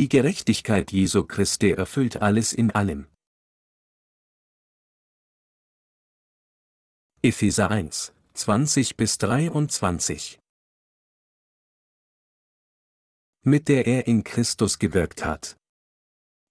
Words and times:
Die 0.00 0.08
Gerechtigkeit 0.08 0.92
Jesu 0.92 1.24
Christi 1.24 1.72
erfüllt 1.72 2.22
alles 2.22 2.54
in 2.54 2.70
allem. 2.70 3.06
Epheser 7.20 7.70
1, 7.70 8.14
20 8.32 8.96
bis 8.96 9.18
23 9.18 10.40
Mit 13.42 13.68
der 13.68 13.86
er 13.86 14.06
in 14.06 14.24
Christus 14.24 14.78
gewirkt 14.78 15.22
hat. 15.22 15.58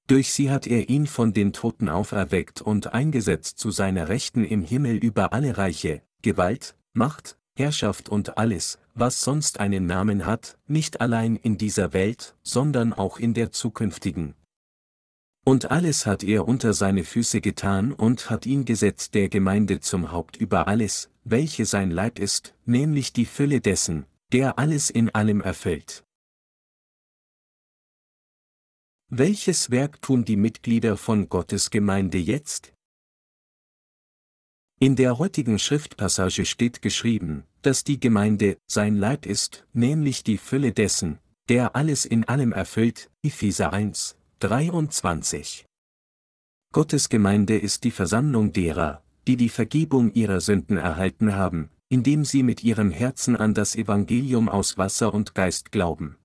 Durch 0.05 0.31
sie 0.31 0.52
hat 0.52 0.68
er 0.68 0.88
ihn 0.88 1.07
von 1.07 1.34
den 1.34 1.52
Toten 1.52 1.89
auferweckt 1.89 2.61
und 2.61 2.93
eingesetzt 2.93 3.57
zu 3.57 3.71
seiner 3.71 4.09
Rechten 4.09 4.45
im 4.45 4.61
Himmel 4.61 4.97
über 4.97 5.34
alle 5.34 5.57
Reiche, 5.57 6.04
Gewalt, 6.21 6.77
Macht, 6.93 7.39
Herrschaft 7.60 8.10
und 8.10 8.38
alles, 8.38 8.80
was 8.96 9.21
sonst 9.21 9.60
einen 9.60 9.86
Namen 9.86 10.25
hat, 10.25 10.57
nicht 10.66 11.02
allein 11.02 11.36
in 11.36 11.57
dieser 11.57 11.93
Welt, 11.93 12.36
sondern 12.42 12.93
auch 12.93 13.20
in 13.20 13.33
der 13.33 13.52
zukünftigen. 13.52 14.33
Und 15.46 15.69
alles 15.69 16.06
hat 16.06 16.24
er 16.24 16.47
unter 16.47 16.74
seine 16.74 17.04
Füße 17.04 17.42
getan 17.42 17.92
und 17.92 18.30
hat 18.30 18.46
ihn 18.46 18.66
gesetzt 18.66 19.14
der 19.14 19.30
Gemeinde 19.30 19.80
zum 19.82 20.11
Haupt 20.11 20.38
über 20.38 20.68
alles, 20.68 21.10
welche 21.24 21.66
sein 21.66 21.92
Leib 21.92 22.18
ist, 22.18 22.56
nämlich 22.66 23.14
die 23.14 23.25
Fülle 23.25 23.61
dessen, 23.61 24.05
der 24.32 24.57
alles 24.57 24.89
in 24.89 25.14
allem 25.14 25.41
erfüllt. 25.41 26.04
Welches 29.10 29.71
Werk 29.71 30.02
tun 30.02 30.24
die 30.24 30.38
Mitglieder 30.38 30.96
von 30.96 31.30
Gottes 31.30 31.71
Gemeinde 31.71 32.19
jetzt? 32.19 32.73
In 34.81 34.95
der 34.95 35.17
heutigen 35.17 35.59
Schriftpassage 35.59 36.45
steht 36.45 36.81
geschrieben, 36.81 37.44
dass 37.64 37.83
die 37.83 38.00
Gemeinde 38.00 38.58
sein 38.66 38.95
Leib 38.95 39.25
ist, 39.25 39.66
nämlich 39.73 40.23
die 40.23 40.38
Fülle 40.38 40.72
dessen, 40.72 41.19
der 41.50 41.75
alles 41.75 42.05
in 42.05 42.23
allem 42.23 42.53
erfüllt, 42.53 43.11
Epheser 43.22 43.73
1, 43.73 44.16
23. 44.39 45.66
Gottes 46.72 47.09
Gemeinde 47.09 47.57
ist 47.57 47.83
die 47.83 47.91
Versammlung 47.91 48.53
derer, 48.53 49.03
die 49.27 49.35
die 49.35 49.50
Vergebung 49.50 50.13
ihrer 50.13 50.39
Sünden 50.39 50.77
erhalten 50.77 51.35
haben, 51.35 51.72
indem 51.89 52.23
sie 52.23 52.41
mit 52.41 52.63
ihrem 52.63 52.89
Herzen 52.89 53.35
an 53.35 53.53
das 53.53 53.75
Evangelium 53.75 54.47
aus 54.47 54.77
Wasser 54.77 55.13
und 55.13 55.35
Geist 55.35 55.73
glauben. 55.73 56.16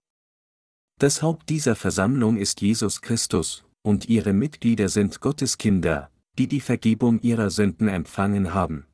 Das 1.00 1.22
Haupt 1.22 1.48
dieser 1.48 1.75
Versammlung 1.75 2.36
ist 2.36 2.60
Jesus 2.60 3.02
Christus, 3.02 3.64
und 3.82 4.08
ihre 4.08 4.32
Mitglieder 4.32 4.88
sind 4.88 5.20
Gottes 5.20 5.58
Kinder, 5.58 6.08
die 6.38 6.48
die 6.48 6.60
Vergebung 6.60 7.20
ihrer 7.20 7.50
Sünden 7.50 7.88
empfangen 7.88 8.54
haben. 8.54 8.86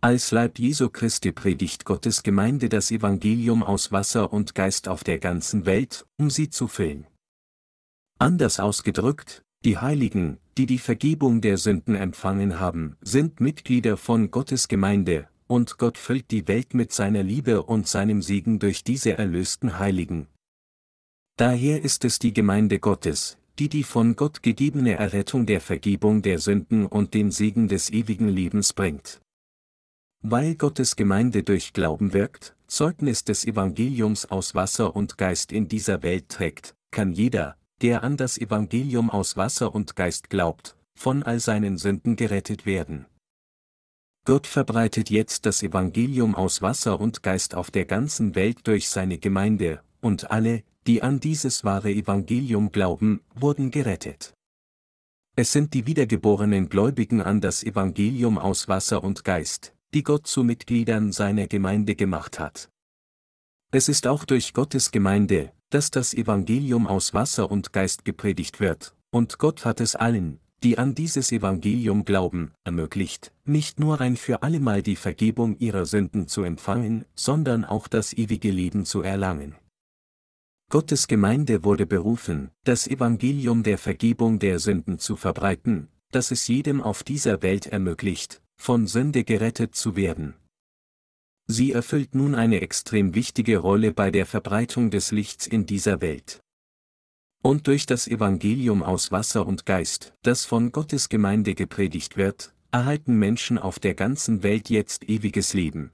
Als 0.00 0.30
Leib 0.30 0.58
Jesu 0.58 0.88
Christi 0.88 1.32
predigt 1.32 1.84
Gottes 1.84 2.22
Gemeinde 2.22 2.68
das 2.68 2.90
Evangelium 2.90 3.62
aus 3.62 3.92
Wasser 3.92 4.32
und 4.32 4.54
Geist 4.54 4.88
auf 4.88 5.04
der 5.04 5.18
ganzen 5.18 5.66
Welt, 5.66 6.06
um 6.18 6.30
sie 6.30 6.48
zu 6.48 6.68
füllen. 6.68 7.06
Anders 8.18 8.60
ausgedrückt, 8.60 9.42
die 9.64 9.78
Heiligen, 9.78 10.38
die 10.56 10.66
die 10.66 10.78
Vergebung 10.78 11.42
der 11.42 11.58
Sünden 11.58 11.94
empfangen 11.94 12.58
haben, 12.60 12.96
sind 13.02 13.40
Mitglieder 13.40 13.96
von 13.96 14.30
Gottes 14.30 14.68
Gemeinde, 14.68 15.28
und 15.46 15.76
Gott 15.76 15.98
füllt 15.98 16.30
die 16.30 16.48
Welt 16.48 16.72
mit 16.74 16.92
seiner 16.92 17.22
Liebe 17.22 17.62
und 17.62 17.86
seinem 17.86 18.22
Segen 18.22 18.58
durch 18.58 18.84
diese 18.84 19.18
erlösten 19.18 19.78
Heiligen, 19.78 20.28
Daher 21.40 21.82
ist 21.82 22.04
es 22.04 22.18
die 22.18 22.34
Gemeinde 22.34 22.80
Gottes, 22.80 23.38
die 23.58 23.68
die 23.68 23.84
von 23.84 24.16
Gott 24.16 24.42
gegebene 24.42 24.94
Errettung 24.94 25.46
der 25.46 25.60
Vergebung 25.60 26.22
der 26.22 26.38
Sünden 26.38 26.86
und 26.86 27.14
den 27.14 27.30
Segen 27.30 27.68
des 27.68 27.90
ewigen 27.90 28.28
Lebens 28.28 28.72
bringt. 28.72 29.20
Weil 30.22 30.54
Gottes 30.54 30.96
Gemeinde 30.96 31.42
durch 31.42 31.72
Glauben 31.72 32.12
wirkt, 32.12 32.54
Zeugnis 32.66 33.24
des 33.24 33.44
Evangeliums 33.44 34.26
aus 34.26 34.54
Wasser 34.54 34.94
und 34.94 35.18
Geist 35.18 35.50
in 35.50 35.68
dieser 35.68 36.02
Welt 36.02 36.28
trägt, 36.28 36.74
kann 36.90 37.12
jeder, 37.12 37.56
der 37.82 38.04
an 38.04 38.16
das 38.16 38.38
Evangelium 38.38 39.10
aus 39.10 39.36
Wasser 39.36 39.74
und 39.74 39.96
Geist 39.96 40.30
glaubt, 40.30 40.76
von 40.94 41.22
all 41.22 41.40
seinen 41.40 41.78
Sünden 41.78 42.16
gerettet 42.16 42.66
werden. 42.66 43.06
Gott 44.26 44.46
verbreitet 44.46 45.08
jetzt 45.08 45.46
das 45.46 45.62
Evangelium 45.62 46.34
aus 46.34 46.60
Wasser 46.60 47.00
und 47.00 47.22
Geist 47.22 47.54
auf 47.54 47.70
der 47.70 47.86
ganzen 47.86 48.34
Welt 48.34 48.58
durch 48.64 48.90
seine 48.90 49.18
Gemeinde, 49.18 49.82
und 50.02 50.30
alle, 50.30 50.62
die 50.86 51.02
an 51.02 51.20
dieses 51.20 51.64
wahre 51.64 51.90
Evangelium 51.90 52.72
glauben, 52.72 53.20
wurden 53.34 53.70
gerettet. 53.70 54.34
Es 55.36 55.52
sind 55.52 55.74
die 55.74 55.86
wiedergeborenen 55.86 56.68
Gläubigen 56.68 57.22
an 57.22 57.40
das 57.40 57.62
Evangelium 57.62 58.38
aus 58.38 58.68
Wasser 58.68 59.04
und 59.04 59.24
Geist, 59.24 59.74
die 59.94 60.02
Gott 60.02 60.26
zu 60.26 60.44
Mitgliedern 60.44 61.12
seiner 61.12 61.46
Gemeinde 61.46 61.94
gemacht 61.94 62.38
hat. 62.38 62.70
Es 63.72 63.88
ist 63.88 64.06
auch 64.06 64.24
durch 64.24 64.52
Gottes 64.52 64.90
Gemeinde, 64.90 65.52
dass 65.70 65.90
das 65.90 66.12
Evangelium 66.14 66.86
aus 66.86 67.14
Wasser 67.14 67.50
und 67.50 67.72
Geist 67.72 68.04
gepredigt 68.04 68.58
wird, 68.58 68.94
und 69.10 69.38
Gott 69.38 69.64
hat 69.64 69.80
es 69.80 69.94
allen, 69.94 70.40
die 70.62 70.76
an 70.76 70.94
dieses 70.94 71.32
Evangelium 71.32 72.04
glauben, 72.04 72.52
ermöglicht, 72.64 73.32
nicht 73.44 73.80
nur 73.80 74.00
ein 74.00 74.16
für 74.16 74.42
allemal 74.42 74.82
die 74.82 74.96
Vergebung 74.96 75.56
ihrer 75.58 75.86
Sünden 75.86 76.28
zu 76.28 76.42
empfangen, 76.42 77.04
sondern 77.14 77.64
auch 77.64 77.88
das 77.88 78.12
ewige 78.12 78.50
Leben 78.50 78.84
zu 78.84 79.02
erlangen. 79.02 79.54
Gottes 80.70 81.08
Gemeinde 81.08 81.64
wurde 81.64 81.84
berufen, 81.84 82.52
das 82.62 82.86
Evangelium 82.86 83.64
der 83.64 83.76
Vergebung 83.76 84.38
der 84.38 84.60
Sünden 84.60 85.00
zu 85.00 85.16
verbreiten, 85.16 85.88
das 86.12 86.30
es 86.30 86.46
jedem 86.46 86.80
auf 86.80 87.02
dieser 87.02 87.42
Welt 87.42 87.66
ermöglicht, 87.66 88.40
von 88.56 88.86
Sünde 88.86 89.24
gerettet 89.24 89.74
zu 89.74 89.96
werden. 89.96 90.36
Sie 91.48 91.72
erfüllt 91.72 92.14
nun 92.14 92.36
eine 92.36 92.60
extrem 92.60 93.16
wichtige 93.16 93.58
Rolle 93.58 93.92
bei 93.92 94.12
der 94.12 94.26
Verbreitung 94.26 94.92
des 94.92 95.10
Lichts 95.10 95.48
in 95.48 95.66
dieser 95.66 96.00
Welt. 96.00 96.40
Und 97.42 97.66
durch 97.66 97.84
das 97.84 98.06
Evangelium 98.06 98.84
aus 98.84 99.10
Wasser 99.10 99.48
und 99.48 99.66
Geist, 99.66 100.14
das 100.22 100.44
von 100.44 100.70
Gottes 100.70 101.08
Gemeinde 101.08 101.56
gepredigt 101.56 102.16
wird, 102.16 102.54
erhalten 102.70 103.18
Menschen 103.18 103.58
auf 103.58 103.80
der 103.80 103.94
ganzen 103.94 104.44
Welt 104.44 104.70
jetzt 104.70 105.08
ewiges 105.08 105.52
Leben. 105.52 105.90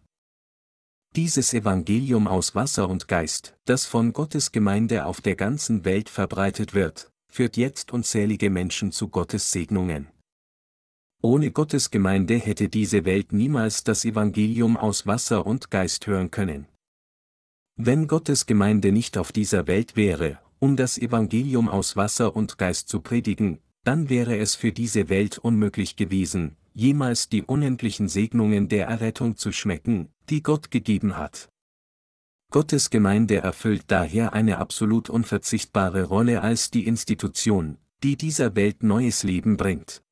Dieses 1.16 1.54
Evangelium 1.54 2.28
aus 2.28 2.54
Wasser 2.54 2.90
und 2.90 3.08
Geist, 3.08 3.56
das 3.64 3.86
von 3.86 4.12
Gottes 4.12 4.52
Gemeinde 4.52 5.06
auf 5.06 5.22
der 5.22 5.34
ganzen 5.34 5.86
Welt 5.86 6.10
verbreitet 6.10 6.74
wird, 6.74 7.10
führt 7.32 7.56
jetzt 7.56 7.90
unzählige 7.90 8.50
Menschen 8.50 8.92
zu 8.92 9.08
Gottes 9.08 9.50
Segnungen. 9.50 10.08
Ohne 11.22 11.52
Gottes 11.52 11.90
Gemeinde 11.90 12.36
hätte 12.36 12.68
diese 12.68 13.06
Welt 13.06 13.32
niemals 13.32 13.82
das 13.82 14.04
Evangelium 14.04 14.76
aus 14.76 15.06
Wasser 15.06 15.46
und 15.46 15.70
Geist 15.70 16.06
hören 16.06 16.30
können. 16.30 16.66
Wenn 17.76 18.08
Gottes 18.08 18.44
Gemeinde 18.44 18.92
nicht 18.92 19.16
auf 19.16 19.32
dieser 19.32 19.66
Welt 19.66 19.96
wäre, 19.96 20.38
um 20.58 20.76
das 20.76 20.98
Evangelium 20.98 21.70
aus 21.70 21.96
Wasser 21.96 22.36
und 22.36 22.58
Geist 22.58 22.90
zu 22.90 23.00
predigen, 23.00 23.60
dann 23.84 24.10
wäre 24.10 24.36
es 24.36 24.54
für 24.54 24.70
diese 24.70 25.08
Welt 25.08 25.38
unmöglich 25.38 25.96
gewesen, 25.96 26.56
jemals 26.76 27.30
die 27.30 27.42
unendlichen 27.42 28.06
Segnungen 28.06 28.68
der 28.68 28.86
Errettung 28.86 29.36
zu 29.36 29.50
schmecken, 29.50 30.10
die 30.28 30.42
Gott 30.42 30.70
gegeben 30.70 31.16
hat. 31.16 31.48
Gottes 32.52 32.90
Gemeinde 32.90 33.38
erfüllt 33.38 33.84
daher 33.88 34.34
eine 34.34 34.58
absolut 34.58 35.08
unverzichtbare 35.08 36.04
Rolle 36.04 36.42
als 36.42 36.70
die 36.70 36.86
Institution, 36.86 37.78
die 38.02 38.16
dieser 38.16 38.54
Welt 38.56 38.82
neues 38.82 39.22
Leben 39.22 39.56
bringt. 39.56 40.02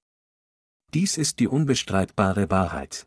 Dies 0.95 1.19
ist 1.19 1.39
die 1.39 1.49
unbestreitbare 1.49 2.51
Wahrheit. 2.51 3.07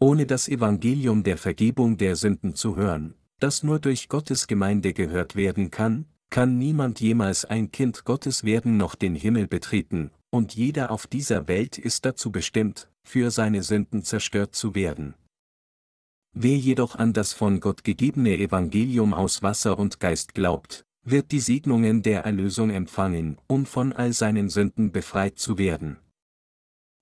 Ohne 0.00 0.24
das 0.24 0.48
Evangelium 0.48 1.24
der 1.24 1.36
Vergebung 1.36 1.98
der 1.98 2.16
Sünden 2.16 2.54
zu 2.54 2.76
hören, 2.76 3.14
das 3.38 3.64
nur 3.64 3.80
durch 3.80 4.08
Gottes 4.08 4.46
Gemeinde 4.46 4.94
gehört 4.94 5.36
werden 5.36 5.70
kann, 5.70 6.06
kann 6.30 6.56
niemand 6.56 7.00
jemals 7.00 7.44
ein 7.44 7.70
Kind 7.70 8.04
Gottes 8.04 8.44
werden 8.44 8.78
noch 8.78 8.94
den 8.94 9.14
Himmel 9.14 9.46
betreten, 9.46 10.10
und 10.30 10.54
jeder 10.54 10.90
auf 10.90 11.06
dieser 11.06 11.48
Welt 11.48 11.78
ist 11.78 12.04
dazu 12.04 12.30
bestimmt, 12.30 12.90
für 13.02 13.30
seine 13.30 13.62
Sünden 13.62 14.02
zerstört 14.02 14.54
zu 14.54 14.74
werden. 14.74 15.14
Wer 16.32 16.58
jedoch 16.58 16.96
an 16.96 17.14
das 17.14 17.32
von 17.32 17.60
Gott 17.60 17.82
gegebene 17.82 18.36
Evangelium 18.36 19.14
aus 19.14 19.42
Wasser 19.42 19.78
und 19.78 20.00
Geist 20.00 20.34
glaubt, 20.34 20.84
wird 21.02 21.32
die 21.32 21.40
Segnungen 21.40 22.02
der 22.02 22.24
Erlösung 22.24 22.68
empfangen, 22.68 23.38
um 23.46 23.64
von 23.64 23.94
all 23.94 24.12
seinen 24.12 24.50
Sünden 24.50 24.92
befreit 24.92 25.38
zu 25.38 25.56
werden. 25.56 25.96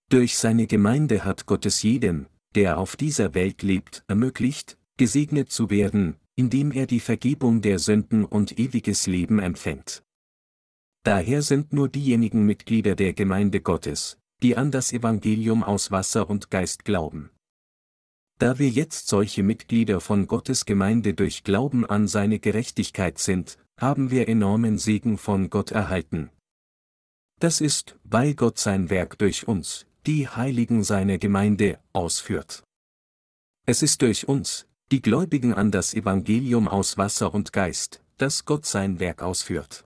Durch 0.09 0.37
seine 0.39 0.69
Gemeinde 0.69 1.25
hat 1.25 1.47
Gott 1.47 1.67
es 1.67 1.83
jedem, 1.83 2.27
der 2.55 2.79
auf 2.79 2.95
dieser 2.95 3.35
Welt 3.35 3.63
lebt, 3.63 4.05
ermöglicht, 4.07 4.79
gesegnet 4.99 5.51
zu 5.51 5.69
werden, 5.71 6.17
indem 6.37 6.71
er 6.71 6.87
die 6.87 7.01
Vergebung 7.01 7.61
der 7.61 7.81
Sünden 7.81 8.25
und 8.25 8.59
ewiges 8.59 9.09
Leben 9.09 9.41
empfängt. 9.41 10.04
Daher 11.05 11.43
sind 11.43 11.75
nur 11.75 11.91
diejenigen 11.91 12.47
Mitglieder 12.47 12.97
der 12.97 13.13
Gemeinde 13.13 13.61
Gottes, 13.61 14.19
die 14.43 14.57
an 14.57 14.71
das 14.71 14.91
Evangelium 14.91 15.63
aus 15.63 15.91
Wasser 15.91 16.31
und 16.31 16.51
Geist 16.51 16.87
glauben. 16.87 17.31
Da 18.39 18.59
wir 18.59 18.71
jetzt 18.71 19.09
solche 19.09 19.43
Mitglieder 19.43 20.01
von 20.01 20.27
Gottes 20.27 20.65
Gemeinde 20.65 21.13
durch 21.13 21.45
Glauben 21.45 21.85
an 21.85 22.09
seine 22.09 22.39
Gerechtigkeit 22.39 23.19
sind, 23.19 23.59
haben 23.79 24.11
wir 24.11 24.29
enormen 24.29 24.79
Segen 24.79 25.19
von 25.19 25.51
Gott 25.51 25.73
erhalten. 25.73 26.31
Das 27.39 27.61
ist, 27.61 27.99
weil 28.05 28.35
Gott 28.35 28.59
sein 28.59 28.89
Werk 28.89 29.19
durch 29.19 29.47
uns, 29.47 29.87
die 30.07 30.27
Heiligen 30.27 30.85
seiner 30.85 31.19
Gemeinde, 31.19 31.81
ausführt. 31.93 32.65
Es 33.67 33.83
ist 33.83 34.01
durch 34.01 34.27
uns, 34.27 34.67
die 34.91 35.03
Gläubigen 35.03 35.53
an 35.53 35.71
das 35.71 35.93
Evangelium 35.93 36.67
aus 36.67 36.97
Wasser 36.97 37.35
und 37.35 37.53
Geist, 37.53 38.03
dass 38.17 38.47
Gott 38.47 38.65
sein 38.65 39.01
Werk 39.01 39.23
ausführt. 39.23 39.85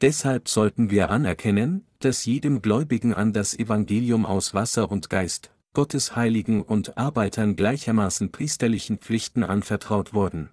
Deshalb 0.00 0.48
sollten 0.48 0.90
wir 0.90 1.10
anerkennen, 1.10 1.84
dass 1.98 2.24
jedem 2.24 2.62
Gläubigen 2.62 3.12
an 3.12 3.32
das 3.32 3.58
Evangelium 3.58 4.26
aus 4.26 4.54
Wasser 4.54 4.90
und 4.90 5.10
Geist, 5.10 5.50
Gottes 5.74 6.14
Heiligen 6.14 6.62
und 6.62 6.96
Arbeitern 6.96 7.56
gleichermaßen 7.56 8.30
priesterlichen 8.30 8.98
Pflichten 8.98 9.42
anvertraut 9.42 10.14
wurden. 10.14 10.50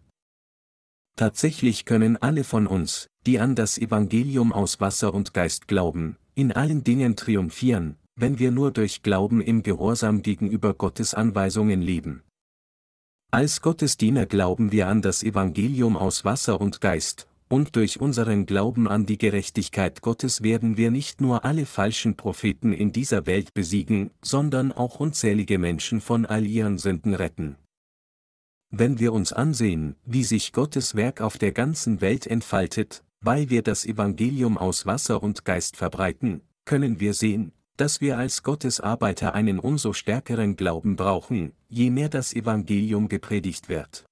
Tatsächlich 1.15 1.85
können 1.85 2.17
alle 2.17 2.43
von 2.43 2.67
uns, 2.67 3.07
die 3.25 3.39
an 3.39 3.55
das 3.55 3.77
Evangelium 3.77 4.51
aus 4.51 4.81
Wasser 4.81 5.13
und 5.13 5.33
Geist 5.33 5.67
glauben, 5.67 6.17
in 6.33 6.51
allen 6.51 6.83
Dingen 6.83 7.15
triumphieren, 7.15 7.97
wenn 8.15 8.39
wir 8.39 8.51
nur 8.51 8.71
durch 8.71 9.03
Glauben 9.03 9.41
im 9.41 9.61
Gehorsam 9.61 10.23
gegenüber 10.23 10.73
Gottes 10.73 11.13
Anweisungen 11.13 11.81
leben. 11.81 12.23
Als 13.31 13.61
Gottesdiener 13.61 14.25
glauben 14.25 14.71
wir 14.71 14.87
an 14.87 15.01
das 15.01 15.23
Evangelium 15.23 15.97
aus 15.97 16.25
Wasser 16.25 16.59
und 16.59 16.81
Geist, 16.81 17.27
und 17.49 17.75
durch 17.75 18.01
unseren 18.01 18.45
Glauben 18.45 18.87
an 18.87 19.05
die 19.05 19.17
Gerechtigkeit 19.17 20.01
Gottes 20.01 20.41
werden 20.41 20.77
wir 20.77 20.91
nicht 20.91 21.21
nur 21.21 21.45
alle 21.45 21.65
falschen 21.65 22.15
Propheten 22.15 22.73
in 22.73 22.91
dieser 22.91 23.25
Welt 23.25 23.53
besiegen, 23.53 24.11
sondern 24.23 24.71
auch 24.71 24.99
unzählige 24.99 25.57
Menschen 25.57 26.01
von 26.01 26.25
all 26.25 26.45
ihren 26.45 26.77
Sünden 26.77 27.13
retten. 27.13 27.57
Wenn 28.71 28.99
wir 28.99 29.13
uns 29.13 29.31
ansehen, 29.31 29.95
wie 30.05 30.23
sich 30.23 30.51
Gottes 30.51 30.95
Werk 30.95 31.21
auf 31.21 31.37
der 31.37 31.51
ganzen 31.51 32.01
Welt 32.01 32.27
entfaltet, 32.27 33.03
weil 33.21 33.49
wir 33.49 33.61
das 33.61 33.85
Evangelium 33.85 34.57
aus 34.57 34.85
Wasser 34.85 35.21
und 35.23 35.45
Geist 35.45 35.77
verbreiten, 35.77 36.41
können 36.65 36.99
wir 36.99 37.13
sehen, 37.13 37.51
dass 37.77 38.01
wir 38.01 38.17
als 38.17 38.43
Gottes 38.43 38.79
Arbeiter 38.79 39.33
einen 39.33 39.59
umso 39.59 39.93
stärkeren 39.93 40.55
Glauben 40.55 40.95
brauchen, 40.95 41.53
je 41.69 41.89
mehr 41.89 42.09
das 42.09 42.33
Evangelium 42.33 43.07
gepredigt 43.07 43.69
wird. 43.69 44.05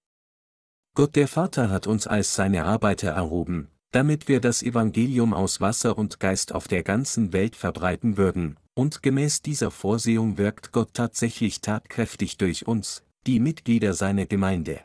Gott 0.96 1.16
der 1.16 1.28
Vater 1.28 1.72
hat 1.72 1.88
uns 1.88 2.06
als 2.06 2.36
seine 2.36 2.66
Arbeiter 2.66 3.10
erhoben, 3.10 3.70
damit 3.92 4.28
wir 4.28 4.40
das 4.40 4.62
Evangelium 4.62 5.34
aus 5.34 5.60
Wasser 5.60 5.98
und 5.98 6.20
Geist 6.20 6.54
auf 6.54 6.68
der 6.68 6.84
ganzen 6.84 7.34
Welt 7.34 7.56
verbreiten 7.56 8.16
würden, 8.16 8.58
und 8.76 9.02
gemäß 9.02 9.42
dieser 9.42 9.72
Vorsehung 9.72 10.38
wirkt 10.38 10.72
Gott 10.72 10.94
tatsächlich 10.94 11.62
tatkräftig 11.62 12.38
durch 12.38 12.68
uns, 12.68 13.04
die 13.26 13.40
Mitglieder 13.40 13.94
seiner 13.94 14.28
Gemeinde. 14.28 14.82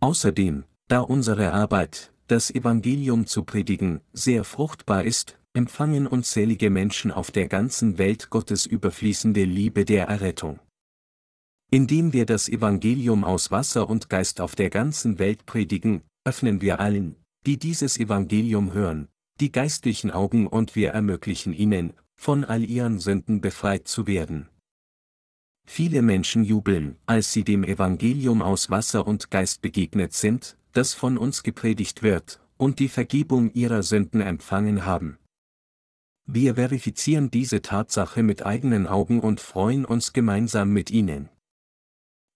Außerdem, 0.00 0.64
da 0.88 1.00
unsere 1.00 1.52
Arbeit, 1.52 2.12
das 2.26 2.50
Evangelium 2.50 3.26
zu 3.26 3.44
predigen, 3.44 4.02
sehr 4.12 4.44
fruchtbar 4.44 5.04
ist, 5.04 5.38
empfangen 5.54 6.06
unzählige 6.06 6.68
Menschen 6.68 7.10
auf 7.10 7.30
der 7.30 7.48
ganzen 7.48 7.96
Welt 7.96 8.28
Gottes 8.28 8.66
überfließende 8.66 9.44
Liebe 9.44 9.86
der 9.86 10.08
Errettung. 10.08 10.60
Indem 11.72 12.12
wir 12.12 12.26
das 12.26 12.48
Evangelium 12.48 13.22
aus 13.22 13.52
Wasser 13.52 13.88
und 13.88 14.10
Geist 14.10 14.40
auf 14.40 14.56
der 14.56 14.70
ganzen 14.70 15.20
Welt 15.20 15.46
predigen, 15.46 16.02
öffnen 16.24 16.60
wir 16.60 16.80
allen, 16.80 17.14
die 17.46 17.58
dieses 17.58 17.96
Evangelium 17.96 18.72
hören, 18.72 19.06
die 19.40 19.52
geistlichen 19.52 20.10
Augen 20.10 20.48
und 20.48 20.74
wir 20.74 20.90
ermöglichen 20.90 21.52
ihnen, 21.52 21.92
von 22.16 22.44
all 22.44 22.64
ihren 22.64 22.98
Sünden 22.98 23.40
befreit 23.40 23.86
zu 23.86 24.08
werden. 24.08 24.48
Viele 25.64 26.02
Menschen 26.02 26.42
jubeln, 26.42 26.96
als 27.06 27.32
sie 27.32 27.44
dem 27.44 27.62
Evangelium 27.62 28.42
aus 28.42 28.70
Wasser 28.70 29.06
und 29.06 29.30
Geist 29.30 29.62
begegnet 29.62 30.12
sind, 30.12 30.56
das 30.72 30.92
von 30.94 31.16
uns 31.16 31.44
gepredigt 31.44 32.02
wird, 32.02 32.40
und 32.56 32.80
die 32.80 32.88
Vergebung 32.88 33.52
ihrer 33.54 33.84
Sünden 33.84 34.20
empfangen 34.20 34.84
haben. 34.84 35.18
Wir 36.26 36.56
verifizieren 36.56 37.30
diese 37.30 37.62
Tatsache 37.62 38.24
mit 38.24 38.44
eigenen 38.44 38.88
Augen 38.88 39.20
und 39.20 39.40
freuen 39.40 39.84
uns 39.84 40.12
gemeinsam 40.12 40.72
mit 40.72 40.90
ihnen. 40.90 41.28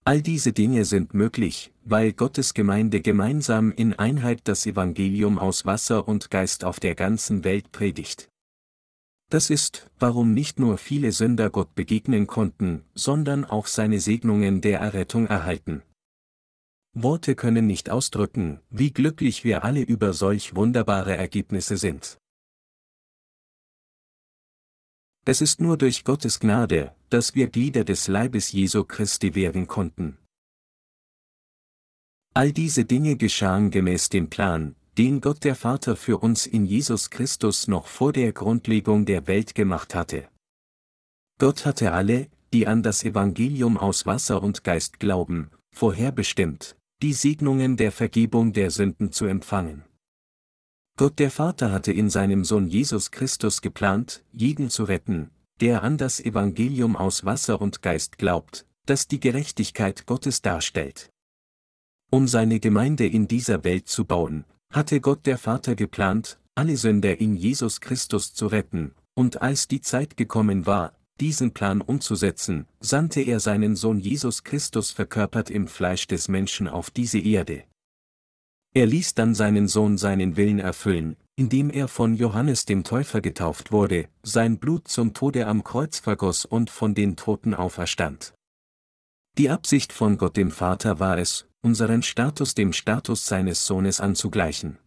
All 0.07 0.21
diese 0.21 0.53
Dinge 0.53 0.85
sind 0.85 1.15
möglich, 1.15 1.73
weil 1.83 2.13
Gottes 2.13 2.53
Gemeinde 2.53 3.01
gemeinsam 3.01 3.73
in 3.73 3.95
Einheit 3.95 4.43
das 4.45 4.67
Evangelium 4.67 5.39
aus 5.39 5.65
Wasser 5.65 6.07
und 6.07 6.31
Geist 6.31 6.63
auf 6.63 6.79
der 6.79 6.95
ganzen 6.95 7.43
Welt 7.43 7.73
predigt. 7.73 8.29
Das 9.31 9.49
ist, 9.49 9.91
warum 9.99 10.35
nicht 10.35 10.59
nur 10.59 10.77
viele 10.77 11.11
Sünder 11.11 11.49
Gott 11.49 11.75
begegnen 11.75 12.27
konnten, 12.27 12.85
sondern 12.95 13.47
auch 13.47 13.67
seine 13.67 13.99
Segnungen 13.99 14.61
der 14.61 14.81
Errettung 14.81 15.27
erhalten. 15.27 15.83
Worte 16.93 17.35
können 17.35 17.67
nicht 17.67 17.89
ausdrücken, 17.89 18.61
wie 18.69 18.93
glücklich 18.93 19.43
wir 19.43 19.65
alle 19.65 19.81
über 19.81 20.13
solch 20.13 20.55
wunderbare 20.55 21.17
Ergebnisse 21.17 21.79
sind. 21.79 22.19
Es 25.27 25.41
ist 25.41 25.61
nur 25.61 25.79
durch 25.79 26.05
Gottes 26.05 26.39
Gnade, 26.39 26.95
dass 27.09 27.35
wir 27.35 27.47
Glieder 27.49 27.85
des 27.85 28.09
Leibes 28.09 28.53
Jesu 28.53 28.85
Christi 28.85 29.35
werden 29.35 29.67
konnten. 29.67 30.19
All 32.35 32.53
diese 32.53 32.85
Dinge 32.85 33.17
geschahen 33.17 33.71
gemäß 33.71 34.11
dem 34.11 34.29
Plan, 34.29 34.75
den 34.99 35.21
Gott 35.21 35.45
der 35.45 35.55
Vater 35.55 35.97
für 35.97 36.19
uns 36.19 36.47
in 36.47 36.67
Jesus 36.67 37.09
Christus 37.09 37.69
noch 37.69 37.87
vor 37.87 38.13
der 38.13 38.33
Grundlegung 38.33 39.07
der 39.07 39.27
Welt 39.27 39.55
gemacht 39.55 39.95
hatte. 39.95 40.29
Gott 41.39 41.65
hatte 41.65 41.93
alle, 41.93 42.29
die 42.53 42.67
an 42.67 42.83
das 42.83 43.03
Evangelium 43.03 43.79
aus 43.79 44.05
Wasser 44.05 44.43
und 44.43 44.63
Geist 44.63 45.01
glauben, 45.01 45.51
vorherbestimmt, 45.73 46.77
die 47.03 47.13
Segnungen 47.15 47.77
der 47.77 47.93
Vergebung 47.93 48.53
der 48.53 48.71
Sünden 48.71 49.11
zu 49.11 49.25
empfangen. 49.25 49.85
Gott 50.97 51.19
der 51.19 51.33
Vater 51.33 51.73
hatte 51.73 51.93
in 51.93 52.09
seinem 52.09 52.45
Sohn 52.45 52.69
Jesus 52.69 53.11
Christus 53.11 53.63
geplant, 53.63 54.23
jeden 54.33 54.71
zu 54.71 54.85
retten, 54.85 55.33
der 55.61 55.83
an 55.83 55.99
das 55.99 56.21
Evangelium 56.21 56.95
aus 56.95 57.25
Wasser 57.25 57.61
und 57.61 57.83
Geist 57.83 58.17
glaubt, 58.17 58.65
das 58.87 59.09
die 59.09 59.19
Gerechtigkeit 59.19 60.07
Gottes 60.07 60.41
darstellt. 60.41 61.11
Um 62.11 62.29
seine 62.29 62.61
Gemeinde 62.61 63.09
in 63.09 63.27
dieser 63.27 63.65
Welt 63.65 63.89
zu 63.89 64.05
bauen, 64.05 64.45
hatte 64.71 65.01
Gott 65.01 65.27
der 65.27 65.37
Vater 65.37 65.75
geplant, 65.75 66.39
alle 66.55 66.77
Sünder 66.77 67.19
in 67.19 67.35
Jesus 67.35 67.81
Christus 67.81 68.33
zu 68.33 68.47
retten, 68.47 68.95
und 69.15 69.43
als 69.43 69.67
die 69.67 69.81
Zeit 69.81 70.17
gekommen 70.17 70.65
war, 70.65 70.97
diesen 71.21 71.53
Plan 71.53 71.81
umzusetzen, 71.81 72.67
sandte 72.79 73.21
er 73.21 73.41
seinen 73.41 73.75
Sohn 73.75 73.99
Jesus 73.99 74.45
Christus 74.45 74.93
verkörpert 74.93 75.51
im 75.51 75.67
Fleisch 75.67 76.07
des 76.07 76.29
Menschen 76.29 76.69
auf 76.69 76.91
diese 76.91 77.19
Erde. 77.19 77.65
Er 78.77 78.87
ließ 78.87 79.15
dann 79.15 79.37
seinen 79.37 79.69
Sohn 79.69 79.97
seinen 79.99 80.37
Willen 80.37 80.59
erfüllen, 80.59 81.17
indem 81.37 81.71
er 81.71 81.87
von 81.87 82.17
Johannes 82.17 82.65
dem 82.65 82.83
Täufer 82.83 83.21
getauft 83.21 83.71
wurde, 83.71 84.09
sein 84.25 84.59
Blut 84.59 84.89
zum 84.89 85.15
Tode 85.15 85.47
am 85.47 85.63
Kreuz 85.63 86.01
vergoss 86.01 86.45
und 86.45 86.71
von 86.71 86.93
den 86.93 87.15
Toten 87.15 87.55
auferstand. 87.55 88.35
Die 89.39 89.49
Absicht 89.49 89.93
von 89.93 90.19
Gott 90.19 90.37
dem 90.37 90.51
Vater 90.51 90.99
war 90.99 91.19
es, 91.19 91.47
unseren 91.63 92.03
Status 92.03 92.55
dem 92.55 92.73
Status 92.73 93.27
seines 93.27 93.65
Sohnes 93.65 94.01
anzugleichen. 94.01 94.79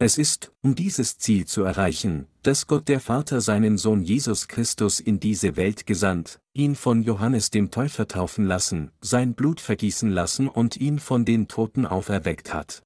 Es 0.00 0.16
ist, 0.16 0.52
um 0.62 0.76
dieses 0.76 1.18
Ziel 1.18 1.46
zu 1.46 1.64
erreichen, 1.64 2.28
dass 2.42 2.68
Gott 2.68 2.86
der 2.86 3.00
Vater 3.00 3.40
seinen 3.40 3.78
Sohn 3.78 4.02
Jesus 4.02 4.46
Christus 4.46 5.00
in 5.00 5.18
diese 5.18 5.56
Welt 5.56 5.86
gesandt, 5.86 6.38
ihn 6.54 6.76
von 6.76 7.02
Johannes 7.02 7.50
dem 7.50 7.72
Täufer 7.72 8.06
taufen 8.06 8.46
lassen, 8.46 8.92
sein 9.00 9.34
Blut 9.34 9.60
vergießen 9.60 10.10
lassen 10.10 10.48
und 10.48 10.76
ihn 10.76 11.00
von 11.00 11.24
den 11.24 11.48
Toten 11.48 11.84
auferweckt 11.84 12.54
hat. 12.54 12.82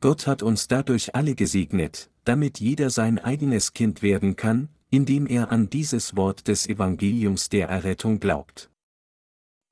Gott 0.00 0.28
hat 0.28 0.44
uns 0.44 0.68
dadurch 0.68 1.16
alle 1.16 1.34
gesegnet, 1.34 2.10
damit 2.24 2.60
jeder 2.60 2.90
sein 2.90 3.18
eigenes 3.18 3.72
Kind 3.72 4.00
werden 4.02 4.36
kann, 4.36 4.68
indem 4.90 5.26
er 5.26 5.50
an 5.50 5.68
dieses 5.68 6.16
Wort 6.16 6.46
des 6.46 6.68
Evangeliums 6.68 7.48
der 7.48 7.68
Errettung 7.68 8.20
glaubt 8.20 8.70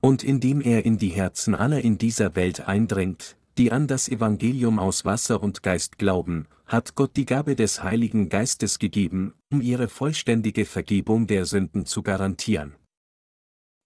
und 0.03 0.21
indem 0.21 0.59
er 0.59 0.83
in 0.83 0.97
die 0.97 1.11
Herzen 1.11 1.55
aller 1.55 1.79
in 1.79 1.97
dieser 1.97 2.35
Welt 2.35 2.67
eindringt, 2.67 3.37
die 3.57 3.71
an 3.71 3.87
das 3.87 4.09
Evangelium 4.09 4.79
aus 4.79 5.05
Wasser 5.05 5.41
und 5.41 5.63
Geist 5.63 5.97
glauben, 5.97 6.47
hat 6.65 6.95
Gott 6.95 7.15
die 7.15 7.25
Gabe 7.25 7.55
des 7.55 7.83
Heiligen 7.83 8.29
Geistes 8.29 8.79
gegeben, 8.79 9.33
um 9.51 9.61
ihre 9.61 9.87
vollständige 9.87 10.65
Vergebung 10.65 11.27
der 11.27 11.45
Sünden 11.45 11.85
zu 11.85 12.01
garantieren. 12.01 12.75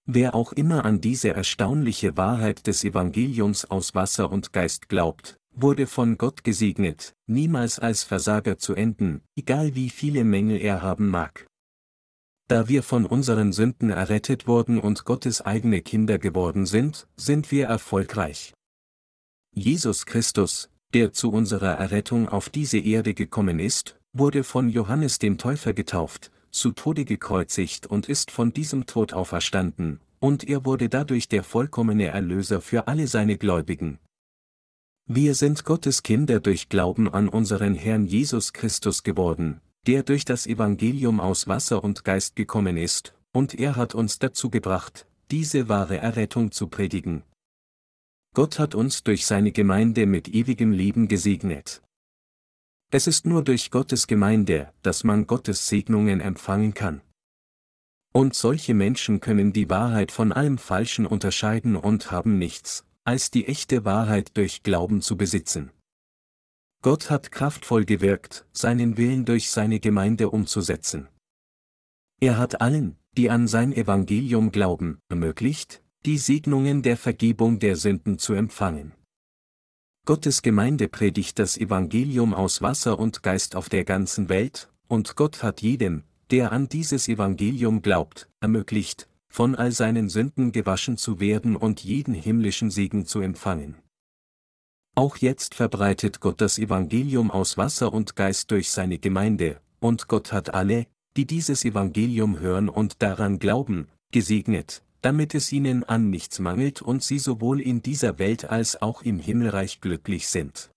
Wer 0.05 0.35
auch 0.35 0.53
immer 0.53 0.85
an 0.85 1.01
diese 1.01 1.33
erstaunliche 1.33 2.15
Wahrheit 2.15 2.65
des 2.65 2.85
Evangeliums 2.85 3.65
aus 3.65 3.93
Wasser 3.93 4.31
und 4.31 4.53
Geist 4.53 4.87
glaubt, 4.87 5.37
wurde 5.53 5.85
von 5.85 6.17
Gott 6.17 6.45
gesegnet, 6.45 7.13
niemals 7.25 7.79
als 7.79 8.03
Versager 8.03 8.57
zu 8.57 8.73
enden, 8.73 9.21
egal 9.35 9.75
wie 9.75 9.89
viele 9.89 10.23
Mängel 10.23 10.61
er 10.61 10.81
haben 10.81 11.09
mag. 11.09 11.45
Da 12.47 12.69
wir 12.69 12.83
von 12.83 13.05
unseren 13.05 13.51
Sünden 13.51 13.89
errettet 13.89 14.47
wurden 14.47 14.79
und 14.79 15.03
Gottes 15.03 15.41
eigene 15.41 15.81
Kinder 15.81 16.17
geworden 16.17 16.65
sind, 16.65 17.07
sind 17.17 17.51
wir 17.51 17.65
erfolgreich. 17.65 18.53
Jesus 19.57 20.05
Christus, 20.05 20.69
der 20.93 21.13
zu 21.13 21.31
unserer 21.31 21.71
Errettung 21.79 22.29
auf 22.29 22.47
diese 22.47 22.77
Erde 22.77 23.15
gekommen 23.15 23.57
ist, 23.57 23.99
wurde 24.13 24.43
von 24.43 24.69
Johannes 24.69 25.17
dem 25.17 25.39
Täufer 25.39 25.73
getauft, 25.73 26.29
zu 26.51 26.73
Tode 26.73 27.05
gekreuzigt 27.05 27.87
und 27.87 28.07
ist 28.07 28.29
von 28.29 28.53
diesem 28.53 28.85
Tod 28.85 29.13
auferstanden, 29.13 29.99
und 30.19 30.47
er 30.47 30.63
wurde 30.63 30.89
dadurch 30.89 31.27
der 31.27 31.43
vollkommene 31.43 32.05
Erlöser 32.05 32.61
für 32.61 32.87
alle 32.87 33.07
seine 33.07 33.39
Gläubigen. 33.39 33.97
Wir 35.07 35.33
sind 35.33 35.65
Gottes 35.65 36.03
Kinder 36.03 36.39
durch 36.39 36.69
Glauben 36.69 37.11
an 37.11 37.27
unseren 37.27 37.73
Herrn 37.73 38.05
Jesus 38.05 38.53
Christus 38.53 39.01
geworden, 39.01 39.59
der 39.87 40.03
durch 40.03 40.23
das 40.23 40.45
Evangelium 40.45 41.19
aus 41.19 41.47
Wasser 41.47 41.83
und 41.83 42.03
Geist 42.03 42.35
gekommen 42.35 42.77
ist, 42.77 43.15
und 43.33 43.55
er 43.55 43.75
hat 43.75 43.95
uns 43.95 44.19
dazu 44.19 44.51
gebracht, 44.51 45.07
diese 45.31 45.67
wahre 45.67 45.97
Errettung 45.97 46.51
zu 46.51 46.67
predigen. 46.67 47.23
Gott 48.37 48.59
hat 48.59 48.75
uns 48.75 49.01
durch 49.01 49.25
seine 49.25 49.51
Gemeinde 49.51 50.05
mit 50.05 50.27
ewigem 50.27 50.71
Leben 50.71 51.07
gesegnet. 51.07 51.81
Es 52.91 53.07
ist 53.07 53.25
nur 53.25 53.43
durch 53.43 53.71
Gottes 53.71 54.05
Gemeinde, 54.05 54.71
dass 54.83 55.03
man 55.03 55.25
Gottes 55.25 55.67
Segnungen 55.67 56.21
empfangen 56.21 56.75
kann. 56.75 57.01
Und 58.13 58.35
solche 58.35 58.75
Menschen 58.75 59.21
können 59.21 59.53
die 59.53 59.71
Wahrheit 59.71 60.11
von 60.11 60.31
allem 60.31 60.59
Falschen 60.59 61.07
unterscheiden 61.07 61.75
und 61.75 62.11
haben 62.11 62.37
nichts, 62.37 62.85
als 63.05 63.31
die 63.31 63.47
echte 63.47 63.85
Wahrheit 63.85 64.37
durch 64.37 64.61
Glauben 64.61 65.01
zu 65.01 65.17
besitzen. 65.17 65.71
Gott 66.83 67.09
hat 67.09 67.31
kraftvoll 67.31 67.85
gewirkt, 67.85 68.45
seinen 68.51 68.97
Willen 68.97 69.25
durch 69.25 69.49
seine 69.49 69.79
Gemeinde 69.79 70.29
umzusetzen. 70.29 71.07
Er 72.21 72.37
hat 72.37 72.61
allen, 72.61 72.97
die 73.13 73.31
an 73.31 73.47
sein 73.47 73.73
Evangelium 73.73 74.51
glauben, 74.51 74.99
ermöglicht, 75.09 75.81
die 76.05 76.17
Segnungen 76.17 76.81
der 76.83 76.97
Vergebung 76.97 77.59
der 77.59 77.75
Sünden 77.75 78.17
zu 78.17 78.33
empfangen. 78.33 78.93
Gottes 80.05 80.41
Gemeinde 80.41 80.87
predigt 80.87 81.37
das 81.37 81.57
Evangelium 81.57 82.33
aus 82.33 82.61
Wasser 82.61 82.97
und 82.97 83.23
Geist 83.23 83.55
auf 83.55 83.67
der 83.67 83.83
ganzen 83.83 84.29
Welt, 84.29 84.69
und 84.87 85.17
Gott 85.17 85.43
hat 85.43 85.61
jedem, 85.61 86.03
der 86.31 86.51
an 86.51 86.69
dieses 86.69 87.07
Evangelium 87.09 87.81
glaubt, 87.81 88.29
ermöglicht, 88.39 89.09
von 89.27 89.55
all 89.55 89.71
seinen 89.71 90.07
Sünden 90.07 90.51
gewaschen 90.53 90.97
zu 90.97 91.19
werden 91.19 91.55
und 91.55 91.83
jeden 91.83 92.13
himmlischen 92.13 92.71
Segen 92.71 93.05
zu 93.05 93.19
empfangen. 93.19 93.75
Auch 94.95 95.17
jetzt 95.17 95.53
verbreitet 95.55 96.21
Gott 96.21 96.41
das 96.41 96.57
Evangelium 96.57 97.29
aus 97.29 97.57
Wasser 97.57 97.93
und 97.93 98.15
Geist 98.15 98.49
durch 98.51 98.71
seine 98.71 98.99
Gemeinde, 98.99 99.59
und 99.79 100.07
Gott 100.07 100.31
hat 100.31 100.53
alle, 100.53 100.87
die 101.17 101.25
dieses 101.25 101.65
Evangelium 101.65 102.39
hören 102.39 102.69
und 102.69 103.01
daran 103.01 103.39
glauben, 103.39 103.89
gesegnet, 104.11 104.83
damit 105.01 105.35
es 105.35 105.51
ihnen 105.51 105.83
an 105.83 106.09
nichts 106.09 106.39
mangelt 106.39 106.81
und 106.81 107.03
sie 107.03 107.19
sowohl 107.19 107.61
in 107.61 107.81
dieser 107.81 108.19
Welt 108.19 108.45
als 108.45 108.81
auch 108.81 109.01
im 109.01 109.19
Himmelreich 109.19 109.81
glücklich 109.81 110.27
sind. 110.27 110.71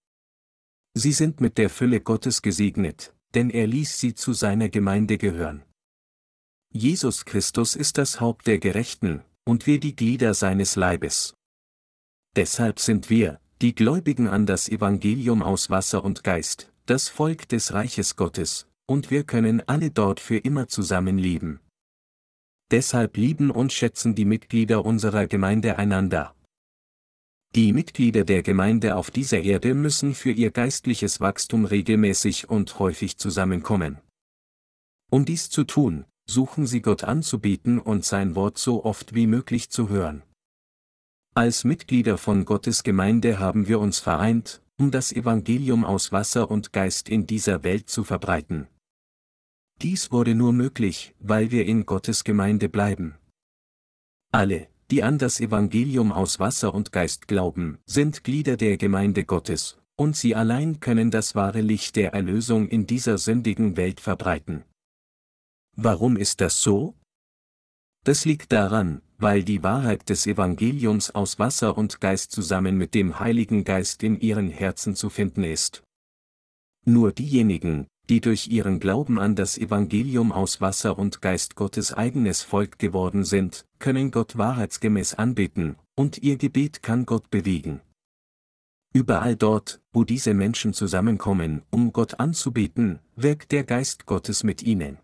Sie 0.94 1.12
sind 1.12 1.40
mit 1.40 1.58
der 1.58 1.70
Fülle 1.70 2.00
Gottes 2.00 2.42
gesegnet, 2.42 3.14
denn 3.34 3.50
er 3.50 3.66
ließ 3.66 3.98
sie 3.98 4.14
zu 4.14 4.32
seiner 4.32 4.68
Gemeinde 4.68 5.18
gehören. 5.18 5.62
Jesus 6.72 7.24
Christus 7.24 7.74
ist 7.74 7.98
das 7.98 8.20
Haupt 8.20 8.46
der 8.46 8.58
Gerechten, 8.58 9.22
und 9.44 9.66
wir 9.66 9.80
die 9.80 9.96
Glieder 9.96 10.34
seines 10.34 10.76
Leibes. 10.76 11.34
Deshalb 12.36 12.78
sind 12.78 13.10
wir, 13.10 13.40
die 13.60 13.74
Gläubigen 13.74 14.28
an 14.28 14.46
das 14.46 14.68
Evangelium 14.68 15.42
aus 15.42 15.70
Wasser 15.70 16.04
und 16.04 16.22
Geist, 16.22 16.72
das 16.86 17.08
Volk 17.08 17.48
des 17.48 17.72
Reiches 17.72 18.16
Gottes, 18.16 18.68
und 18.86 19.10
wir 19.10 19.24
können 19.24 19.62
alle 19.66 19.90
dort 19.90 20.20
für 20.20 20.36
immer 20.36 20.68
zusammenleben. 20.68 21.60
Deshalb 22.70 23.16
lieben 23.16 23.50
und 23.50 23.72
schätzen 23.72 24.14
die 24.14 24.24
Mitglieder 24.24 24.84
unserer 24.84 25.26
Gemeinde 25.26 25.78
einander. 25.78 26.34
Die 27.56 27.72
Mitglieder 27.72 28.22
der 28.24 28.44
Gemeinde 28.44 28.94
auf 28.94 29.10
dieser 29.10 29.40
Erde 29.40 29.74
müssen 29.74 30.14
für 30.14 30.30
ihr 30.30 30.52
geistliches 30.52 31.20
Wachstum 31.20 31.64
regelmäßig 31.64 32.48
und 32.48 32.78
häufig 32.78 33.18
zusammenkommen. 33.18 33.98
Um 35.10 35.24
dies 35.24 35.50
zu 35.50 35.64
tun, 35.64 36.04
suchen 36.28 36.64
sie 36.68 36.80
Gott 36.80 37.02
anzubieten 37.02 37.80
und 37.80 38.04
sein 38.04 38.36
Wort 38.36 38.56
so 38.56 38.84
oft 38.84 39.14
wie 39.14 39.26
möglich 39.26 39.70
zu 39.70 39.88
hören. 39.88 40.22
Als 41.34 41.64
Mitglieder 41.64 42.18
von 42.18 42.44
Gottes 42.44 42.84
Gemeinde 42.84 43.40
haben 43.40 43.66
wir 43.66 43.80
uns 43.80 43.98
vereint, 43.98 44.62
um 44.78 44.92
das 44.92 45.10
Evangelium 45.12 45.84
aus 45.84 46.12
Wasser 46.12 46.50
und 46.50 46.72
Geist 46.72 47.08
in 47.08 47.26
dieser 47.26 47.64
Welt 47.64 47.90
zu 47.90 48.04
verbreiten. 48.04 48.68
Dies 49.82 50.12
wurde 50.12 50.34
nur 50.34 50.52
möglich, 50.52 51.14
weil 51.20 51.50
wir 51.50 51.64
in 51.64 51.86
Gottes 51.86 52.24
Gemeinde 52.24 52.68
bleiben. 52.68 53.14
Alle, 54.30 54.68
die 54.90 55.02
an 55.02 55.16
das 55.16 55.40
Evangelium 55.40 56.12
aus 56.12 56.38
Wasser 56.38 56.74
und 56.74 56.92
Geist 56.92 57.28
glauben, 57.28 57.78
sind 57.86 58.22
Glieder 58.22 58.58
der 58.58 58.76
Gemeinde 58.76 59.24
Gottes, 59.24 59.78
und 59.96 60.16
sie 60.16 60.34
allein 60.34 60.80
können 60.80 61.10
das 61.10 61.34
wahre 61.34 61.62
Licht 61.62 61.96
der 61.96 62.12
Erlösung 62.12 62.68
in 62.68 62.86
dieser 62.86 63.16
sündigen 63.16 63.78
Welt 63.78 64.00
verbreiten. 64.00 64.64
Warum 65.76 66.16
ist 66.16 66.42
das 66.42 66.60
so? 66.60 66.94
Das 68.04 68.24
liegt 68.24 68.52
daran, 68.52 69.00
weil 69.18 69.44
die 69.44 69.62
Wahrheit 69.62 70.08
des 70.08 70.26
Evangeliums 70.26 71.10
aus 71.10 71.38
Wasser 71.38 71.78
und 71.78 72.00
Geist 72.00 72.32
zusammen 72.32 72.76
mit 72.76 72.94
dem 72.94 73.18
Heiligen 73.18 73.64
Geist 73.64 74.02
in 74.02 74.20
ihren 74.20 74.50
Herzen 74.50 74.94
zu 74.94 75.08
finden 75.08 75.44
ist. 75.44 75.82
Nur 76.84 77.12
diejenigen, 77.12 77.86
die 78.10 78.20
durch 78.20 78.48
ihren 78.48 78.80
Glauben 78.80 79.20
an 79.20 79.36
das 79.36 79.56
Evangelium 79.56 80.32
aus 80.32 80.60
Wasser 80.60 80.98
und 80.98 81.22
Geist 81.22 81.54
Gottes 81.54 81.94
eigenes 81.94 82.42
Volk 82.42 82.80
geworden 82.80 83.24
sind, 83.24 83.66
können 83.78 84.10
Gott 84.10 84.36
wahrheitsgemäß 84.36 85.14
anbeten, 85.14 85.76
und 85.94 86.18
ihr 86.18 86.36
Gebet 86.36 86.82
kann 86.82 87.06
Gott 87.06 87.30
bewegen. 87.30 87.80
Überall 88.92 89.36
dort, 89.36 89.80
wo 89.92 90.02
diese 90.02 90.34
Menschen 90.34 90.74
zusammenkommen, 90.74 91.62
um 91.70 91.92
Gott 91.92 92.18
anzubeten, 92.18 92.98
wirkt 93.14 93.52
der 93.52 93.62
Geist 93.62 94.06
Gottes 94.06 94.42
mit 94.42 94.64
ihnen. 94.64 94.98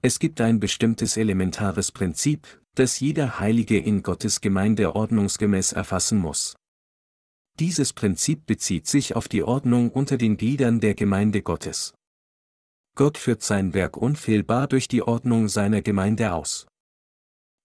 Es 0.00 0.18
gibt 0.18 0.40
ein 0.40 0.58
bestimmtes 0.58 1.18
elementares 1.18 1.92
Prinzip, 1.92 2.62
das 2.74 3.00
jeder 3.00 3.38
Heilige 3.38 3.78
in 3.78 4.02
Gottes 4.02 4.40
Gemeinde 4.40 4.96
ordnungsgemäß 4.96 5.72
erfassen 5.72 6.16
muss. 6.16 6.56
Dieses 7.58 7.92
Prinzip 7.92 8.46
bezieht 8.46 8.86
sich 8.86 9.16
auf 9.16 9.28
die 9.28 9.42
Ordnung 9.42 9.90
unter 9.90 10.16
den 10.16 10.36
Gliedern 10.36 10.80
der 10.80 10.94
Gemeinde 10.94 11.42
Gottes. 11.42 11.94
Gott 12.94 13.18
führt 13.18 13.42
sein 13.42 13.74
Werk 13.74 13.96
unfehlbar 13.96 14.66
durch 14.66 14.88
die 14.88 15.02
Ordnung 15.02 15.48
seiner 15.48 15.82
Gemeinde 15.82 16.32
aus. 16.32 16.66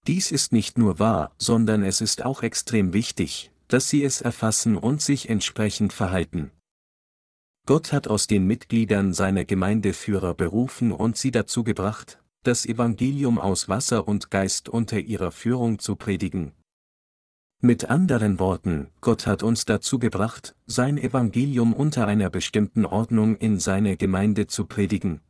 Dies 0.08 0.32
ist 0.32 0.52
nicht 0.52 0.78
nur 0.78 1.00
wahr, 1.00 1.34
sondern 1.38 1.84
es 1.84 2.00
ist 2.02 2.24
auch 2.24 2.44
extrem 2.44 2.94
wichtig, 2.94 3.52
dass 3.68 3.90
sie 3.90 4.04
es 4.04 4.22
erfassen 4.22 4.78
und 4.78 5.02
sich 5.02 5.30
entsprechend 5.30 5.94
verhalten. 5.94 6.52
Gott 7.66 7.92
hat 7.92 8.08
aus 8.08 8.28
den 8.28 8.46
Mitgliedern 8.46 9.14
seiner 9.14 9.44
Gemeinde 9.44 9.94
Führer 9.94 10.36
berufen 10.36 10.92
und 10.92 11.18
sie 11.18 11.32
dazu 11.32 11.64
gebracht, 11.64 12.22
das 12.44 12.68
Evangelium 12.68 13.40
aus 13.40 13.68
Wasser 13.68 14.08
und 14.08 14.30
Geist 14.30 14.70
unter 14.70 15.00
ihrer 15.00 15.32
Führung 15.32 15.80
zu 15.80 15.96
predigen. 15.96 16.54
Mit 17.66 17.90
anderen 17.90 18.38
Worten, 18.38 18.92
Gott 19.02 19.26
hat 19.26 19.42
uns 19.42 19.66
dazu 19.66 19.98
gebracht, 19.98 20.56
sein 20.68 21.00
Evangelium 21.00 21.74
unter 21.74 22.06
einer 22.06 22.30
bestimmten 22.30 22.86
Ordnung 22.86 23.38
in 23.38 23.60
seine 23.60 23.98
Gemeinde 23.98 24.46
zu 24.46 24.66
predigen. 24.66 25.22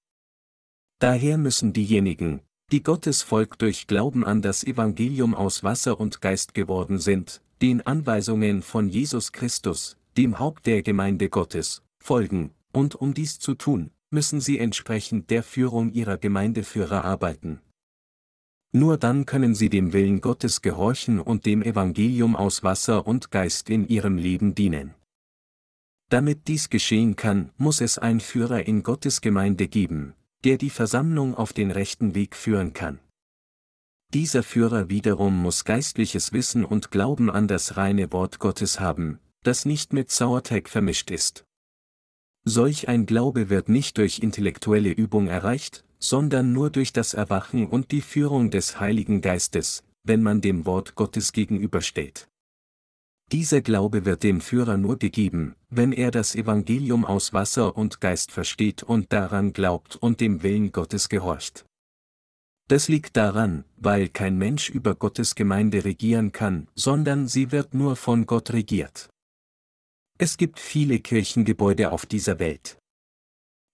Daher 1.00 1.38
müssen 1.38 1.72
diejenigen, 1.72 2.42
die 2.74 2.84
Gottes 2.84 3.22
Volk 3.22 3.58
durch 3.58 3.88
Glauben 3.88 4.26
an 4.26 4.42
das 4.42 4.66
Evangelium 4.66 5.34
aus 5.34 5.64
Wasser 5.64 5.98
und 5.98 6.20
Geist 6.20 6.54
geworden 6.54 7.00
sind, 7.00 7.42
den 7.62 7.88
Anweisungen 7.88 8.64
von 8.64 8.90
Jesus 8.90 9.32
Christus, 9.32 9.96
dem 10.18 10.38
Haupt 10.38 10.66
der 10.66 10.84
Gemeinde 10.84 11.30
Gottes, 11.30 11.84
folgen, 12.04 12.52
und 12.74 12.96
um 12.96 13.14
dies 13.14 13.40
zu 13.40 13.54
tun, 13.56 13.92
müssen 14.10 14.42
sie 14.42 14.60
entsprechend 14.60 15.30
der 15.30 15.42
Führung 15.42 15.94
ihrer 15.94 16.18
Gemeindeführer 16.18 17.06
arbeiten. 17.06 17.62
Nur 18.76 18.98
dann 18.98 19.26
können 19.26 19.56
sie 19.56 19.70
dem 19.70 19.94
Willen 19.94 20.20
Gottes 20.20 20.62
gehorchen 20.62 21.22
und 21.22 21.46
dem 21.46 21.62
Evangelium 21.64 22.36
aus 22.36 22.62
Wasser 22.62 23.08
und 23.08 23.32
Geist 23.32 23.70
in 23.70 23.88
ihrem 23.88 24.18
Leben 24.18 24.54
dienen. 24.54 24.94
Damit 26.10 26.50
dies 26.50 26.70
geschehen 26.70 27.16
kann, 27.16 27.52
muss 27.56 27.80
es 27.80 27.98
einen 27.98 28.20
Führer 28.20 28.68
in 28.68 28.84
Gottes 28.84 29.22
Gemeinde 29.22 29.70
geben, 29.70 30.14
der 30.44 30.58
die 30.58 30.70
Versammlung 30.70 31.36
auf 31.36 31.54
den 31.54 31.72
rechten 31.72 32.16
Weg 32.16 32.36
führen 32.36 32.74
kann. 32.74 33.00
Dieser 34.14 34.44
Führer 34.44 34.90
wiederum 34.90 35.42
muss 35.42 35.64
geistliches 35.64 36.34
Wissen 36.34 36.66
und 36.66 36.92
Glauben 36.92 37.32
an 37.32 37.48
das 37.48 37.78
reine 37.78 38.12
Wort 38.12 38.40
Gottes 38.40 38.82
haben, 38.82 39.20
das 39.44 39.64
nicht 39.64 39.94
mit 39.94 40.12
Sauerteig 40.12 40.68
vermischt 40.68 41.12
ist. 41.12 41.46
Solch 42.44 42.90
ein 42.90 43.06
Glaube 43.06 43.50
wird 43.50 43.70
nicht 43.70 43.98
durch 43.98 44.20
intellektuelle 44.20 44.92
Übung 44.92 45.28
erreicht, 45.28 45.86
sondern 46.00 46.54
nur 46.54 46.70
durch 46.70 46.94
das 46.94 47.14
Erwachen 47.14 47.68
und 47.68 47.92
die 47.92 48.02
Führung 48.02 48.52
des 48.52 48.80
Heiligen 48.80 49.22
Geistes, 49.22 49.84
wenn 50.04 50.22
man 50.22 50.42
dem 50.42 50.66
Wort 50.66 50.96
Gottes 50.96 51.32
gegenübersteht. 51.32 52.28
Dieser 53.32 53.62
Glaube 53.62 54.06
wird 54.06 54.22
dem 54.22 54.40
Führer 54.40 54.78
nur 54.78 55.00
gegeben, 55.00 55.56
wenn 55.70 55.92
er 55.92 56.12
das 56.12 56.36
Evangelium 56.36 57.06
aus 57.06 57.34
Wasser 57.34 57.76
und 57.76 58.00
Geist 58.00 58.32
versteht 58.32 58.84
und 58.84 59.12
daran 59.12 59.52
glaubt 59.52 59.96
und 59.96 60.22
dem 60.22 60.44
Willen 60.44 60.72
Gottes 60.72 61.10
gehorcht. 61.10 61.66
Das 62.68 62.88
liegt 62.88 63.18
daran, 63.18 63.64
weil 63.78 64.10
kein 64.10 64.38
Mensch 64.38 64.70
über 64.70 64.96
Gottes 64.96 65.36
Gemeinde 65.36 65.86
regieren 65.86 66.32
kann, 66.32 66.68
sondern 66.76 67.28
sie 67.28 67.52
wird 67.52 67.74
nur 67.74 67.96
von 67.96 68.26
Gott 68.26 68.54
regiert. 68.54 69.10
Es 70.18 70.38
gibt 70.38 70.60
viele 70.60 71.00
Kirchengebäude 71.00 71.92
auf 71.92 72.06
dieser 72.06 72.40
Welt. 72.40 72.78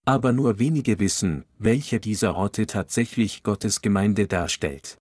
Aber 0.06 0.32
nur 0.32 0.58
wenige 0.58 1.00
wissen, 1.00 1.46
welcher 1.60 2.00
dieser 2.00 2.36
Orte 2.36 2.66
tatsächlich 2.66 3.44
Gottes 3.44 3.82
Gemeinde 3.82 4.28
darstellt. 4.28 4.98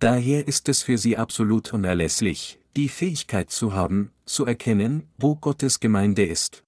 Daher 0.00 0.48
ist 0.48 0.68
es 0.68 0.82
für 0.82 0.98
sie 0.98 1.16
absolut 1.16 1.72
unerlässlich, 1.72 2.58
die 2.74 2.88
Fähigkeit 2.88 3.50
zu 3.50 3.72
haben, 3.74 4.10
zu 4.24 4.44
erkennen, 4.44 5.08
wo 5.16 5.36
Gottes 5.36 5.78
Gemeinde 5.78 6.24
ist. 6.24 6.64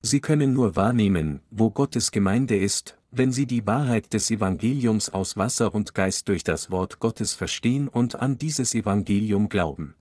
Sie 0.00 0.20
können 0.20 0.54
nur 0.54 0.76
wahrnehmen, 0.76 1.40
wo 1.50 1.70
Gottes 1.70 2.10
Gemeinde 2.10 2.56
ist, 2.56 2.96
wenn 3.10 3.32
sie 3.32 3.44
die 3.44 3.66
Wahrheit 3.66 4.14
des 4.14 4.30
Evangeliums 4.30 5.10
aus 5.10 5.36
Wasser 5.36 5.74
und 5.74 5.94
Geist 5.94 6.28
durch 6.28 6.42
das 6.42 6.70
Wort 6.70 7.00
Gottes 7.00 7.34
verstehen 7.34 7.88
und 7.88 8.14
an 8.14 8.38
dieses 8.38 8.74
Evangelium 8.74 9.50
glauben. 9.50 9.94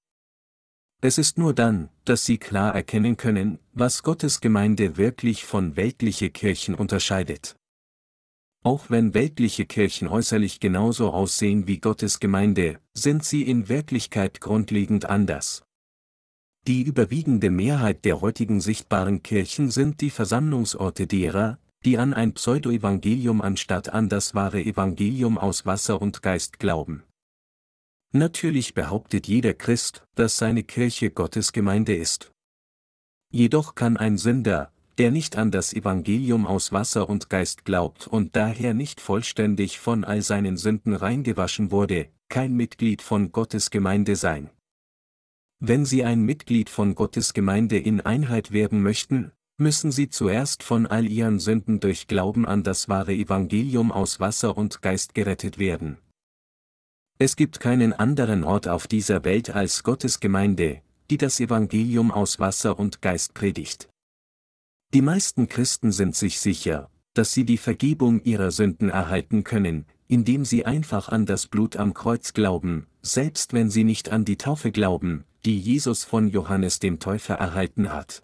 Es 1.02 1.18
ist 1.18 1.38
nur 1.38 1.54
dann, 1.54 1.90
dass 2.04 2.26
sie 2.26 2.38
klar 2.38 2.76
erkennen 2.76 3.16
können, 3.16 3.60
was 3.72 4.04
Gottes 4.04 4.42
Gemeinde 4.42 4.98
wirklich 4.98 5.46
von 5.46 5.78
weltliche 5.78 6.30
Kirchen 6.30 6.76
unterscheidet. 6.76 7.56
Auch 8.64 8.90
wenn 8.90 9.14
weltliche 9.14 9.66
Kirchen 9.66 10.10
äußerlich 10.10 10.60
genauso 10.60 11.12
aussehen 11.12 11.68
wie 11.68 11.80
Gottes 11.80 12.20
Gemeinde, 12.20 12.80
sind 12.94 13.24
sie 13.24 13.44
in 13.44 13.70
Wirklichkeit 13.70 14.42
grundlegend 14.42 15.06
anders. 15.06 15.64
Die 16.68 16.82
überwiegende 16.82 17.50
Mehrheit 17.50 18.04
der 18.04 18.20
heutigen 18.20 18.60
sichtbaren 18.60 19.24
Kirchen 19.24 19.72
sind 19.72 20.02
die 20.02 20.10
Versammlungsorte 20.10 21.08
derer, 21.08 21.58
die 21.86 21.98
an 21.98 22.14
ein 22.14 22.34
Pseudoevangelium 22.34 23.42
anstatt 23.42 23.88
an 23.88 24.10
das 24.10 24.36
wahre 24.36 24.62
Evangelium 24.62 25.38
aus 25.38 25.66
Wasser 25.66 26.02
und 26.02 26.22
Geist 26.22 26.60
glauben. 26.60 27.04
Natürlich 28.12 28.74
behauptet 28.74 29.28
jeder 29.28 29.54
Christ, 29.54 30.04
dass 30.16 30.38
seine 30.38 30.64
Kirche 30.64 31.12
Gottes 31.12 31.54
Gemeinde 31.54 31.96
ist. 31.96 32.32
Jedoch 33.32 33.76
kann 33.76 33.98
ein 33.98 34.18
Sünder, 34.18 34.72
der 34.98 35.12
nicht 35.12 35.38
an 35.38 35.52
das 35.52 35.74
Evangelium 35.74 36.48
aus 36.48 36.72
Wasser 36.72 37.08
und 37.08 37.30
Geist 37.30 37.66
glaubt 37.66 38.08
und 38.08 38.36
daher 38.36 38.74
nicht 38.74 39.00
vollständig 39.00 39.80
von 39.80 40.04
all 40.04 40.24
seinen 40.24 40.58
Sünden 40.58 40.94
reingewaschen 40.94 41.72
wurde, 41.72 42.10
kein 42.28 42.54
Mitglied 42.56 43.02
von 43.04 43.32
Gottes 43.32 43.70
Gemeinde 43.70 44.16
sein. 44.16 44.50
Wenn 45.60 45.86
Sie 45.86 46.04
ein 46.04 46.22
Mitglied 46.22 46.70
von 46.70 46.96
Gottes 46.96 47.34
Gemeinde 47.34 47.78
in 47.78 48.02
Einheit 48.02 48.52
werden 48.52 48.82
möchten, 48.82 49.32
müssen 49.58 49.92
Sie 49.92 50.10
zuerst 50.10 50.64
von 50.64 50.88
all 50.88 51.06
Ihren 51.06 51.40
Sünden 51.40 51.80
durch 51.80 52.08
Glauben 52.08 52.48
an 52.48 52.64
das 52.64 52.90
wahre 52.90 53.14
Evangelium 53.14 53.92
aus 53.92 54.20
Wasser 54.20 54.58
und 54.58 54.82
Geist 54.82 55.14
gerettet 55.14 55.60
werden. 55.60 55.98
Es 57.22 57.36
gibt 57.36 57.60
keinen 57.60 57.92
anderen 57.92 58.46
Ort 58.46 58.70
auf 58.70 58.88
dieser 58.88 59.26
Welt 59.26 59.50
als 59.50 59.84
Gottes 59.84 60.22
Gemeinde, 60.22 60.82
die 61.10 61.18
das 61.18 61.42
Evangelium 61.42 62.12
aus 62.12 62.40
Wasser 62.40 62.80
und 62.80 63.02
Geist 63.02 63.34
predigt. 63.34 63.90
Die 64.94 65.02
meisten 65.02 65.50
Christen 65.50 65.92
sind 65.92 66.16
sich 66.16 66.40
sicher, 66.40 66.90
dass 67.14 67.34
sie 67.34 67.44
die 67.44 67.58
Vergebung 67.58 68.24
ihrer 68.24 68.52
Sünden 68.52 68.90
erhalten 68.90 69.44
können, 69.44 69.86
indem 70.08 70.46
sie 70.46 70.66
einfach 70.66 71.10
an 71.10 71.26
das 71.26 71.48
Blut 71.48 71.76
am 71.76 71.94
Kreuz 71.94 72.32
glauben, 72.32 72.88
selbst 73.02 73.52
wenn 73.52 73.70
sie 73.70 73.84
nicht 73.84 74.14
an 74.14 74.24
die 74.24 74.38
Taufe 74.38 74.72
glauben, 74.72 75.26
die 75.44 75.60
Jesus 75.60 76.06
von 76.06 76.30
Johannes 76.30 76.80
dem 76.80 77.00
Täufer 77.00 77.36
erhalten 77.36 77.92
hat. 77.92 78.24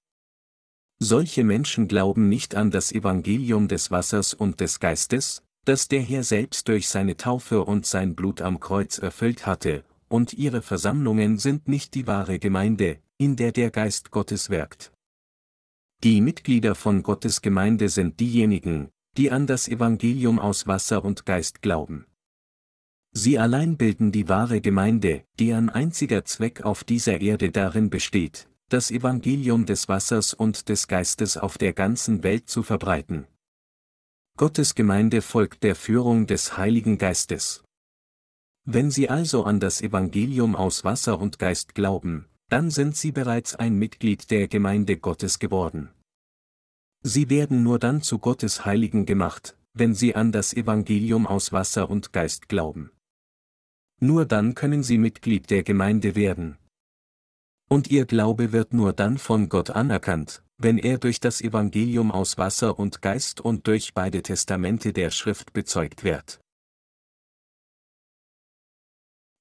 Solche 0.99 1.43
Menschen 1.43 1.89
glauben 1.89 2.29
nicht 2.29 2.55
an 2.55 2.71
das 2.71 2.93
Evangelium 2.93 3.67
des 3.67 3.91
Wassers 3.91 4.33
und 4.33 4.61
des 4.61 4.79
Geistes, 4.79 5.43
das 5.65 5.87
der 5.87 6.01
Herr 6.01 6.23
selbst 6.23 6.67
durch 6.67 6.87
seine 6.87 7.17
Taufe 7.17 7.63
und 7.63 7.85
sein 7.85 8.15
Blut 8.15 8.41
am 8.41 8.59
Kreuz 8.59 8.99
erfüllt 8.99 9.45
hatte, 9.45 9.83
und 10.07 10.33
ihre 10.33 10.61
Versammlungen 10.61 11.37
sind 11.37 11.67
nicht 11.67 11.95
die 11.95 12.07
wahre 12.07 12.39
Gemeinde, 12.39 12.99
in 13.17 13.35
der 13.35 13.51
der 13.51 13.71
Geist 13.71 14.11
Gottes 14.11 14.49
wirkt. 14.49 14.91
Die 16.03 16.21
Mitglieder 16.21 16.75
von 16.75 17.01
Gottes 17.01 17.41
Gemeinde 17.41 17.89
sind 17.89 18.19
diejenigen, 18.19 18.89
die 19.17 19.31
an 19.31 19.47
das 19.47 19.67
Evangelium 19.67 20.39
aus 20.39 20.67
Wasser 20.67 21.03
und 21.03 21.25
Geist 21.25 21.61
glauben. 21.61 22.05
Sie 23.11 23.39
allein 23.39 23.77
bilden 23.77 24.11
die 24.11 24.27
wahre 24.27 24.59
Gemeinde, 24.59 25.23
deren 25.39 25.69
einziger 25.69 26.25
Zweck 26.25 26.63
auf 26.63 26.83
dieser 26.83 27.21
Erde 27.21 27.49
darin 27.49 27.89
besteht, 27.89 28.49
das 28.69 28.91
Evangelium 28.91 29.65
des 29.65 29.87
Wassers 29.87 30.33
und 30.33 30.67
des 30.67 30.87
Geistes 30.87 31.37
auf 31.37 31.57
der 31.57 31.71
ganzen 31.71 32.23
Welt 32.23 32.49
zu 32.49 32.61
verbreiten. 32.61 33.25
Gottes 34.37 34.75
Gemeinde 34.75 35.21
folgt 35.21 35.63
der 35.63 35.75
Führung 35.75 36.27
des 36.27 36.57
Heiligen 36.57 36.97
Geistes. 36.97 37.63
Wenn 38.65 38.91
Sie 38.91 39.09
also 39.09 39.45
an 39.45 39.61
das 39.61 39.81
Evangelium 39.81 40.57
aus 40.57 40.83
Wasser 40.83 41.21
und 41.21 41.39
Geist 41.39 41.73
glauben, 41.73 42.25
dann 42.49 42.69
sind 42.69 42.97
sie 42.97 43.13
bereits 43.13 43.55
ein 43.55 43.79
Mitglied 43.79 44.29
der 44.31 44.49
Gemeinde 44.49 44.97
Gottes 44.97 45.39
geworden. 45.39 45.89
Sie 47.01 47.29
werden 47.29 47.63
nur 47.63 47.79
dann 47.79 48.01
zu 48.01 48.19
Gottes 48.19 48.65
Heiligen 48.65 49.05
gemacht, 49.05 49.57
wenn 49.73 49.93
sie 49.93 50.15
an 50.15 50.33
das 50.33 50.53
Evangelium 50.53 51.27
aus 51.27 51.53
Wasser 51.53 51.89
und 51.89 52.11
Geist 52.11 52.49
glauben. 52.49 52.91
Nur 54.01 54.25
dann 54.25 54.53
können 54.53 54.83
sie 54.83 54.97
Mitglied 54.97 55.49
der 55.49 55.63
Gemeinde 55.63 56.15
werden. 56.15 56.57
Und 57.69 57.89
ihr 57.89 58.05
Glaube 58.05 58.51
wird 58.51 58.73
nur 58.73 58.91
dann 58.91 59.17
von 59.17 59.47
Gott 59.47 59.69
anerkannt, 59.69 60.43
wenn 60.57 60.77
er 60.77 60.97
durch 60.97 61.19
das 61.19 61.41
Evangelium 61.41 62.11
aus 62.11 62.37
Wasser 62.37 62.79
und 62.79 63.01
Geist 63.01 63.41
und 63.41 63.67
durch 63.67 63.93
beide 63.93 64.21
Testamente 64.21 64.93
der 64.93 65.11
Schrift 65.11 65.53
bezeugt 65.53 66.03
wird. 66.03 66.39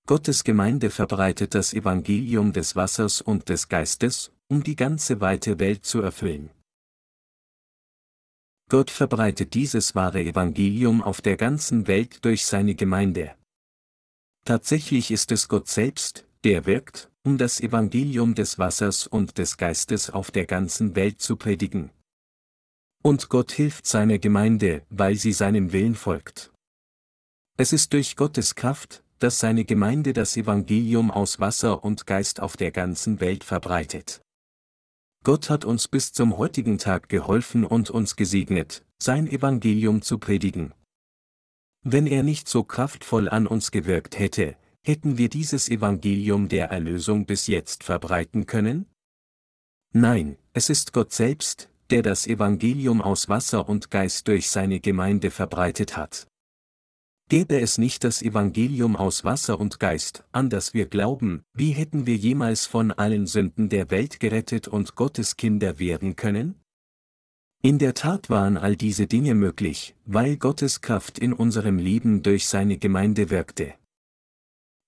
Gottes 0.06 0.44
Gemeinde 0.44 0.90
verbreitet 0.90 1.54
das 1.54 1.72
Evangelium 1.72 2.52
des 2.52 2.76
Wassers 2.76 3.22
und 3.22 3.48
des 3.48 3.68
Geistes, 3.68 4.32
um 4.48 4.62
die 4.62 4.76
ganze 4.76 5.20
weite 5.20 5.58
Welt 5.58 5.86
zu 5.86 6.02
erfüllen. 6.02 6.50
Gott 8.68 8.90
verbreitet 8.90 9.54
dieses 9.54 9.94
wahre 9.94 10.22
Evangelium 10.22 11.02
auf 11.02 11.22
der 11.22 11.36
ganzen 11.36 11.86
Welt 11.86 12.24
durch 12.24 12.44
seine 12.44 12.74
Gemeinde. 12.74 13.34
Tatsächlich 14.44 15.10
ist 15.10 15.32
es 15.32 15.48
Gott 15.48 15.68
selbst, 15.68 16.26
der 16.44 16.66
wirkt, 16.66 17.10
um 17.24 17.38
das 17.38 17.60
Evangelium 17.60 18.34
des 18.34 18.58
Wassers 18.58 19.06
und 19.06 19.38
des 19.38 19.56
Geistes 19.56 20.10
auf 20.10 20.30
der 20.30 20.44
ganzen 20.44 20.94
Welt 20.94 21.22
zu 21.22 21.36
predigen. 21.36 21.90
Und 23.02 23.30
Gott 23.30 23.52
hilft 23.52 23.86
seiner 23.86 24.18
Gemeinde, 24.18 24.82
weil 24.90 25.16
sie 25.16 25.32
seinem 25.32 25.72
Willen 25.72 25.94
folgt. 25.94 26.52
Es 27.56 27.72
ist 27.72 27.92
durch 27.92 28.16
Gottes 28.16 28.54
Kraft, 28.54 29.02
dass 29.20 29.38
seine 29.38 29.64
Gemeinde 29.64 30.12
das 30.12 30.36
Evangelium 30.36 31.10
aus 31.10 31.40
Wasser 31.40 31.82
und 31.82 32.06
Geist 32.06 32.40
auf 32.40 32.56
der 32.56 32.72
ganzen 32.72 33.20
Welt 33.20 33.42
verbreitet. 33.42 34.20
Gott 35.22 35.48
hat 35.48 35.64
uns 35.64 35.88
bis 35.88 36.12
zum 36.12 36.36
heutigen 36.36 36.76
Tag 36.76 37.08
geholfen 37.08 37.64
und 37.64 37.88
uns 37.88 38.16
gesegnet, 38.16 38.84
sein 38.98 39.26
Evangelium 39.26 40.02
zu 40.02 40.18
predigen. 40.18 40.74
Wenn 41.82 42.06
er 42.06 42.22
nicht 42.22 42.48
so 42.48 42.64
kraftvoll 42.64 43.30
an 43.30 43.46
uns 43.46 43.70
gewirkt 43.70 44.18
hätte, 44.18 44.56
hätten 44.84 45.16
wir 45.16 45.28
dieses 45.30 45.68
Evangelium 45.68 46.48
der 46.48 46.66
Erlösung 46.66 47.24
bis 47.24 47.46
jetzt 47.46 47.82
verbreiten 47.82 48.46
können? 48.46 48.86
Nein, 49.92 50.36
es 50.52 50.68
ist 50.68 50.92
Gott 50.92 51.12
selbst, 51.12 51.70
der 51.90 52.02
das 52.02 52.26
Evangelium 52.26 53.00
aus 53.00 53.28
Wasser 53.28 53.68
und 53.68 53.90
Geist 53.90 54.28
durch 54.28 54.50
seine 54.50 54.80
Gemeinde 54.80 55.30
verbreitet 55.30 55.96
hat. 55.96 56.26
Gäbe 57.30 57.58
es 57.58 57.78
nicht 57.78 58.04
das 58.04 58.20
Evangelium 58.20 58.96
aus 58.96 59.24
Wasser 59.24 59.58
und 59.58 59.80
Geist, 59.80 60.24
an 60.32 60.50
das 60.50 60.74
wir 60.74 60.86
glauben, 60.86 61.42
wie 61.54 61.70
hätten 61.70 62.04
wir 62.06 62.16
jemals 62.16 62.66
von 62.66 62.92
allen 62.92 63.26
Sünden 63.26 63.70
der 63.70 63.90
Welt 63.90 64.20
gerettet 64.20 64.68
und 64.68 64.94
Gottes 64.94 65.36
Kinder 65.36 65.78
werden 65.78 66.16
können? 66.16 66.60
In 67.62 67.78
der 67.78 67.94
Tat 67.94 68.28
waren 68.28 68.58
all 68.58 68.76
diese 68.76 69.06
Dinge 69.06 69.34
möglich, 69.34 69.94
weil 70.04 70.36
Gottes 70.36 70.82
Kraft 70.82 71.18
in 71.18 71.32
unserem 71.32 71.78
Leben 71.78 72.22
durch 72.22 72.46
seine 72.46 72.76
Gemeinde 72.76 73.30
wirkte. 73.30 73.72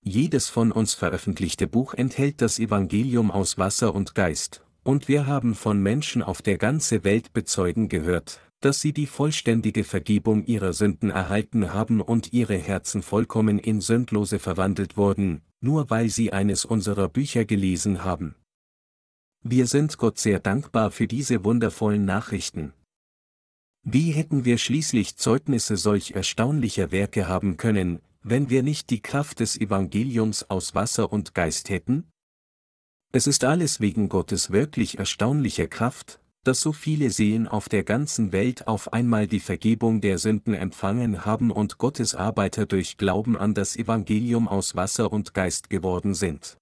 Jedes 0.03 0.49
von 0.49 0.71
uns 0.71 0.93
veröffentlichte 0.93 1.67
Buch 1.67 1.93
enthält 1.93 2.41
das 2.41 2.59
Evangelium 2.59 3.31
aus 3.31 3.57
Wasser 3.57 3.93
und 3.93 4.15
Geist, 4.15 4.63
und 4.83 5.07
wir 5.07 5.27
haben 5.27 5.53
von 5.53 5.81
Menschen 5.81 6.23
auf 6.23 6.41
der 6.41 6.57
ganzen 6.57 7.03
Welt 7.03 7.33
bezeugen 7.33 7.89
gehört, 7.89 8.39
dass 8.61 8.81
sie 8.81 8.93
die 8.93 9.05
vollständige 9.05 9.83
Vergebung 9.83 10.45
ihrer 10.45 10.73
Sünden 10.73 11.09
erhalten 11.09 11.73
haben 11.73 12.01
und 12.01 12.33
ihre 12.33 12.57
Herzen 12.57 13.01
vollkommen 13.01 13.59
in 13.59 13.81
Sündlose 13.81 14.39
verwandelt 14.39 14.97
wurden, 14.97 15.41
nur 15.61 15.89
weil 15.89 16.09
sie 16.09 16.33
eines 16.33 16.65
unserer 16.65 17.09
Bücher 17.09 17.45
gelesen 17.45 18.03
haben. 18.03 18.35
Wir 19.43 19.67
sind 19.67 19.97
Gott 19.97 20.17
sehr 20.17 20.39
dankbar 20.39 20.91
für 20.91 21.07
diese 21.07 21.43
wundervollen 21.43 22.05
Nachrichten. 22.05 22.73
Wie 23.83 24.11
hätten 24.11 24.43
wir 24.43 24.57
schließlich 24.57 25.15
Zeugnisse 25.15 25.77
solch 25.77 26.11
erstaunlicher 26.11 26.91
Werke 26.91 27.27
haben 27.27 27.55
können, 27.57 28.01
wenn 28.29 28.49
wir 28.49 28.61
nicht 28.61 28.89
die 28.89 29.01
Kraft 29.01 29.39
des 29.39 29.57
Evangeliums 29.59 30.49
aus 30.49 30.75
Wasser 30.75 31.13
und 31.13 31.33
Geist 31.33 31.69
hätten? 31.69 32.11
Es 33.13 33.25
ist 33.25 33.45
alles 33.45 33.79
wegen 33.79 34.09
Gottes 34.09 34.51
wirklich 34.51 34.99
erstaunlicher 34.99 35.67
Kraft, 35.67 36.19
dass 36.43 36.59
so 36.59 36.73
viele 36.73 37.09
Seelen 37.09 37.47
auf 37.47 37.69
der 37.69 37.83
ganzen 37.83 38.33
Welt 38.33 38.67
auf 38.67 38.91
einmal 38.91 39.27
die 39.27 39.39
Vergebung 39.39 40.01
der 40.01 40.17
Sünden 40.17 40.53
empfangen 40.53 41.25
haben 41.25 41.51
und 41.51 41.77
Gottes 41.77 42.15
Arbeiter 42.15 42.65
durch 42.65 42.97
Glauben 42.97 43.37
an 43.37 43.53
das 43.53 43.77
Evangelium 43.77 44.47
aus 44.47 44.75
Wasser 44.75 45.11
und 45.11 45.33
Geist 45.33 45.69
geworden 45.69 46.13
sind. 46.13 46.57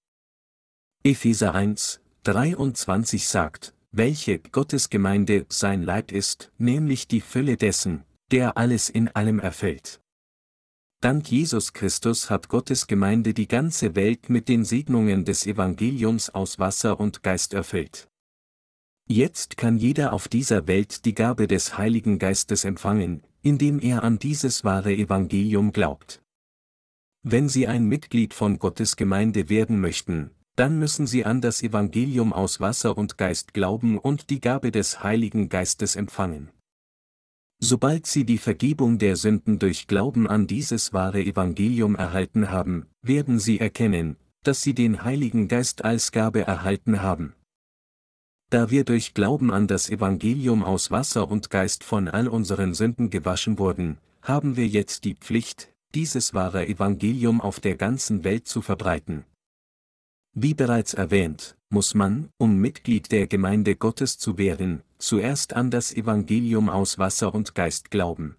Epheser 1.04 1.56
1, 1.56 2.00
23 2.24 3.28
sagt, 3.28 3.74
welche 3.92 4.40
Gottes 4.40 4.90
Gemeinde 4.90 5.46
sein 5.50 5.82
Leib 5.82 6.12
ist, 6.12 6.52
nämlich 6.58 7.08
die 7.08 7.22
Fülle 7.22 7.58
dessen, 7.58 8.04
der 8.32 8.58
alles 8.58 8.90
in 8.90 9.08
allem 9.10 9.40
erfüllt. 9.40 10.00
Dank 11.06 11.30
Jesus 11.30 11.72
Christus 11.72 12.32
hat 12.32 12.50
Gottes 12.50 12.88
Gemeinde 12.88 13.36
die 13.36 13.48
ganze 13.48 13.94
Welt 13.94 14.28
mit 14.28 14.50
den 14.50 14.66
Segnungen 14.66 15.24
des 15.24 15.46
Evangeliums 15.46 16.32
aus 16.32 16.58
Wasser 16.58 17.00
und 17.00 17.22
Geist 17.22 17.54
erfüllt. 17.54 18.08
Jetzt 19.08 19.56
kann 19.56 19.78
jeder 19.78 20.14
auf 20.14 20.28
dieser 20.28 20.66
Welt 20.66 21.06
die 21.06 21.14
Gabe 21.14 21.46
des 21.46 21.78
Heiligen 21.78 22.18
Geistes 22.18 22.66
empfangen, 22.66 23.22
indem 23.44 23.80
er 23.80 24.04
an 24.04 24.18
dieses 24.18 24.64
wahre 24.64 24.96
Evangelium 24.96 25.74
glaubt. 25.74 26.24
Wenn 27.22 27.50
Sie 27.50 27.68
ein 27.68 27.86
Mitglied 27.86 28.34
von 28.34 28.58
Gottes 28.58 28.96
Gemeinde 28.96 29.48
werden 29.48 29.80
möchten, 29.80 30.32
dann 30.56 30.80
müssen 30.80 31.06
sie 31.06 31.24
an 31.24 31.40
das 31.40 31.62
Evangelium 31.62 32.34
aus 32.34 32.60
Wasser 32.60 32.98
und 32.98 33.20
Geist 33.20 33.54
glauben 33.54 34.00
und 34.00 34.32
die 34.32 34.40
Gabe 34.40 34.72
des 34.72 35.04
Heiligen 35.04 35.50
Geistes 35.50 35.96
empfangen. 35.96 36.50
Sobald 37.60 38.06
sie 38.06 38.26
die 38.26 38.38
Vergebung 38.38 38.98
der 38.98 39.16
Sünden 39.16 39.60
durch 39.60 39.88
Glauben 39.88 40.28
an 40.28 40.48
dieses 40.48 40.94
wahre 40.94 41.22
Evangelium 41.22 41.96
erhalten 41.96 42.52
haben, 42.52 42.86
werden 43.02 43.40
sie 43.40 43.60
erkennen, 43.60 44.18
dass 44.44 44.62
sie 44.62 44.74
den 44.74 45.04
Heiligen 45.04 45.48
Geist 45.48 45.84
als 45.84 46.12
Gabe 46.12 46.42
erhalten 46.42 47.02
haben. 47.02 47.34
Da 48.50 48.70
wir 48.70 48.84
durch 48.84 49.14
Glauben 49.14 49.52
an 49.52 49.68
das 49.68 49.90
Evangelium 49.90 50.64
aus 50.64 50.92
Wasser 50.92 51.30
und 51.30 51.50
Geist 51.50 51.84
von 51.84 52.08
all 52.08 52.28
unseren 52.28 52.74
Sünden 52.74 53.10
gewaschen 53.10 53.58
wurden, 53.58 53.98
haben 54.22 54.56
wir 54.56 54.68
jetzt 54.68 55.04
die 55.04 55.16
Pflicht, 55.16 55.74
dieses 55.96 56.34
wahre 56.34 56.68
Evangelium 56.68 57.42
auf 57.42 57.60
der 57.60 57.76
ganzen 57.76 58.24
Welt 58.24 58.48
zu 58.48 58.62
verbreiten. 58.62 59.26
Wie 60.34 60.54
bereits 60.54 60.94
erwähnt, 60.94 61.58
muss 61.76 61.94
man, 61.94 62.30
um 62.38 62.56
Mitglied 62.56 63.12
der 63.12 63.28
Gemeinde 63.28 63.76
Gottes 63.76 64.18
zu 64.18 64.38
werden, 64.38 64.82
zuerst 64.98 65.52
an 65.58 65.72
das 65.72 65.94
Evangelium 65.94 66.70
aus 66.70 67.00
Wasser 67.00 67.36
und 67.36 67.54
Geist 67.54 67.92
glauben. 67.92 68.38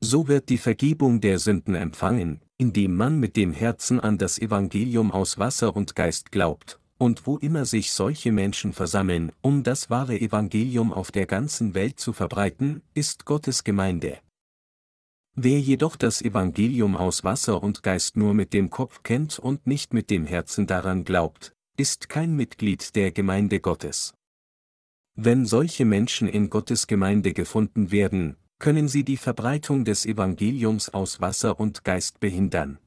So 0.00 0.28
wird 0.28 0.48
die 0.48 0.56
Vergebung 0.56 1.20
der 1.20 1.38
Sünden 1.38 1.74
empfangen, 1.74 2.40
indem 2.56 2.96
man 2.96 3.20
mit 3.20 3.36
dem 3.36 3.52
Herzen 3.52 4.00
an 4.00 4.16
das 4.16 4.38
Evangelium 4.38 5.12
aus 5.12 5.38
Wasser 5.38 5.76
und 5.76 5.94
Geist 5.94 6.32
glaubt, 6.32 6.80
und 6.96 7.26
wo 7.26 7.36
immer 7.36 7.66
sich 7.66 7.92
solche 7.92 8.32
Menschen 8.32 8.72
versammeln, 8.72 9.30
um 9.42 9.62
das 9.62 9.90
wahre 9.90 10.18
Evangelium 10.18 10.90
auf 10.90 11.12
der 11.12 11.26
ganzen 11.26 11.74
Welt 11.74 12.00
zu 12.00 12.14
verbreiten, 12.14 12.80
ist 12.94 13.26
Gottes 13.26 13.62
Gemeinde. 13.62 14.20
Wer 15.34 15.60
jedoch 15.60 15.96
das 15.96 16.22
Evangelium 16.22 16.96
aus 16.96 17.24
Wasser 17.24 17.62
und 17.62 17.82
Geist 17.82 18.16
nur 18.16 18.32
mit 18.32 18.54
dem 18.54 18.70
Kopf 18.70 19.02
kennt 19.02 19.38
und 19.38 19.66
nicht 19.66 19.92
mit 19.92 20.08
dem 20.08 20.24
Herzen 20.24 20.66
daran 20.66 21.04
glaubt, 21.04 21.52
ist 21.76 22.08
kein 22.08 22.36
Mitglied 22.36 22.94
der 22.96 23.12
Gemeinde 23.12 23.60
Gottes. 23.60 24.14
Wenn 25.14 25.46
solche 25.46 25.84
Menschen 25.84 26.28
in 26.28 26.50
Gottes 26.50 26.86
Gemeinde 26.86 27.32
gefunden 27.32 27.90
werden, 27.90 28.36
können 28.58 28.88
sie 28.88 29.04
die 29.04 29.16
Verbreitung 29.16 29.84
des 29.84 30.06
Evangeliums 30.06 30.90
aus 30.90 31.20
Wasser 31.20 31.58
und 31.58 31.84
Geist 31.84 32.20
behindern. 32.20 32.78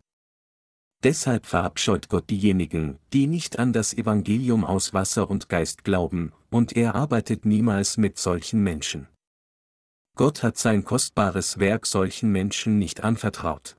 Deshalb 1.03 1.45
verabscheut 1.45 2.09
Gott 2.09 2.29
diejenigen, 2.29 2.97
die 3.11 3.27
nicht 3.27 3.59
an 3.59 3.73
das 3.73 3.93
Evangelium 3.93 4.63
aus 4.63 4.93
Wasser 4.93 5.29
und 5.29 5.49
Geist 5.49 5.83
glauben, 5.83 6.31
und 6.49 6.75
er 6.75 6.95
arbeitet 6.95 7.45
niemals 7.45 7.97
mit 7.97 8.17
solchen 8.17 8.63
Menschen. 8.63 9.07
Gott 10.15 10.43
hat 10.43 10.57
sein 10.57 10.85
kostbares 10.85 11.59
Werk 11.59 11.85
solchen 11.85 12.31
Menschen 12.31 12.79
nicht 12.79 13.03
anvertraut. 13.03 13.75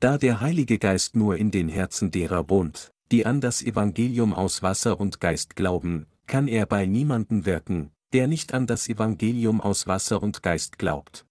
Da 0.00 0.16
der 0.16 0.40
Heilige 0.40 0.78
Geist 0.78 1.14
nur 1.14 1.36
in 1.36 1.50
den 1.50 1.68
Herzen 1.68 2.10
derer 2.10 2.48
wohnt, 2.48 2.90
die 3.12 3.26
an 3.26 3.40
das 3.40 3.62
Evangelium 3.62 4.34
aus 4.34 4.62
Wasser 4.62 4.98
und 4.98 5.20
Geist 5.20 5.56
glauben, 5.56 6.06
kann 6.26 6.48
er 6.48 6.66
bei 6.66 6.86
niemanden 6.86 7.46
wirken, 7.46 7.90
der 8.12 8.26
nicht 8.26 8.54
an 8.54 8.66
das 8.66 8.88
Evangelium 8.88 9.60
aus 9.60 9.86
Wasser 9.86 10.22
und 10.22 10.42
Geist 10.42 10.78
glaubt. 10.78 11.26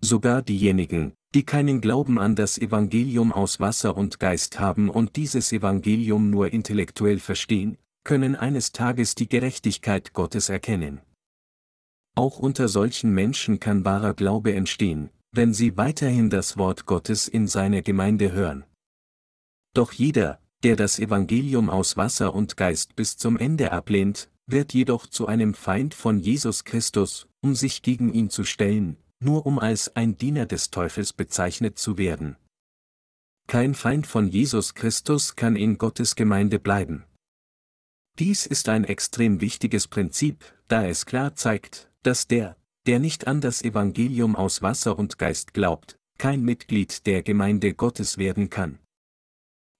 Sogar 0.00 0.42
diejenigen, 0.42 1.14
die 1.34 1.44
keinen 1.44 1.80
Glauben 1.80 2.18
an 2.18 2.36
das 2.36 2.58
Evangelium 2.58 3.32
aus 3.32 3.58
Wasser 3.58 3.96
und 3.96 4.20
Geist 4.20 4.60
haben 4.60 4.88
und 4.88 5.16
dieses 5.16 5.52
Evangelium 5.52 6.30
nur 6.30 6.52
intellektuell 6.52 7.18
verstehen, 7.18 7.78
können 8.04 8.36
eines 8.36 8.72
Tages 8.72 9.14
die 9.14 9.28
Gerechtigkeit 9.28 10.12
Gottes 10.12 10.48
erkennen. 10.48 11.00
Auch 12.14 12.38
unter 12.38 12.68
solchen 12.68 13.12
Menschen 13.12 13.58
kann 13.58 13.84
wahrer 13.84 14.14
Glaube 14.14 14.54
entstehen, 14.54 15.10
wenn 15.32 15.52
sie 15.52 15.76
weiterhin 15.76 16.30
das 16.30 16.56
Wort 16.56 16.86
Gottes 16.86 17.26
in 17.26 17.48
seiner 17.48 17.82
Gemeinde 17.82 18.30
hören. 18.30 18.64
Doch 19.72 19.92
jeder, 19.92 20.38
der 20.64 20.76
das 20.76 20.98
Evangelium 20.98 21.68
aus 21.68 21.98
Wasser 21.98 22.34
und 22.34 22.56
Geist 22.56 22.96
bis 22.96 23.18
zum 23.18 23.36
Ende 23.36 23.70
ablehnt, 23.70 24.30
wird 24.46 24.72
jedoch 24.72 25.06
zu 25.06 25.26
einem 25.26 25.52
Feind 25.52 25.92
von 25.94 26.18
Jesus 26.18 26.64
Christus, 26.64 27.28
um 27.42 27.54
sich 27.54 27.82
gegen 27.82 28.12
ihn 28.14 28.30
zu 28.30 28.44
stellen, 28.44 28.96
nur 29.20 29.44
um 29.44 29.58
als 29.58 29.94
ein 29.94 30.16
Diener 30.16 30.46
des 30.46 30.70
Teufels 30.70 31.12
bezeichnet 31.12 31.78
zu 31.78 31.98
werden. 31.98 32.36
Kein 33.46 33.74
Feind 33.74 34.06
von 34.06 34.26
Jesus 34.28 34.74
Christus 34.74 35.36
kann 35.36 35.54
in 35.54 35.76
Gottes 35.76 36.16
Gemeinde 36.16 36.58
bleiben. 36.58 37.04
Dies 38.18 38.46
ist 38.46 38.70
ein 38.70 38.84
extrem 38.84 39.42
wichtiges 39.42 39.86
Prinzip, 39.86 40.44
da 40.68 40.86
es 40.86 41.04
klar 41.04 41.34
zeigt, 41.34 41.90
dass 42.02 42.26
der, 42.26 42.56
der 42.86 43.00
nicht 43.00 43.26
an 43.26 43.42
das 43.42 43.60
Evangelium 43.60 44.34
aus 44.34 44.62
Wasser 44.62 44.98
und 44.98 45.18
Geist 45.18 45.52
glaubt, 45.52 45.98
kein 46.16 46.42
Mitglied 46.42 47.04
der 47.06 47.22
Gemeinde 47.22 47.74
Gottes 47.74 48.16
werden 48.16 48.48
kann. 48.48 48.78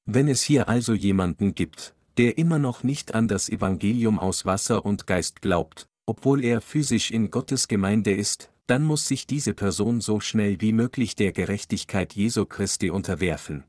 Wenn 0.06 0.28
es 0.28 0.42
hier 0.42 0.68
also 0.68 0.92
jemanden 0.92 1.54
gibt, 1.54 1.94
der 2.18 2.36
immer 2.36 2.58
noch 2.58 2.82
nicht 2.82 3.14
an 3.14 3.26
das 3.26 3.48
Evangelium 3.48 4.18
aus 4.18 4.44
Wasser 4.44 4.84
und 4.84 5.06
Geist 5.06 5.40
glaubt, 5.40 5.86
obwohl 6.06 6.44
er 6.44 6.60
physisch 6.60 7.10
in 7.10 7.30
Gottes 7.30 7.68
Gemeinde 7.68 8.12
ist, 8.12 8.50
dann 8.66 8.84
muss 8.84 9.08
sich 9.08 9.26
diese 9.26 9.54
Person 9.54 10.00
so 10.00 10.20
schnell 10.20 10.60
wie 10.60 10.72
möglich 10.72 11.16
der 11.16 11.32
Gerechtigkeit 11.32 12.14
Jesu 12.14 12.44
Christi 12.44 12.90
unterwerfen. 12.90 13.64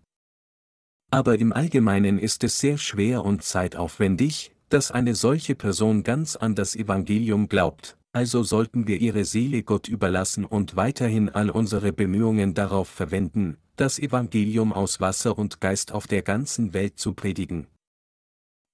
Aber 1.11 1.39
im 1.39 1.53
Allgemeinen 1.53 2.19
ist 2.19 2.43
es 2.43 2.59
sehr 2.59 2.77
schwer 2.77 3.23
und 3.23 3.43
zeitaufwendig, 3.43 4.51
dass 4.69 4.91
eine 4.91 5.15
solche 5.15 5.55
Person 5.55 6.03
ganz 6.03 6.35
an 6.35 6.55
das 6.55 6.75
Evangelium 6.75 7.47
glaubt, 7.47 7.97
also 8.11 8.43
sollten 8.43 8.87
wir 8.87 8.99
ihre 8.99 9.23
Seele 9.23 9.63
Gott 9.63 9.87
überlassen 9.87 10.43
und 10.45 10.75
weiterhin 10.75 11.29
all 11.29 11.49
unsere 11.49 11.93
Bemühungen 11.93 12.53
darauf 12.53 12.89
verwenden, 12.89 13.57
das 13.75 13.99
Evangelium 13.99 14.73
aus 14.73 14.99
Wasser 14.99 15.37
und 15.37 15.61
Geist 15.61 15.91
auf 15.91 16.07
der 16.07 16.21
ganzen 16.21 16.73
Welt 16.73 16.99
zu 16.99 17.13
predigen. 17.13 17.67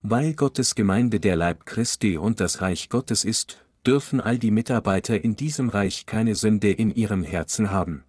Weil 0.02 0.34
Gottes 0.34 0.76
Gemeinde 0.76 1.20
der 1.20 1.36
Leib 1.36 1.66
Christi 1.66 2.18
und 2.18 2.40
das 2.40 2.62
Reich 2.62 2.90
Gottes 2.90 3.24
ist, 3.24 3.64
dürfen 3.86 4.22
all 4.22 4.38
die 4.38 4.52
Mitarbeiter 4.52 5.24
in 5.24 5.36
diesem 5.36 5.70
Reich 5.70 6.06
keine 6.06 6.36
Sünde 6.36 6.72
in 6.72 6.94
ihrem 6.94 7.24
Herzen 7.24 7.72
haben. 7.72 8.04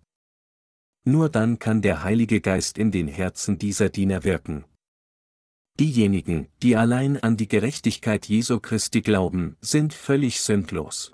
Nur 1.05 1.28
dann 1.28 1.59
kann 1.59 1.83
der 1.83 2.05
Heilige 2.05 2.40
Geist 2.40 2.78
in 2.78 2.92
den 2.92 3.09
Herzen 3.09 3.59
dieser 3.59 3.88
Diener 3.88 4.24
wirken. 4.24 4.64
Diejenigen, 5.81 6.48
die 6.62 6.76
allein 6.76 7.16
an 7.16 7.37
die 7.37 7.48
Gerechtigkeit 7.48 8.26
Jesu 8.26 8.61
Christi 8.61 9.00
glauben, 9.00 9.57
sind 9.61 9.94
völlig 9.94 10.40
sündlos. 10.40 11.12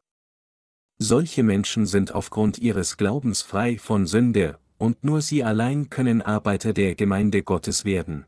Solche 0.99 1.45
Menschen 1.45 1.87
sind 1.87 2.13
aufgrund 2.13 2.59
ihres 2.59 2.97
Glaubens 2.97 3.43
frei 3.43 3.79
von 3.79 4.07
Sünde, 4.07 4.59
und 4.79 5.05
nur 5.05 5.21
sie 5.21 5.45
allein 5.45 5.91
können 5.91 6.23
Arbeiter 6.23 6.73
der 6.73 6.95
Gemeinde 6.95 7.43
Gottes 7.43 7.85
werden. 7.85 8.25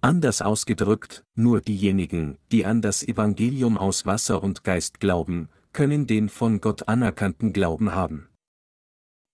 Anders 0.00 0.42
ausgedrückt, 0.42 1.24
nur 1.34 1.60
diejenigen, 1.60 2.38
die 2.52 2.64
an 2.64 2.82
das 2.82 3.02
Evangelium 3.02 3.76
aus 3.78 4.06
Wasser 4.06 4.42
und 4.42 4.62
Geist 4.62 5.00
glauben, 5.00 5.48
können 5.72 6.06
den 6.06 6.28
von 6.28 6.60
Gott 6.60 6.88
anerkannten 6.88 7.52
Glauben 7.52 7.94
haben. 7.94 8.28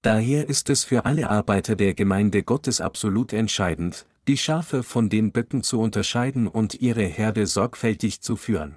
Daher 0.02 0.48
ist 0.48 0.70
es 0.70 0.84
für 0.84 1.06
alle 1.06 1.30
Arbeiter 1.30 1.76
der 1.76 1.94
Gemeinde 1.94 2.42
Gottes 2.42 2.80
absolut 2.80 3.32
entscheidend, 3.32 4.06
die 4.26 4.36
Schafe 4.36 4.82
von 4.82 5.08
den 5.08 5.32
Böcken 5.32 5.62
zu 5.62 5.80
unterscheiden 5.80 6.46
und 6.46 6.74
ihre 6.80 7.04
Herde 7.04 7.46
sorgfältig 7.46 8.20
zu 8.20 8.36
führen. 8.36 8.76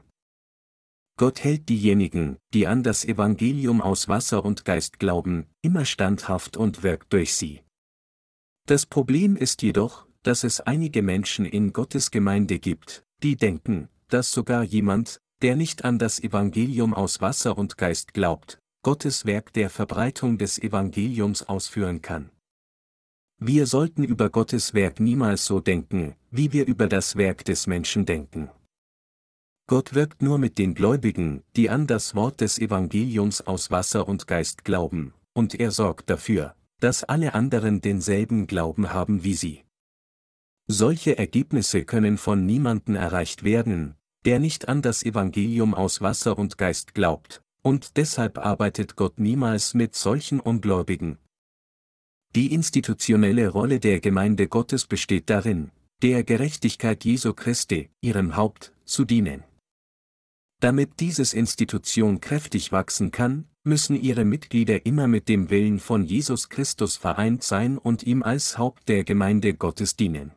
Gott 1.17 1.43
hält 1.43 1.67
diejenigen, 1.67 2.37
die 2.53 2.67
an 2.67 2.83
das 2.83 3.03
Evangelium 3.03 3.81
aus 3.81 4.07
Wasser 4.07 4.45
und 4.45 4.65
Geist 4.65 4.99
glauben, 4.99 5.47
immer 5.63 5.83
standhaft 5.83 6.57
und 6.57 6.83
wirkt 6.83 7.11
durch 7.11 7.33
sie. 7.33 7.61
Das 8.67 8.85
Problem 8.85 9.35
ist 9.35 9.63
jedoch, 9.63 10.05
dass 10.21 10.43
es 10.43 10.61
einige 10.61 11.01
Menschen 11.01 11.45
in 11.45 11.73
Gottes 11.73 12.11
Gemeinde 12.11 12.59
gibt, 12.59 13.03
die 13.23 13.35
denken, 13.35 13.89
dass 14.09 14.31
sogar 14.31 14.61
jemand, 14.61 15.19
der 15.41 15.55
nicht 15.55 15.85
an 15.85 15.97
das 15.97 16.19
Evangelium 16.19 16.93
aus 16.93 17.19
Wasser 17.19 17.57
und 17.57 17.77
Geist 17.77 18.13
glaubt, 18.13 18.59
Gottes 18.83 19.25
Werk 19.25 19.53
der 19.53 19.71
Verbreitung 19.71 20.37
des 20.37 20.59
Evangeliums 20.59 21.43
ausführen 21.43 22.03
kann. 22.03 22.29
Wir 23.39 23.65
sollten 23.65 24.03
über 24.03 24.29
Gottes 24.29 24.75
Werk 24.75 24.99
niemals 24.99 25.45
so 25.45 25.59
denken, 25.59 26.15
wie 26.29 26.53
wir 26.53 26.67
über 26.67 26.87
das 26.87 27.15
Werk 27.15 27.43
des 27.45 27.65
Menschen 27.65 28.05
denken. 28.05 28.49
Gott 29.69 29.93
wirkt 29.93 30.21
nur 30.21 30.37
mit 30.37 30.57
den 30.57 30.75
Gläubigen, 30.75 31.43
die 31.57 31.69
an 31.69 31.87
das 31.87 32.15
Wort 32.15 32.39
des 32.39 32.57
Evangeliums 32.57 33.41
aus 33.41 33.69
Wasser 33.69 34.07
und 34.07 34.25
Geist 34.25 34.63
glauben, 34.63 35.13
und 35.33 35.59
er 35.59 35.71
sorgt 35.71 36.09
dafür, 36.09 36.55
dass 36.79 37.03
alle 37.03 37.33
anderen 37.33 37.81
denselben 37.81 38.47
Glauben 38.47 38.93
haben 38.93 39.25
wie 39.25 39.33
sie. 39.33 39.63
Solche 40.67 41.17
Ergebnisse 41.17 41.83
können 41.83 42.17
von 42.17 42.45
niemanden 42.45 42.95
erreicht 42.95 43.43
werden, 43.43 43.95
der 44.23 44.39
nicht 44.39 44.69
an 44.69 44.81
das 44.81 45.03
Evangelium 45.03 45.73
aus 45.73 45.99
Wasser 45.99 46.37
und 46.37 46.57
Geist 46.57 46.93
glaubt, 46.93 47.41
und 47.61 47.97
deshalb 47.97 48.37
arbeitet 48.37 48.95
Gott 48.95 49.19
niemals 49.19 49.73
mit 49.73 49.95
solchen 49.95 50.39
Ungläubigen. 50.39 51.17
Die 52.35 52.53
institutionelle 52.53 53.49
Rolle 53.49 53.81
der 53.81 53.99
Gemeinde 53.99 54.47
Gottes 54.47 54.85
besteht 54.85 55.29
darin, 55.29 55.71
der 56.01 56.23
Gerechtigkeit 56.23 57.03
Jesu 57.03 57.33
Christi, 57.33 57.89
ihrem 57.99 58.37
Haupt, 58.37 58.71
zu 58.85 59.03
dienen. 59.03 59.43
Damit 60.59 60.99
dieses 60.99 61.33
Institution 61.33 62.19
kräftig 62.19 62.71
wachsen 62.71 63.11
kann, 63.11 63.45
müssen 63.63 63.95
ihre 63.95 64.25
Mitglieder 64.25 64.85
immer 64.85 65.07
mit 65.07 65.29
dem 65.29 65.49
Willen 65.51 65.79
von 65.79 66.03
Jesus 66.03 66.49
Christus 66.49 66.97
vereint 66.97 67.43
sein 67.43 67.77
und 67.77 68.03
ihm 68.03 68.23
als 68.23 68.57
Haupt 68.57 68.89
der 68.89 69.03
Gemeinde 69.03 69.53
Gottes 69.53 69.95
dienen. 69.95 70.31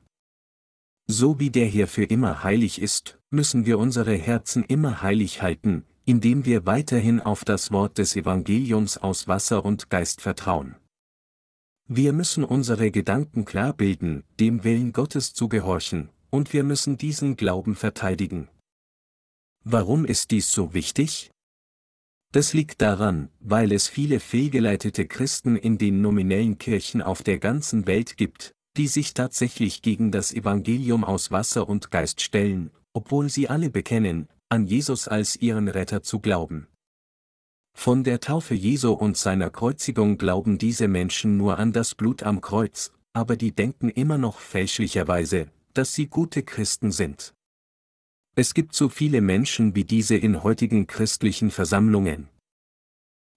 So 1.06 1.40
wie 1.40 1.50
der 1.50 1.66
hier 1.66 1.88
für 1.88 2.04
immer 2.04 2.44
heilig 2.44 2.80
ist, 2.80 3.18
müssen 3.30 3.64
wir 3.64 3.78
unsere 3.78 4.14
Herzen 4.14 4.62
immer 4.64 5.00
heilig 5.02 5.40
halten, 5.42 5.84
indem 6.04 6.44
wir 6.44 6.66
weiterhin 6.66 7.20
auf 7.20 7.44
das 7.44 7.72
Wort 7.72 7.98
des 7.98 8.14
Evangeliums 8.14 8.98
aus 8.98 9.26
Wasser 9.26 9.64
und 9.64 9.90
Geist 9.90 10.20
vertrauen. 10.20 10.76
Wir 11.88 12.12
müssen 12.12 12.44
unsere 12.44 12.90
Gedanken 12.90 13.44
klar 13.44 13.72
bilden, 13.72 14.24
dem 14.38 14.64
Willen 14.64 14.92
Gottes 14.92 15.32
zu 15.32 15.48
gehorchen, 15.48 16.10
und 16.30 16.52
wir 16.52 16.62
müssen 16.62 16.98
diesen 16.98 17.36
Glauben 17.36 17.74
verteidigen. 17.74 18.48
Warum 19.64 20.04
ist 20.04 20.30
dies 20.30 20.50
so 20.50 20.72
wichtig? 20.72 21.30
Das 22.32 22.54
liegt 22.54 22.80
daran, 22.80 23.28
weil 23.40 23.72
es 23.72 23.88
viele 23.88 24.20
fehlgeleitete 24.20 25.06
Christen 25.06 25.56
in 25.56 25.78
den 25.78 26.00
nominellen 26.00 26.58
Kirchen 26.58 27.02
auf 27.02 27.22
der 27.22 27.38
ganzen 27.38 27.86
Welt 27.86 28.16
gibt, 28.16 28.52
die 28.76 28.86
sich 28.86 29.14
tatsächlich 29.14 29.82
gegen 29.82 30.12
das 30.12 30.32
Evangelium 30.32 31.04
aus 31.04 31.30
Wasser 31.30 31.68
und 31.68 31.90
Geist 31.90 32.20
stellen, 32.20 32.70
obwohl 32.92 33.28
sie 33.28 33.48
alle 33.48 33.68
bekennen, 33.68 34.28
an 34.48 34.66
Jesus 34.66 35.08
als 35.08 35.36
ihren 35.36 35.68
Retter 35.68 36.02
zu 36.02 36.20
glauben. 36.20 36.68
Von 37.76 38.04
der 38.04 38.20
Taufe 38.20 38.54
Jesu 38.54 38.92
und 38.92 39.16
seiner 39.16 39.50
Kreuzigung 39.50 40.18
glauben 40.18 40.58
diese 40.58 40.88
Menschen 40.88 41.36
nur 41.36 41.58
an 41.58 41.72
das 41.72 41.94
Blut 41.94 42.22
am 42.22 42.40
Kreuz, 42.40 42.92
aber 43.12 43.36
die 43.36 43.52
denken 43.52 43.88
immer 43.88 44.18
noch 44.18 44.38
fälschlicherweise, 44.38 45.48
dass 45.74 45.94
sie 45.94 46.06
gute 46.06 46.42
Christen 46.42 46.92
sind. 46.92 47.34
Es 48.40 48.54
gibt 48.54 48.74
so 48.74 48.88
viele 48.88 49.20
Menschen 49.20 49.74
wie 49.74 49.84
diese 49.84 50.16
in 50.16 50.42
heutigen 50.42 50.86
christlichen 50.86 51.50
Versammlungen. 51.50 52.30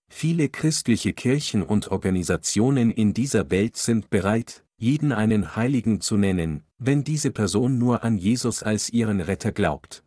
Viele 0.09 0.47
christliche 0.47 1.11
Kirchen 1.11 1.61
und 1.61 1.89
Organisationen 1.89 2.89
in 2.89 3.13
dieser 3.13 3.51
Welt 3.51 3.75
sind 3.75 4.09
bereit, 4.09 4.63
jeden 4.77 5.11
einen 5.11 5.57
Heiligen 5.57 5.99
zu 5.99 6.15
nennen, 6.15 6.63
wenn 6.77 7.03
diese 7.03 7.31
Person 7.31 7.77
nur 7.77 8.05
an 8.05 8.17
Jesus 8.17 8.63
als 8.63 8.91
ihren 8.91 9.19
Retter 9.19 9.51
glaubt. 9.51 10.05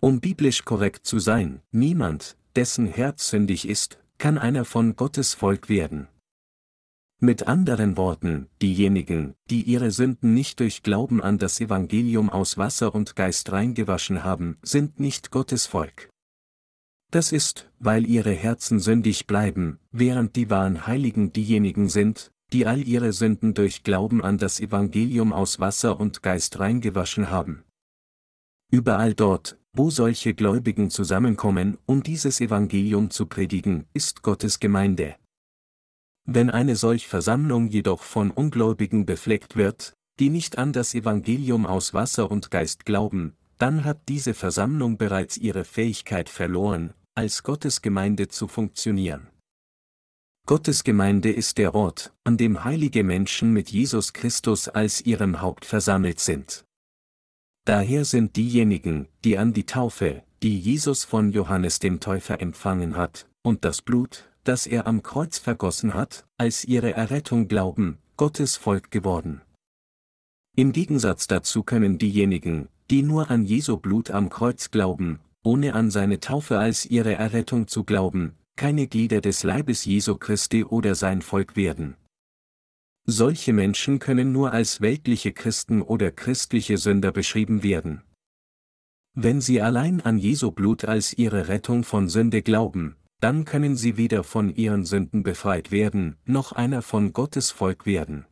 Um 0.00 0.20
biblisch 0.20 0.64
korrekt 0.64 1.04
zu 1.04 1.18
sein, 1.18 1.60
niemand, 1.72 2.36
dessen 2.54 2.86
Herz 2.86 3.28
sündig 3.28 3.68
ist, 3.68 3.98
kann 4.16 4.38
einer 4.38 4.64
von 4.64 4.94
Gottes 4.94 5.34
Volk 5.34 5.68
werden. 5.68 6.06
Mit 7.20 7.48
anderen 7.48 7.96
Worten, 7.96 8.46
diejenigen, 8.62 9.34
die 9.50 9.62
ihre 9.62 9.90
Sünden 9.90 10.34
nicht 10.34 10.60
durch 10.60 10.84
Glauben 10.84 11.20
an 11.20 11.36
das 11.36 11.60
Evangelium 11.60 12.30
aus 12.30 12.58
Wasser 12.58 12.94
und 12.94 13.16
Geist 13.16 13.50
reingewaschen 13.50 14.22
haben, 14.22 14.56
sind 14.62 15.00
nicht 15.00 15.32
Gottes 15.32 15.66
Volk. 15.66 16.10
Das 17.10 17.32
ist, 17.32 17.68
weil 17.80 18.06
ihre 18.06 18.30
Herzen 18.30 18.78
sündig 18.78 19.26
bleiben, 19.26 19.80
während 19.90 20.36
die 20.36 20.48
wahren 20.48 20.86
Heiligen 20.86 21.32
diejenigen 21.32 21.88
sind, 21.88 22.30
die 22.52 22.66
all 22.66 22.86
ihre 22.86 23.12
Sünden 23.12 23.52
durch 23.52 23.82
Glauben 23.82 24.22
an 24.22 24.38
das 24.38 24.60
Evangelium 24.60 25.32
aus 25.32 25.58
Wasser 25.58 25.98
und 25.98 26.22
Geist 26.22 26.60
reingewaschen 26.60 27.30
haben. 27.30 27.64
Überall 28.70 29.14
dort, 29.14 29.58
wo 29.72 29.90
solche 29.90 30.34
Gläubigen 30.34 30.88
zusammenkommen, 30.88 31.78
um 31.84 32.04
dieses 32.04 32.40
Evangelium 32.40 33.10
zu 33.10 33.26
predigen, 33.26 33.86
ist 33.92 34.22
Gottes 34.22 34.60
Gemeinde. 34.60 35.16
Wenn 36.30 36.50
eine 36.50 36.76
solch 36.76 37.06
Versammlung 37.08 37.68
jedoch 37.68 38.02
von 38.02 38.30
Ungläubigen 38.30 39.06
befleckt 39.06 39.56
wird, 39.56 39.94
die 40.18 40.28
nicht 40.28 40.58
an 40.58 40.74
das 40.74 40.92
Evangelium 40.92 41.64
aus 41.64 41.94
Wasser 41.94 42.30
und 42.30 42.50
Geist 42.50 42.84
glauben, 42.84 43.34
dann 43.56 43.84
hat 43.84 44.02
diese 44.10 44.34
Versammlung 44.34 44.98
bereits 44.98 45.38
ihre 45.38 45.64
Fähigkeit 45.64 46.28
verloren, 46.28 46.92
als 47.14 47.44
Gottes 47.44 47.80
Gemeinde 47.80 48.28
zu 48.28 48.46
funktionieren. 48.46 49.28
Gottes 50.46 50.84
Gemeinde 50.84 51.32
ist 51.32 51.56
der 51.56 51.74
Ort, 51.74 52.12
an 52.24 52.36
dem 52.36 52.62
heilige 52.62 53.04
Menschen 53.04 53.54
mit 53.54 53.70
Jesus 53.70 54.12
Christus 54.12 54.68
als 54.68 55.00
ihrem 55.00 55.40
Haupt 55.40 55.64
versammelt 55.64 56.20
sind. 56.20 56.66
Daher 57.64 58.04
sind 58.04 58.36
diejenigen, 58.36 59.08
die 59.24 59.38
an 59.38 59.54
die 59.54 59.64
Taufe, 59.64 60.24
die 60.42 60.60
Jesus 60.60 61.04
von 61.04 61.32
Johannes 61.32 61.78
dem 61.78 62.00
Täufer 62.00 62.42
empfangen 62.42 62.96
hat, 62.96 63.26
und 63.42 63.64
das 63.64 63.80
Blut, 63.80 64.28
das 64.48 64.66
er 64.66 64.86
am 64.86 65.02
Kreuz 65.02 65.38
vergossen 65.38 65.92
hat, 65.92 66.26
als 66.38 66.64
ihre 66.64 66.94
Errettung 66.94 67.48
glauben, 67.48 67.98
Gottes 68.16 68.56
Volk 68.56 68.90
geworden. 68.90 69.42
Im 70.56 70.72
Gegensatz 70.72 71.26
dazu 71.26 71.62
können 71.62 71.98
diejenigen, 71.98 72.68
die 72.90 73.02
nur 73.02 73.30
an 73.30 73.44
Jesu 73.44 73.76
Blut 73.76 74.10
am 74.10 74.30
Kreuz 74.30 74.70
glauben, 74.70 75.20
ohne 75.44 75.74
an 75.74 75.90
seine 75.90 76.18
Taufe 76.18 76.58
als 76.58 76.86
ihre 76.86 77.14
Errettung 77.14 77.68
zu 77.68 77.84
glauben, 77.84 78.36
keine 78.56 78.86
Glieder 78.88 79.20
des 79.20 79.42
Leibes 79.42 79.84
Jesu 79.84 80.16
Christi 80.16 80.64
oder 80.64 80.94
sein 80.94 81.20
Volk 81.20 81.54
werden. 81.54 81.96
Solche 83.04 83.52
Menschen 83.52 83.98
können 83.98 84.32
nur 84.32 84.52
als 84.52 84.80
weltliche 84.80 85.32
Christen 85.32 85.82
oder 85.82 86.10
christliche 86.10 86.78
Sünder 86.78 87.12
beschrieben 87.12 87.62
werden. 87.62 88.02
Wenn 89.14 89.40
sie 89.40 89.60
allein 89.60 90.00
an 90.00 90.18
Jesu 90.18 90.52
Blut 90.52 90.84
als 90.84 91.12
ihre 91.12 91.48
Rettung 91.48 91.84
von 91.84 92.08
Sünde 92.08 92.42
glauben, 92.42 92.96
dann 93.20 93.44
können 93.44 93.76
sie 93.76 93.96
weder 93.96 94.22
von 94.24 94.54
ihren 94.54 94.84
Sünden 94.84 95.22
befreit 95.22 95.70
werden, 95.70 96.16
noch 96.24 96.52
einer 96.52 96.82
von 96.82 97.12
Gottes 97.12 97.50
Volk 97.50 97.84
werden. 97.86 98.26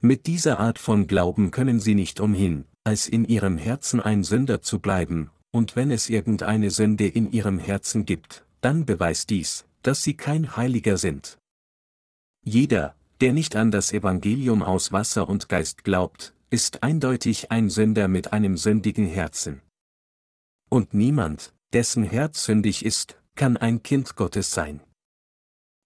Mit 0.00 0.26
dieser 0.26 0.58
Art 0.60 0.78
von 0.78 1.06
Glauben 1.06 1.50
können 1.50 1.80
sie 1.80 1.94
nicht 1.94 2.20
umhin, 2.20 2.64
als 2.84 3.08
in 3.08 3.24
ihrem 3.24 3.58
Herzen 3.58 4.00
ein 4.00 4.24
Sünder 4.24 4.62
zu 4.62 4.80
bleiben, 4.80 5.30
und 5.52 5.76
wenn 5.76 5.90
es 5.90 6.08
irgendeine 6.08 6.70
Sünde 6.70 7.06
in 7.06 7.30
ihrem 7.30 7.58
Herzen 7.58 8.04
gibt, 8.06 8.44
dann 8.60 8.86
beweist 8.86 9.30
dies, 9.30 9.66
dass 9.82 10.02
sie 10.02 10.14
kein 10.14 10.56
Heiliger 10.56 10.96
sind. 10.96 11.38
Jeder, 12.44 12.94
der 13.20 13.32
nicht 13.32 13.54
an 13.54 13.70
das 13.70 13.92
Evangelium 13.92 14.62
aus 14.62 14.92
Wasser 14.92 15.28
und 15.28 15.48
Geist 15.48 15.84
glaubt, 15.84 16.34
ist 16.50 16.82
eindeutig 16.82 17.50
ein 17.50 17.70
Sünder 17.70 18.08
mit 18.08 18.32
einem 18.32 18.56
sündigen 18.56 19.06
Herzen. 19.06 19.62
Und 20.68 20.94
niemand, 20.94 21.54
dessen 21.72 22.02
Herz 22.02 22.44
sündig 22.44 22.84
ist, 22.84 23.21
kann 23.36 23.56
ein 23.56 23.82
Kind 23.82 24.16
Gottes 24.16 24.50
sein. 24.50 24.80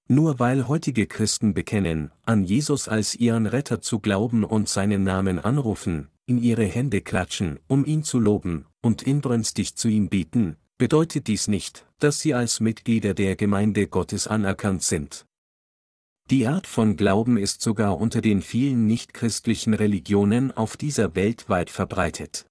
Nur 0.09 0.39
weil 0.39 0.69
heutige 0.69 1.07
Christen 1.07 1.53
bekennen, 1.53 2.13
an 2.25 2.45
Jesus 2.45 2.89
als 2.89 3.15
ihren 3.15 3.47
Retter 3.47 3.81
zu 3.81 3.99
glauben 3.99 4.45
und 4.45 4.69
seinen 4.69 5.03
Namen 5.03 5.39
anrufen, 5.39 6.09
in 6.27 6.39
ihre 6.39 6.65
Hände 6.65 7.01
klatschen, 7.01 7.59
um 7.67 7.85
ihn 7.85 8.05
zu 8.05 8.21
loben, 8.21 8.67
und 8.83 9.03
inbrünstig 9.03 9.75
zu 9.77 9.89
ihm 9.89 10.09
bieten, 10.09 10.57
bedeutet 10.79 11.27
dies 11.27 11.49
nicht, 11.49 11.87
dass 11.99 12.21
sie 12.21 12.35
als 12.35 12.61
Mitglieder 12.61 13.15
der 13.15 13.35
Gemeinde 13.35 13.89
Gottes 13.89 14.29
anerkannt 14.29 14.83
sind. 14.83 15.27
Die 16.31 16.47
Art 16.47 16.67
von 16.67 16.97
Glauben 16.97 17.37
ist 17.37 17.63
sogar 17.63 17.99
unter 17.99 18.21
den 18.21 18.43
vielen 18.43 18.87
nichtchristlichen 18.87 19.75
Religionen 19.75 20.51
auf 20.51 20.77
dieser 20.77 21.15
Welt 21.15 21.49
weit 21.49 21.71
verbreitet. 21.71 22.47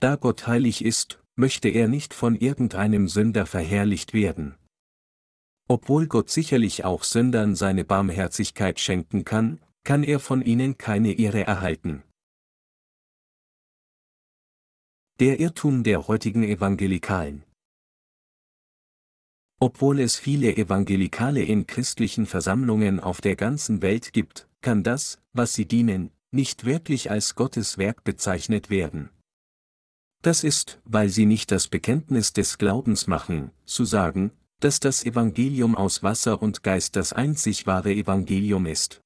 Da 0.00 0.14
Gott 0.14 0.46
heilig 0.46 0.84
ist, 0.84 1.20
möchte 1.38 1.68
er 1.68 1.86
nicht 1.86 2.14
von 2.14 2.34
irgendeinem 2.34 3.08
Sünder 3.08 3.46
verherrlicht 3.46 4.12
werden. 4.12 4.56
Obwohl 5.68 6.06
Gott 6.06 6.30
sicherlich 6.30 6.84
auch 6.84 7.04
Sündern 7.04 7.54
seine 7.54 7.84
Barmherzigkeit 7.84 8.80
schenken 8.80 9.24
kann, 9.24 9.60
kann 9.84 10.02
er 10.02 10.18
von 10.18 10.42
ihnen 10.42 10.78
keine 10.78 11.12
Ehre 11.12 11.44
erhalten. 11.44 12.02
Der 15.20 15.38
Irrtum 15.38 15.84
der 15.84 16.08
heutigen 16.08 16.42
Evangelikalen 16.42 17.44
Obwohl 19.60 20.00
es 20.00 20.16
viele 20.16 20.56
Evangelikale 20.56 21.42
in 21.42 21.66
christlichen 21.66 22.26
Versammlungen 22.26 22.98
auf 22.98 23.20
der 23.20 23.36
ganzen 23.36 23.80
Welt 23.82 24.12
gibt, 24.12 24.48
kann 24.60 24.82
das, 24.82 25.20
was 25.32 25.52
sie 25.52 25.66
dienen, 25.66 26.10
nicht 26.30 26.64
wirklich 26.64 27.10
als 27.10 27.34
Gottes 27.34 27.78
Werk 27.78 28.04
bezeichnet 28.04 28.70
werden. 28.70 29.10
Das 30.22 30.42
ist, 30.42 30.80
weil 30.84 31.08
sie 31.08 31.26
nicht 31.26 31.52
das 31.52 31.68
Bekenntnis 31.68 32.32
des 32.32 32.58
Glaubens 32.58 33.06
machen, 33.06 33.52
zu 33.64 33.84
sagen, 33.84 34.32
dass 34.60 34.80
das 34.80 35.04
Evangelium 35.04 35.76
aus 35.76 36.02
Wasser 36.02 36.42
und 36.42 36.62
Geist 36.62 36.96
das 36.96 37.12
einzig 37.12 37.66
wahre 37.66 37.92
Evangelium 37.92 38.66
ist. 38.66 39.00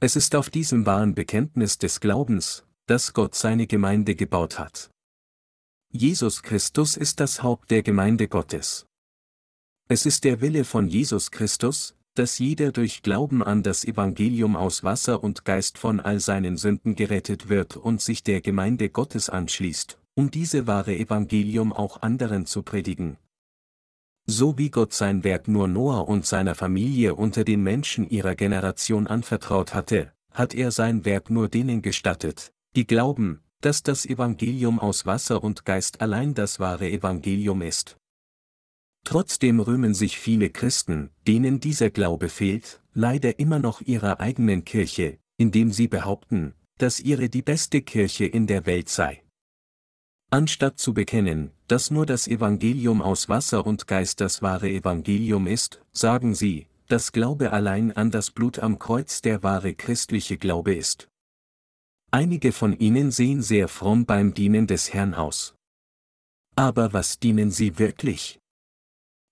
Es 0.00 0.16
ist 0.16 0.34
auf 0.34 0.50
diesem 0.50 0.86
wahren 0.86 1.14
Bekenntnis 1.14 1.78
des 1.78 2.00
Glaubens, 2.00 2.64
dass 2.86 3.12
Gott 3.12 3.34
seine 3.34 3.66
Gemeinde 3.66 4.14
gebaut 4.14 4.58
hat. 4.58 4.90
Jesus 5.90 6.42
Christus 6.42 6.96
ist 6.96 7.20
das 7.20 7.42
Haupt 7.42 7.70
der 7.70 7.82
Gemeinde 7.82 8.28
Gottes. 8.28 8.86
Es 9.88 10.04
ist 10.04 10.24
der 10.24 10.40
Wille 10.40 10.64
von 10.64 10.88
Jesus 10.88 11.30
Christus, 11.30 11.94
dass 12.14 12.38
jeder 12.38 12.72
durch 12.72 13.02
Glauben 13.02 13.42
an 13.42 13.62
das 13.62 13.84
Evangelium 13.84 14.56
aus 14.56 14.82
Wasser 14.82 15.22
und 15.22 15.44
Geist 15.44 15.78
von 15.78 16.00
all 16.00 16.18
seinen 16.20 16.56
Sünden 16.56 16.96
gerettet 16.96 17.48
wird 17.48 17.76
und 17.76 18.00
sich 18.00 18.22
der 18.22 18.40
Gemeinde 18.40 18.88
Gottes 18.88 19.28
anschließt, 19.28 19.98
um 20.16 20.30
diese 20.30 20.66
wahre 20.66 20.96
Evangelium 20.96 21.72
auch 21.72 22.02
anderen 22.02 22.46
zu 22.46 22.62
predigen. 22.62 23.18
So 24.26 24.58
wie 24.58 24.70
Gott 24.70 24.92
sein 24.92 25.22
Werk 25.22 25.46
nur 25.46 25.68
Noah 25.68 26.08
und 26.08 26.26
seiner 26.26 26.56
Familie 26.56 27.14
unter 27.14 27.44
den 27.44 27.62
Menschen 27.62 28.08
ihrer 28.08 28.34
Generation 28.34 29.06
anvertraut 29.06 29.74
hatte, 29.74 30.12
hat 30.32 30.54
er 30.54 30.72
sein 30.72 31.04
Werk 31.04 31.30
nur 31.30 31.48
denen 31.48 31.82
gestattet, 31.82 32.52
die 32.74 32.86
glauben, 32.86 33.40
dass 33.60 33.82
das 33.82 34.04
Evangelium 34.04 34.80
aus 34.80 35.06
Wasser 35.06 35.44
und 35.44 35.64
Geist 35.64 36.00
allein 36.00 36.34
das 36.34 36.58
wahre 36.58 36.90
Evangelium 36.90 37.62
ist. 37.62 37.96
Trotzdem 39.04 39.60
rühmen 39.60 39.94
sich 39.94 40.18
viele 40.18 40.50
Christen, 40.50 41.10
denen 41.26 41.60
dieser 41.60 41.90
Glaube 41.90 42.28
fehlt, 42.28 42.82
leider 42.92 43.38
immer 43.38 43.60
noch 43.60 43.80
ihrer 43.80 44.18
eigenen 44.18 44.64
Kirche, 44.64 45.18
indem 45.36 45.70
sie 45.70 45.86
behaupten, 45.86 46.54
dass 46.78 46.98
ihre 47.00 47.28
die 47.28 47.42
beste 47.42 47.82
Kirche 47.82 48.26
in 48.26 48.46
der 48.46 48.66
Welt 48.66 48.88
sei. 48.88 49.22
Anstatt 50.30 50.78
zu 50.78 50.92
bekennen, 50.92 51.52
dass 51.68 51.90
nur 51.90 52.04
das 52.04 52.26
Evangelium 52.26 53.00
aus 53.00 53.28
Wasser 53.28 53.64
und 53.64 53.86
Geist 53.86 54.20
das 54.20 54.42
wahre 54.42 54.68
Evangelium 54.68 55.46
ist, 55.46 55.80
sagen 55.92 56.34
sie, 56.34 56.66
dass 56.88 57.12
Glaube 57.12 57.52
allein 57.52 57.92
an 57.92 58.10
das 58.10 58.30
Blut 58.30 58.58
am 58.58 58.78
Kreuz 58.78 59.22
der 59.22 59.42
wahre 59.42 59.74
christliche 59.74 60.36
Glaube 60.36 60.74
ist. 60.74 61.08
Einige 62.10 62.52
von 62.52 62.76
ihnen 62.78 63.10
sehen 63.10 63.42
sehr 63.42 63.68
fromm 63.68 64.04
beim 64.04 64.34
Dienen 64.34 64.66
des 64.66 64.92
Herrn 64.92 65.14
aus. 65.14 65.54
Aber 66.56 66.92
was 66.92 67.18
dienen 67.18 67.50
sie 67.50 67.78
wirklich? 67.78 68.38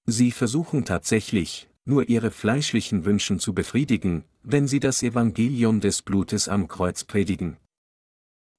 Sie 0.06 0.30
versuchen 0.32 0.84
tatsächlich, 0.84 1.68
nur 1.86 2.08
ihre 2.08 2.30
fleischlichen 2.30 3.04
Wünschen 3.04 3.38
zu 3.38 3.54
befriedigen, 3.54 4.24
wenn 4.42 4.68
sie 4.68 4.80
das 4.80 5.02
Evangelium 5.02 5.80
des 5.80 6.02
Blutes 6.02 6.48
am 6.48 6.68
Kreuz 6.68 7.04
predigen. 7.04 7.56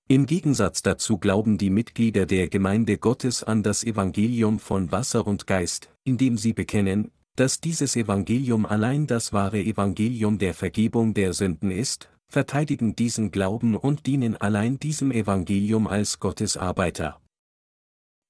Im 0.07 0.27
Gegensatz 0.27 0.83
dazu 0.83 1.17
glauben 1.17 1.57
die 1.57 1.71
Mitglieder 1.71 2.27
der 2.27 2.47
Gemeinde 2.47 2.99
Gottes 2.99 3.43
an 3.43 3.63
das 3.63 3.83
Evangelium 3.83 4.59
von 4.59 4.91
Wasser 4.91 5.25
und 5.25 5.47
Geist, 5.47 5.89
indem 6.03 6.37
sie 6.37 6.53
bekennen, 6.53 7.09
dass 7.35 7.59
dieses 7.59 7.95
Evangelium 7.95 8.67
allein 8.67 9.07
das 9.07 9.33
wahre 9.33 9.59
Evangelium 9.59 10.37
der 10.37 10.53
Vergebung 10.53 11.15
der 11.15 11.33
Sünden 11.33 11.71
ist, 11.71 12.07
verteidigen 12.27 12.95
diesen 12.95 13.31
Glauben 13.31 13.75
und 13.75 14.05
dienen 14.05 14.37
allein 14.37 14.77
diesem 14.77 15.11
Evangelium 15.11 15.87
als 15.87 16.19
Gottes 16.19 16.55
Arbeiter. 16.55 17.19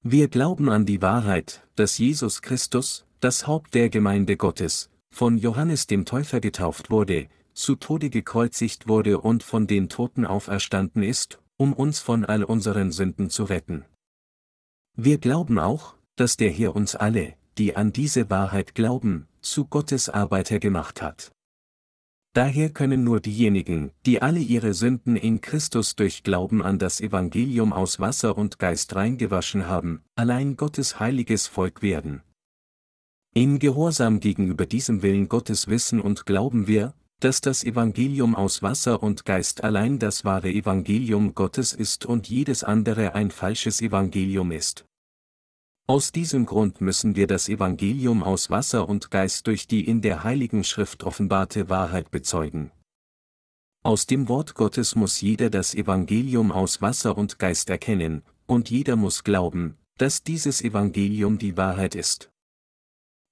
Wir 0.02 0.30
glauben 0.30 0.70
an 0.70 0.86
die 0.86 1.02
Wahrheit, 1.02 1.68
dass 1.76 1.98
Jesus 1.98 2.42
Christus, 2.42 3.06
das 3.20 3.48
Haupt 3.48 3.74
der 3.74 3.90
Gemeinde 3.90 4.38
Gottes, 4.38 4.90
von 5.10 5.38
Johannes 5.38 5.88
dem 5.88 6.06
Täufer 6.06 6.40
getauft 6.40 6.90
wurde, 6.90 7.28
zu 7.54 7.76
Tode 7.76 8.10
gekreuzigt 8.10 8.88
wurde 8.88 9.20
und 9.20 9.44
von 9.44 9.68
den 9.68 9.90
Toten 9.90 10.26
auferstanden 10.26 11.04
ist, 11.04 11.40
um 11.58 11.74
uns 11.74 12.00
von 12.00 12.26
all 12.26 12.44
unseren 12.44 12.92
Sünden 12.92 13.30
zu 13.30 13.44
retten. 13.44 13.86
Wir 14.98 15.18
glauben 15.18 15.60
auch, 15.60 15.96
dass 16.16 16.38
der 16.38 16.52
Herr 16.52 16.76
uns 16.76 16.96
alle, 16.96 17.36
die 17.58 17.76
an 17.76 17.92
diese 17.92 18.30
Wahrheit 18.30 18.76
glauben, 18.76 19.28
zu 19.42 19.66
Gottes 19.66 20.10
Arbeiter 20.10 20.60
gemacht 20.60 21.02
hat. 21.02 21.32
Daher 22.34 22.70
können 22.70 23.06
nur 23.06 23.22
diejenigen, 23.22 23.92
die 24.06 24.22
alle 24.22 24.40
ihre 24.40 24.74
Sünden 24.74 25.16
in 25.16 25.40
Christus 25.40 25.96
durch 25.96 26.22
Glauben 26.22 26.62
an 26.62 26.80
das 26.80 27.00
Evangelium 27.00 27.72
aus 27.72 28.02
Wasser 28.02 28.38
und 28.38 28.60
Geist 28.60 28.94
reingewaschen 28.94 29.68
haben, 29.68 30.04
allein 30.16 30.58
Gottes 30.58 31.00
heiliges 31.00 31.48
Volk 31.48 31.82
werden. 31.82 32.24
In 33.34 33.60
Gehorsam 33.60 34.20
gegenüber 34.20 34.66
diesem 34.66 35.02
Willen 35.02 35.30
Gottes 35.30 35.70
wissen 35.70 36.02
und 36.02 36.26
glauben 36.26 36.68
wir, 36.68 36.94
dass 37.20 37.42
das 37.42 37.64
Evangelium 37.64 38.36
aus 38.36 38.62
Wasser 38.62 39.02
und 39.02 39.26
Geist 39.26 39.64
allein 39.64 40.00
das 40.00 40.26
wahre 40.26 40.50
Evangelium 40.50 41.34
Gottes 41.34 41.74
ist 41.74 42.06
und 42.06 42.28
jedes 42.30 42.64
andere 42.64 43.16
ein 43.16 43.32
falsches 43.32 43.82
Evangelium 43.82 44.52
ist. 44.52 44.86
Aus 45.88 46.12
diesem 46.12 46.46
Grund 46.46 46.82
müssen 46.82 47.16
wir 47.16 47.28
das 47.28 47.48
Evangelium 47.48 48.24
aus 48.24 48.50
Wasser 48.50 48.90
und 48.90 49.12
Geist 49.12 49.46
durch 49.48 49.68
die 49.68 49.88
in 49.88 50.02
der 50.02 50.24
Heiligen 50.24 50.64
Schrift 50.64 51.04
offenbarte 51.04 51.70
Wahrheit 51.70 52.10
bezeugen. 52.10 52.72
Aus 53.84 54.08
dem 54.08 54.28
Wort 54.28 54.56
Gottes 54.56 54.96
muss 54.96 55.22
jeder 55.22 55.52
das 55.52 55.76
Evangelium 55.76 56.52
aus 56.52 56.82
Wasser 56.82 57.16
und 57.16 57.38
Geist 57.38 57.70
erkennen, 57.70 58.24
und 58.48 58.72
jeder 58.72 58.96
muss 58.96 59.24
glauben, 59.24 59.78
dass 60.00 60.24
dieses 60.24 60.64
Evangelium 60.64 61.38
die 61.38 61.56
Wahrheit 61.56 61.94
ist. 61.94 62.32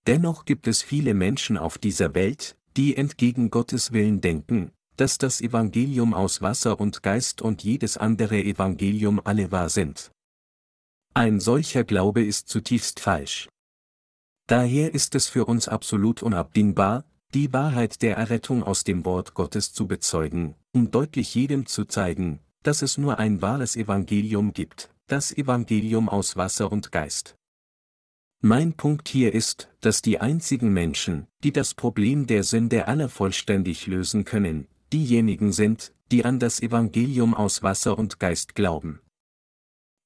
Dennoch 0.06 0.46
gibt 0.46 0.67
es 0.67 0.84
viele 0.84 1.15
Menschen 1.15 1.58
auf 1.58 1.80
dieser 1.80 2.13
Welt, 2.13 2.56
die 2.78 2.98
entgegen 2.98 3.50
Gottes 3.50 3.92
Willen 3.92 4.22
denken, 4.22 4.72
dass 4.98 5.18
das 5.18 5.42
Evangelium 5.42 6.14
aus 6.14 6.42
Wasser 6.42 6.80
und 6.80 7.04
Geist 7.04 7.42
und 7.42 7.64
jedes 7.64 7.98
andere 7.98 8.44
Evangelium 8.44 9.22
alle 9.24 9.52
wahr 9.52 9.70
sind. 9.70 10.12
Ein 11.14 11.40
solcher 11.40 11.84
Glaube 11.84 12.24
ist 12.24 12.50
zutiefst 12.50 13.00
falsch. 13.00 13.50
Daher 14.48 14.94
ist 14.94 15.16
es 15.16 15.28
für 15.28 15.46
uns 15.46 15.68
absolut 15.68 16.22
unabdingbar, 16.22 17.06
die 17.34 17.54
Wahrheit 17.54 18.02
der 18.02 18.18
Errettung 18.18 18.64
aus 18.64 18.84
dem 18.84 19.06
Wort 19.06 19.34
Gottes 19.34 19.74
zu 19.74 19.88
bezeugen, 19.88 20.56
um 20.74 20.92
deutlich 20.92 21.34
jedem 21.34 21.66
zu 21.66 21.86
zeigen, 21.86 22.40
dass 22.62 22.82
es 22.82 22.98
nur 22.98 23.20
ein 23.20 23.42
wahres 23.42 23.76
Evangelium 23.76 24.54
gibt, 24.54 24.90
das 25.08 25.32
Evangelium 25.32 26.10
aus 26.10 26.36
Wasser 26.36 26.72
und 26.72 26.92
Geist. 26.92 27.36
Mein 28.46 28.74
Punkt 28.74 29.08
hier 29.08 29.34
ist, 29.34 29.70
dass 29.80 30.02
die 30.02 30.20
einzigen 30.20 30.74
Menschen, 30.74 31.28
die 31.46 31.54
das 31.54 31.74
Problem 31.74 32.28
der 32.28 32.44
Sünde 32.44 32.90
aller 32.90 33.08
vollständig 33.08 33.88
lösen 33.88 34.26
können, 34.26 34.68
diejenigen 34.92 35.54
sind, 35.54 35.94
die 36.12 36.26
an 36.26 36.40
das 36.40 36.62
Evangelium 36.62 37.34
aus 37.36 37.64
Wasser 37.64 37.98
und 37.98 38.20
Geist 38.20 38.54
glauben. 38.54 39.00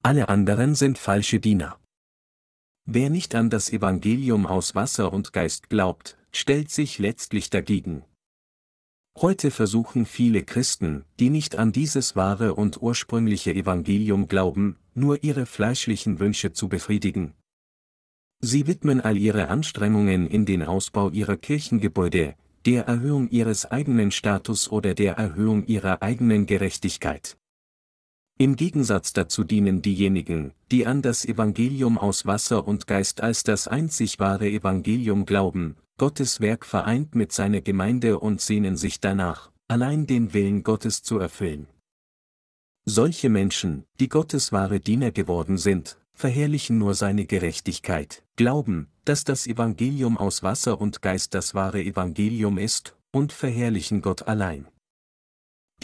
Alle 0.04 0.30
anderen 0.30 0.76
sind 0.76 1.00
falsche 1.00 1.40
Diener. 1.40 1.80
Wer 2.86 3.10
nicht 3.10 3.34
an 3.34 3.50
das 3.50 3.72
Evangelium 3.72 4.46
aus 4.46 4.76
Wasser 4.76 5.12
und 5.14 5.34
Geist 5.34 5.68
glaubt, 5.70 6.16
stellt 6.32 6.70
sich 6.70 7.00
letztlich 7.00 7.50
dagegen. 7.50 8.06
Heute 9.18 9.50
versuchen 9.50 10.06
viele 10.06 10.44
Christen, 10.44 11.06
die 11.20 11.32
nicht 11.32 11.56
an 11.56 11.72
dieses 11.72 12.16
wahre 12.16 12.54
und 12.54 12.84
ursprüngliche 12.84 13.56
Evangelium 13.56 14.28
glauben, 14.28 14.78
nur 14.94 15.24
ihre 15.24 15.48
fleischlichen 15.48 16.20
Wünsche 16.20 16.54
zu 16.54 16.70
befriedigen. 16.70 17.34
Sie 18.40 18.68
widmen 18.68 19.02
all 19.02 19.18
ihre 19.18 19.48
Anstrengungen 19.48 20.28
in 20.28 20.46
den 20.46 20.64
Ausbau 20.64 21.10
ihrer 21.10 21.38
Kirchengebäude, 21.38 22.36
der 22.66 22.86
Erhöhung 22.86 23.30
ihres 23.30 23.66
eigenen 23.66 24.12
Status 24.12 24.70
oder 24.72 24.94
der 24.94 25.14
Erhöhung 25.14 25.66
ihrer 25.66 26.02
eigenen 26.02 26.46
Gerechtigkeit. 26.46 27.38
Im 28.40 28.56
Gegensatz 28.56 29.14
dazu 29.14 29.44
dienen 29.44 29.82
diejenigen, 29.82 30.54
die 30.72 30.86
an 30.86 31.02
das 31.02 31.26
Evangelium 31.26 31.98
aus 31.98 32.28
Wasser 32.28 32.68
und 32.68 32.86
Geist 32.86 33.22
als 33.22 33.42
das 33.42 33.68
einzig 33.68 34.20
wahre 34.20 34.48
Evangelium 34.48 35.26
glauben, 35.26 35.76
Gottes 35.98 36.40
Werk 36.40 36.64
vereint 36.64 37.16
mit 37.16 37.32
seiner 37.32 37.62
Gemeinde 37.62 38.20
und 38.20 38.40
sehnen 38.40 38.78
sich 38.78 39.00
danach, 39.00 39.50
allein 39.68 40.06
den 40.06 40.36
Willen 40.36 40.62
Gottes 40.62 41.02
zu 41.02 41.18
erfüllen. 41.18 41.66
Solche 42.86 43.30
Menschen, 43.30 43.86
die 44.00 44.08
Gottes 44.08 44.52
wahre 44.52 44.80
Diener 44.80 45.12
geworden 45.12 45.58
sind, 45.58 45.98
verherrlichen 46.18 46.80
nur 46.80 46.96
seine 46.96 47.26
Gerechtigkeit, 47.26 48.24
glauben, 48.36 48.90
dass 49.06 49.24
das 49.24 49.46
Evangelium 49.46 50.18
aus 50.18 50.42
Wasser 50.42 50.82
und 50.82 51.04
Geist 51.04 51.36
das 51.36 51.54
wahre 51.54 51.82
Evangelium 51.82 52.58
ist, 52.58 52.98
und 53.12 53.32
verherrlichen 53.32 54.02
Gott 54.02 54.24
allein. 54.24 54.68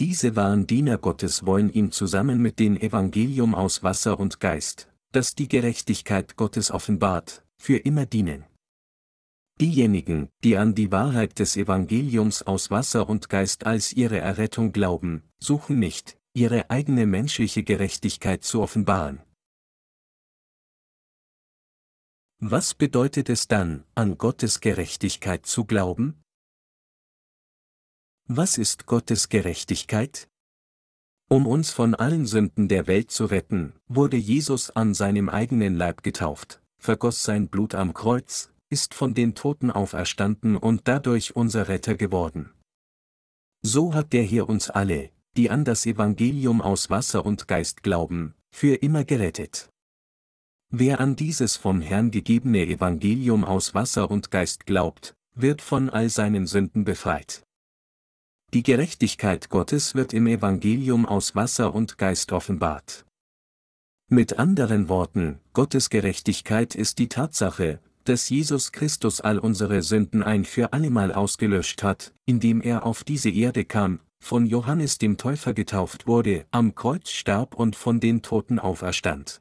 Diese 0.00 0.34
wahren 0.34 0.66
Diener 0.66 0.98
Gottes 0.98 1.46
wollen 1.46 1.72
ihm 1.72 1.92
zusammen 1.92 2.42
mit 2.42 2.58
dem 2.58 2.76
Evangelium 2.76 3.54
aus 3.54 3.84
Wasser 3.84 4.18
und 4.18 4.40
Geist, 4.40 4.88
das 5.12 5.36
die 5.36 5.46
Gerechtigkeit 5.46 6.36
Gottes 6.36 6.72
offenbart, 6.72 7.44
für 7.56 7.76
immer 7.76 8.04
dienen. 8.04 8.44
Diejenigen, 9.60 10.30
die 10.42 10.56
an 10.56 10.74
die 10.74 10.90
Wahrheit 10.90 11.38
des 11.38 11.56
Evangeliums 11.56 12.42
aus 12.42 12.72
Wasser 12.72 13.08
und 13.08 13.28
Geist 13.28 13.66
als 13.66 13.92
ihre 13.92 14.18
Errettung 14.18 14.72
glauben, 14.72 15.22
suchen 15.38 15.78
nicht, 15.78 16.18
ihre 16.32 16.70
eigene 16.70 17.06
menschliche 17.06 17.62
Gerechtigkeit 17.62 18.42
zu 18.42 18.62
offenbaren. 18.62 19.22
Was 22.40 22.74
bedeutet 22.74 23.28
es 23.28 23.48
dann, 23.48 23.84
an 23.94 24.18
Gottes 24.18 24.60
Gerechtigkeit 24.60 25.46
zu 25.46 25.64
glauben? 25.64 26.22
Was 28.26 28.58
ist 28.58 28.86
Gottes 28.86 29.28
Gerechtigkeit? 29.28 30.28
Um 31.28 31.46
uns 31.46 31.70
von 31.70 31.94
allen 31.94 32.26
Sünden 32.26 32.68
der 32.68 32.86
Welt 32.86 33.10
zu 33.10 33.26
retten, 33.26 33.74
wurde 33.86 34.16
Jesus 34.16 34.70
an 34.70 34.94
seinem 34.94 35.28
eigenen 35.28 35.74
Leib 35.74 36.02
getauft, 36.02 36.62
vergoss 36.78 37.22
sein 37.22 37.48
Blut 37.48 37.74
am 37.74 37.94
Kreuz, 37.94 38.50
ist 38.68 38.94
von 38.94 39.14
den 39.14 39.34
Toten 39.34 39.70
auferstanden 39.70 40.56
und 40.56 40.82
dadurch 40.88 41.36
unser 41.36 41.68
Retter 41.68 41.94
geworden. 41.94 42.52
So 43.62 43.94
hat 43.94 44.12
der 44.12 44.22
hier 44.22 44.48
uns 44.48 44.70
alle, 44.70 45.10
die 45.36 45.50
an 45.50 45.64
das 45.64 45.86
Evangelium 45.86 46.60
aus 46.60 46.90
Wasser 46.90 47.24
und 47.24 47.48
Geist 47.48 47.82
glauben, 47.82 48.34
für 48.50 48.74
immer 48.74 49.04
gerettet. 49.04 49.70
Wer 50.76 50.98
an 50.98 51.14
dieses 51.14 51.56
vom 51.56 51.80
Herrn 51.80 52.10
gegebene 52.10 52.66
Evangelium 52.66 53.44
aus 53.44 53.74
Wasser 53.74 54.10
und 54.10 54.32
Geist 54.32 54.66
glaubt, 54.66 55.14
wird 55.36 55.62
von 55.62 55.88
all 55.88 56.08
seinen 56.08 56.48
Sünden 56.48 56.84
befreit. 56.84 57.44
Die 58.52 58.64
Gerechtigkeit 58.64 59.50
Gottes 59.50 59.94
wird 59.94 60.12
im 60.12 60.26
Evangelium 60.26 61.06
aus 61.06 61.36
Wasser 61.36 61.72
und 61.76 61.96
Geist 61.96 62.32
offenbart. 62.32 63.06
Mit 64.08 64.40
anderen 64.40 64.88
Worten, 64.88 65.38
Gottes 65.52 65.90
Gerechtigkeit 65.90 66.74
ist 66.74 66.98
die 66.98 67.08
Tatsache, 67.08 67.78
dass 68.02 68.28
Jesus 68.28 68.72
Christus 68.72 69.20
all 69.20 69.38
unsere 69.38 69.80
Sünden 69.80 70.24
ein 70.24 70.44
für 70.44 70.72
allemal 70.72 71.12
ausgelöscht 71.12 71.84
hat, 71.84 72.12
indem 72.26 72.60
er 72.60 72.84
auf 72.84 73.04
diese 73.04 73.30
Erde 73.30 73.64
kam, 73.64 74.00
von 74.18 74.44
Johannes 74.44 74.98
dem 74.98 75.18
Täufer 75.18 75.54
getauft 75.54 76.08
wurde, 76.08 76.46
am 76.50 76.74
Kreuz 76.74 77.10
starb 77.10 77.54
und 77.54 77.76
von 77.76 78.00
den 78.00 78.22
Toten 78.22 78.58
auferstand. 78.58 79.40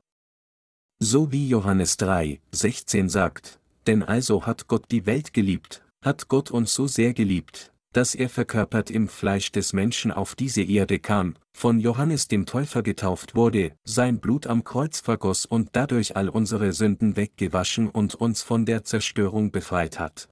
So 1.06 1.34
wie 1.34 1.49
Johannes 1.49 1.97
3, 1.97 2.39
16 2.54 3.10
sagt, 3.10 3.60
denn 3.88 4.04
also 4.04 4.45
hat 4.45 4.70
Gott 4.70 4.86
die 4.89 5.06
Welt 5.06 5.34
geliebt, 5.34 5.84
hat 6.01 6.30
Gott 6.30 6.49
uns 6.49 6.74
so 6.74 6.88
sehr 6.88 7.14
geliebt, 7.14 7.74
dass 7.91 8.16
er 8.16 8.30
verkörpert 8.30 8.89
im 8.89 9.10
Fleisch 9.10 9.51
des 9.51 9.74
Menschen 9.74 10.14
auf 10.14 10.34
diese 10.34 10.62
Erde 10.62 10.99
kam, 10.99 11.36
von 11.51 11.82
Johannes 11.82 12.30
dem 12.30 12.45
Täufer 12.45 12.84
getauft 12.84 13.36
wurde, 13.36 13.74
sein 13.84 14.20
Blut 14.22 14.47
am 14.47 14.64
Kreuz 14.64 15.01
vergoss 15.01 15.45
und 15.45 15.72
dadurch 15.74 16.16
all 16.16 16.30
unsere 16.30 16.72
Sünden 16.72 17.18
weggewaschen 17.18 17.89
und 17.89 18.16
uns 18.16 18.41
von 18.41 18.66
der 18.66 18.86
Zerstörung 18.86 19.51
befreit 19.51 19.99
hat. 19.99 20.30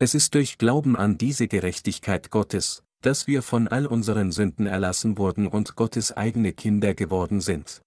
Es 0.00 0.16
ist 0.16 0.34
durch 0.34 0.58
Glauben 0.58 0.96
an 0.96 1.16
diese 1.16 1.46
Gerechtigkeit 1.46 2.32
Gottes, 2.32 2.82
dass 3.02 3.28
wir 3.28 3.40
von 3.40 3.68
all 3.68 3.86
unseren 3.86 4.32
Sünden 4.32 4.66
erlassen 4.66 5.16
wurden 5.16 5.46
und 5.46 5.76
Gottes 5.76 6.10
eigene 6.10 6.54
Kinder 6.54 6.92
geworden 6.94 7.40
sind. 7.40 7.82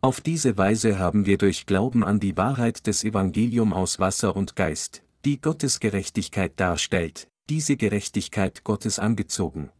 Auf 0.00 0.20
diese 0.20 0.56
Weise 0.56 1.00
haben 1.00 1.26
wir 1.26 1.38
durch 1.38 1.66
Glauben 1.66 2.04
an 2.04 2.20
die 2.20 2.36
Wahrheit 2.36 2.86
des 2.86 3.02
Evangelium 3.02 3.72
aus 3.72 3.98
Wasser 3.98 4.36
und 4.36 4.54
Geist, 4.54 5.02
die 5.24 5.40
Gottes 5.40 5.80
Gerechtigkeit 5.80 6.52
darstellt, 6.60 7.26
diese 7.50 7.76
Gerechtigkeit 7.76 8.62
Gottes 8.62 9.00
angezogen. 9.00 9.70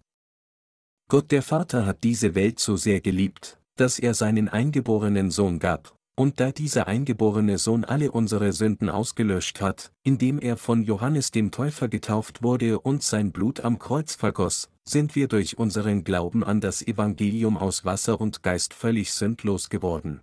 Gott 1.09 1.31
der 1.31 1.43
Vater 1.43 1.87
hat 1.87 2.03
diese 2.03 2.35
Welt 2.35 2.59
so 2.59 2.75
sehr 2.75 3.01
geliebt, 3.01 3.61
dass 3.77 4.01
er 4.01 4.13
seinen 4.13 4.49
eingeborenen 4.49 5.31
Sohn 5.31 5.61
gab, 5.61 5.95
und 6.17 6.41
da 6.41 6.51
dieser 6.51 6.89
eingeborene 6.89 7.57
Sohn 7.59 7.85
alle 7.85 8.11
unsere 8.11 8.53
Sünden 8.53 8.91
ausgelöscht 8.91 9.61
hat, 9.61 9.93
indem 10.03 10.41
er 10.41 10.57
von 10.57 10.83
Johannes 10.83 11.31
dem 11.31 11.53
Täufer 11.53 11.87
getauft 11.87 12.43
wurde 12.43 12.81
und 12.81 13.05
sein 13.05 13.31
Blut 13.31 13.61
am 13.61 13.79
Kreuz 13.79 14.17
vergoss, 14.17 14.69
sind 14.89 15.15
wir 15.15 15.29
durch 15.29 15.59
unseren 15.59 16.05
Glauben 16.05 16.43
an 16.43 16.61
das 16.61 16.83
Evangelium 16.87 17.57
aus 17.57 17.85
Wasser 17.85 18.21
und 18.21 18.43
Geist 18.43 18.75
völlig 18.75 19.13
sündlos 19.13 19.69
geworden. 19.69 20.21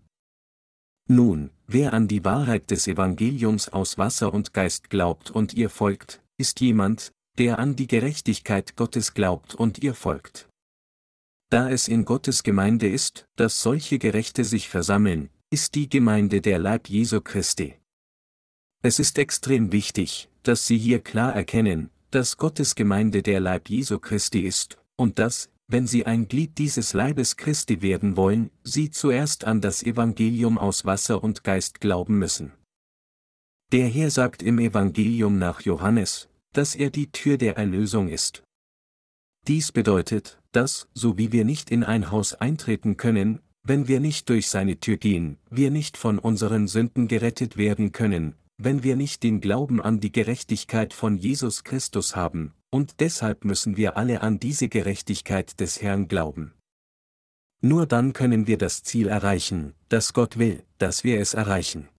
Nun, 1.07 1.51
wer 1.67 1.93
an 1.93 2.07
die 2.07 2.25
Wahrheit 2.25 2.71
des 2.71 2.87
Evangeliums 2.87 3.69
aus 3.69 3.97
Wasser 3.97 4.33
und 4.33 4.53
Geist 4.53 4.89
glaubt 4.89 5.29
und 5.29 5.53
ihr 5.53 5.69
folgt, 5.69 6.23
ist 6.37 6.61
jemand, 6.61 7.11
der 7.37 7.59
an 7.59 7.75
die 7.75 7.87
Gerechtigkeit 7.87 8.75
Gottes 8.75 9.13
glaubt 9.13 9.53
und 9.53 9.83
ihr 9.83 9.93
folgt. 9.93 10.49
Da 11.51 11.69
es 11.69 11.87
in 11.87 12.05
Gottes 12.05 12.41
Gemeinde 12.41 12.89
ist, 12.89 13.27
dass 13.35 13.61
solche 13.61 13.99
Gerechte 13.99 14.43
sich 14.43 14.67
versammeln, 14.67 15.29
ist 15.51 15.75
die 15.75 15.87
Gemeinde 15.87 16.41
der 16.41 16.57
Leib 16.57 16.89
Jesu 16.89 17.21
Christi. 17.21 17.75
Es 18.81 18.99
ist 18.99 19.19
extrem 19.19 19.71
wichtig, 19.71 20.29
dass 20.43 20.65
Sie 20.65 20.77
hier 20.77 21.01
klar 21.01 21.35
erkennen, 21.35 21.89
dass 22.15 22.37
Gottes 22.37 22.75
Gemeinde 22.75 23.21
der 23.21 23.41
Leib 23.41 23.67
Jesu 23.67 23.99
Christi 23.99 24.39
ist, 24.39 24.77
und 24.95 25.19
dass, 25.19 25.49
wenn 25.67 25.85
Sie 25.85 26.05
ein 26.05 26.29
Glied 26.29 26.57
dieses 26.57 26.93
Leibes 26.93 27.35
Christi 27.35 27.81
werden 27.81 28.15
wollen, 28.15 28.51
Sie 28.63 28.89
zuerst 28.89 29.43
an 29.43 29.59
das 29.59 29.83
Evangelium 29.83 30.57
aus 30.57 30.85
Wasser 30.85 31.21
und 31.21 31.43
Geist 31.43 31.81
glauben 31.81 32.17
müssen. 32.17 32.53
Der 33.73 33.87
Herr 33.87 34.09
sagt 34.11 34.43
im 34.43 34.59
Evangelium 34.59 35.37
nach 35.39 35.59
Johannes, 35.59 36.29
dass 36.53 36.73
er 36.73 36.89
die 36.89 37.11
Tür 37.11 37.37
der 37.37 37.57
Erlösung 37.57 38.07
ist. 38.07 38.43
Dies 39.45 39.73
bedeutet, 39.73 40.39
dass, 40.53 40.87
so 40.93 41.17
wie 41.17 41.33
wir 41.33 41.43
nicht 41.43 41.69
in 41.69 41.83
ein 41.83 42.11
Haus 42.11 42.33
eintreten 42.33 42.95
können, 42.95 43.41
wenn 43.63 43.89
wir 43.89 43.99
nicht 43.99 44.29
durch 44.29 44.47
seine 44.47 44.79
Tür 44.79 44.95
gehen, 44.95 45.37
wir 45.49 45.69
nicht 45.69 45.97
von 45.97 46.19
unseren 46.19 46.69
Sünden 46.69 47.09
gerettet 47.09 47.57
werden 47.57 47.91
können, 47.91 48.35
wenn 48.57 48.83
wir 48.83 48.95
nicht 48.95 49.23
den 49.23 49.41
Glauben 49.41 49.81
an 49.81 49.99
die 49.99 50.11
Gerechtigkeit 50.11 50.93
von 50.93 51.17
Jesus 51.17 51.63
Christus 51.63 52.15
haben, 52.15 52.53
und 52.69 52.99
deshalb 52.99 53.45
müssen 53.45 53.77
wir 53.77 53.97
alle 53.97 54.21
an 54.21 54.39
diese 54.39 54.69
Gerechtigkeit 54.69 55.59
des 55.59 55.81
Herrn 55.81 56.07
glauben. 56.07 56.53
Nur 57.61 57.85
dann 57.85 58.13
können 58.13 58.47
wir 58.47 58.57
das 58.57 58.83
Ziel 58.83 59.07
erreichen, 59.07 59.73
das 59.89 60.13
Gott 60.13 60.37
will, 60.37 60.63
dass 60.77 61.03
wir 61.03 61.19
es 61.19 61.33
erreichen. 61.33 61.89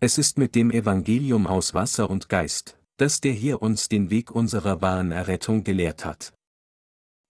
Es 0.00 0.18
ist 0.18 0.38
mit 0.38 0.54
dem 0.54 0.70
Evangelium 0.70 1.46
aus 1.46 1.72
Wasser 1.72 2.10
und 2.10 2.28
Geist, 2.28 2.78
dass 2.96 3.20
der 3.20 3.32
hier 3.32 3.62
uns 3.62 3.88
den 3.88 4.10
Weg 4.10 4.30
unserer 4.30 4.82
wahren 4.82 5.12
Errettung 5.12 5.64
gelehrt 5.64 6.04
hat. 6.04 6.34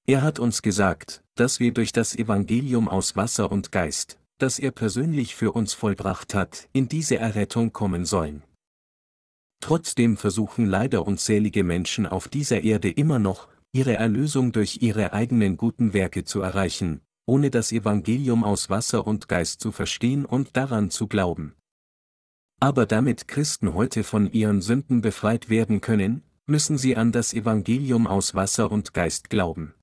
Er 0.07 0.22
hat 0.22 0.39
uns 0.39 0.62
gesagt, 0.62 1.22
dass 1.35 1.61
wir 1.61 1.72
durch 1.72 1.93
das 1.93 2.14
Evangelium 2.14 2.89
aus 2.89 3.16
Wasser 3.16 3.51
und 3.51 3.72
Geist, 3.72 4.18
das 4.39 4.59
er 4.59 4.70
persönlich 4.70 5.34
für 5.34 5.53
uns 5.53 5.72
vollbracht 5.72 6.34
hat, 6.34 6.68
in 6.72 6.89
diese 6.89 7.16
Errettung 7.16 7.72
kommen 7.72 8.05
sollen. 8.05 8.43
Trotzdem 9.61 10.16
versuchen 10.16 10.66
leider 10.66 11.07
unzählige 11.07 11.64
Menschen 11.64 12.07
auf 12.07 12.28
dieser 12.28 12.62
Erde 12.62 12.91
immer 12.91 13.18
noch, 13.18 13.49
ihre 13.72 13.95
Erlösung 13.95 14.53
durch 14.53 14.82
ihre 14.82 15.12
eigenen 15.12 15.57
guten 15.57 15.93
Werke 15.93 16.24
zu 16.24 16.41
erreichen, 16.41 17.01
ohne 17.26 17.51
das 17.51 17.72
Evangelium 17.72 18.45
aus 18.45 18.70
Wasser 18.70 19.07
und 19.07 19.28
Geist 19.28 19.61
zu 19.61 19.72
verstehen 19.72 20.24
und 20.24 20.57
daran 20.57 20.91
zu 20.91 21.09
glauben. 21.09 21.55
Aber 22.61 22.87
damit 22.87 23.28
Christen 23.28 23.74
heute 23.74 24.05
von 24.05 24.32
ihren 24.32 24.62
Sünden 24.62 25.01
befreit 25.01 25.51
werden 25.51 25.80
können, 25.80 26.22
müssen 26.47 26.78
sie 26.78 26.97
an 26.97 27.12
das 27.12 27.34
Evangelium 27.34 28.07
aus 28.07 28.34
Wasser 28.34 28.70
und 28.70 28.95
Geist 28.95 29.28
glauben. 29.30 29.74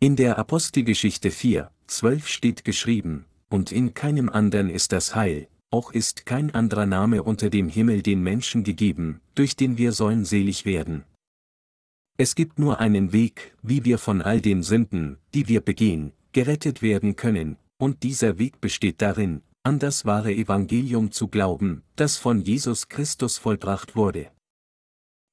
In 0.00 0.14
der 0.14 0.38
Apostelgeschichte 0.38 1.30
4, 1.30 1.70
12 1.88 2.28
steht 2.28 2.64
geschrieben, 2.64 3.26
und 3.48 3.72
in 3.72 3.94
keinem 3.94 4.28
anderen 4.28 4.70
ist 4.70 4.92
das 4.92 5.14
Heil, 5.14 5.48
auch 5.70 5.92
ist 5.92 6.26
kein 6.26 6.54
anderer 6.54 6.86
Name 6.86 7.22
unter 7.22 7.50
dem 7.50 7.68
Himmel 7.68 8.02
den 8.02 8.22
Menschen 8.22 8.64
gegeben, 8.64 9.20
durch 9.34 9.56
den 9.56 9.78
wir 9.78 9.92
sollen 9.92 10.24
selig 10.24 10.64
werden. 10.64 11.04
Es 12.16 12.34
gibt 12.34 12.58
nur 12.58 12.80
einen 12.80 13.12
Weg, 13.12 13.54
wie 13.62 13.84
wir 13.84 13.98
von 13.98 14.22
all 14.22 14.40
den 14.40 14.62
Sünden, 14.62 15.18
die 15.34 15.48
wir 15.48 15.60
begehen, 15.60 16.12
gerettet 16.32 16.82
werden 16.82 17.16
können, 17.16 17.56
und 17.78 18.02
dieser 18.02 18.38
Weg 18.38 18.60
besteht 18.60 19.00
darin, 19.02 19.42
an 19.62 19.78
das 19.78 20.04
wahre 20.04 20.32
Evangelium 20.32 21.12
zu 21.12 21.28
glauben, 21.28 21.82
das 21.96 22.16
von 22.16 22.40
Jesus 22.40 22.88
Christus 22.88 23.38
vollbracht 23.38 23.94
wurde. 23.94 24.30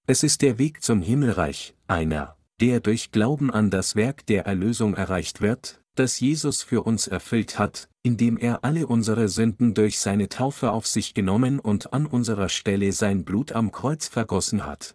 Es 0.07 0.22
ist 0.22 0.41
der 0.41 0.59
Weg 0.59 0.84
zum 0.84 1.01
Himmelreich, 1.01 1.74
einer, 1.88 2.38
der 2.59 2.80
durch 2.80 3.11
Glauben 3.11 3.49
an 3.49 3.72
das 3.72 3.95
Werk 3.95 4.26
der 4.28 4.45
Erlösung 4.45 4.93
erreicht 4.93 5.41
wird, 5.41 5.82
das 5.95 6.20
Jesus 6.20 6.61
für 6.61 6.84
uns 6.84 7.07
erfüllt 7.07 7.57
hat, 7.57 7.89
indem 8.06 8.38
er 8.38 8.64
alle 8.64 8.86
unsere 8.86 9.28
Sünden 9.30 9.74
durch 9.74 9.97
seine 9.97 10.30
Taufe 10.30 10.72
auf 10.72 10.86
sich 10.86 11.16
genommen 11.16 11.60
und 11.60 11.91
an 11.91 12.06
unserer 12.06 12.49
Stelle 12.49 12.91
sein 12.91 13.26
Blut 13.26 13.53
am 13.53 13.72
Kreuz 13.72 14.08
vergossen 14.08 14.64
hat. 14.64 14.93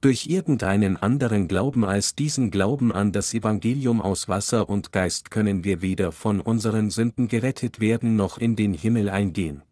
Durch 0.00 0.26
irgendeinen 0.26 0.96
anderen 0.96 1.46
Glauben 1.46 1.84
als 1.84 2.16
diesen 2.16 2.50
Glauben 2.50 2.90
an 2.90 3.12
das 3.12 3.32
Evangelium 3.32 4.02
aus 4.02 4.28
Wasser 4.28 4.68
und 4.68 4.90
Geist 4.90 5.30
können 5.30 5.62
wir 5.62 5.82
weder 5.82 6.10
von 6.10 6.40
unseren 6.40 6.90
Sünden 6.90 7.28
gerettet 7.28 7.78
werden 7.78 8.16
noch 8.16 8.38
in 8.38 8.56
den 8.56 8.74
Himmel 8.74 9.08
eingehen. 9.08 9.62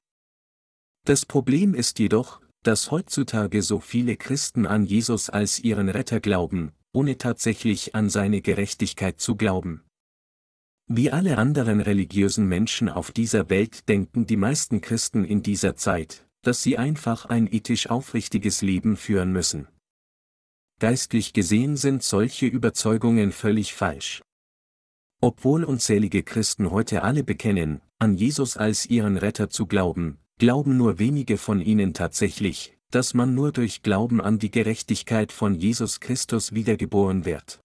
Das 1.07 1.27
Problem 1.27 1.75
ist 1.75 1.99
jedoch, 1.99 2.41
dass 2.63 2.93
heutzutage 2.93 3.63
so 3.63 3.81
viele 3.81 4.17
Christen 4.17 4.65
an 4.65 4.85
Jesus 4.85 5.29
als 5.29 5.59
ihren 5.59 5.89
Retter 5.89 6.21
glauben, 6.21 6.71
ohne 6.93 7.19
tatsächlich 7.19 7.97
an 7.97 8.09
seine 8.09 8.43
Gerechtigkeit 8.43 9.21
zu 9.21 9.35
glauben. 9.35 9.83
Wie 10.91 11.11
alle 11.11 11.37
anderen 11.37 11.83
religiösen 11.83 12.49
Menschen 12.49 12.89
auf 12.89 13.13
dieser 13.13 13.51
Welt 13.51 13.91
denken 13.91 14.27
die 14.27 14.39
meisten 14.39 14.81
Christen 14.81 15.23
in 15.23 15.43
dieser 15.43 15.77
Zeit, 15.77 16.27
dass 16.41 16.63
sie 16.63 16.79
einfach 16.79 17.27
ein 17.27 17.47
ethisch 17.47 17.91
aufrichtiges 17.91 18.63
Leben 18.63 18.97
führen 18.97 19.31
müssen. 19.31 19.69
Geistlich 20.81 21.35
gesehen 21.35 21.77
sind 21.77 22.03
solche 22.03 22.47
Überzeugungen 22.47 23.33
völlig 23.33 23.75
falsch. 23.75 24.23
Obwohl 25.21 25.65
unzählige 25.65 26.23
Christen 26.23 26.71
heute 26.71 27.03
alle 27.03 27.23
bekennen, 27.23 27.83
an 27.99 28.15
Jesus 28.15 28.57
als 28.57 28.87
ihren 28.87 29.19
Retter 29.19 29.51
zu 29.51 29.67
glauben, 29.67 30.17
glauben 30.39 30.79
nur 30.79 30.99
wenige 30.99 31.37
von 31.37 31.61
ihnen 31.61 31.93
tatsächlich, 31.93 32.79
dass 32.91 33.13
man 33.13 33.35
nur 33.35 33.53
durch 33.53 33.83
Glauben 33.83 34.23
an 34.23 34.39
die 34.39 34.51
Gerechtigkeit 34.51 35.33
von 35.33 35.55
Jesus 35.55 36.01
Christus 36.01 36.55
wiedergeboren 36.55 37.27
wird. 37.27 37.61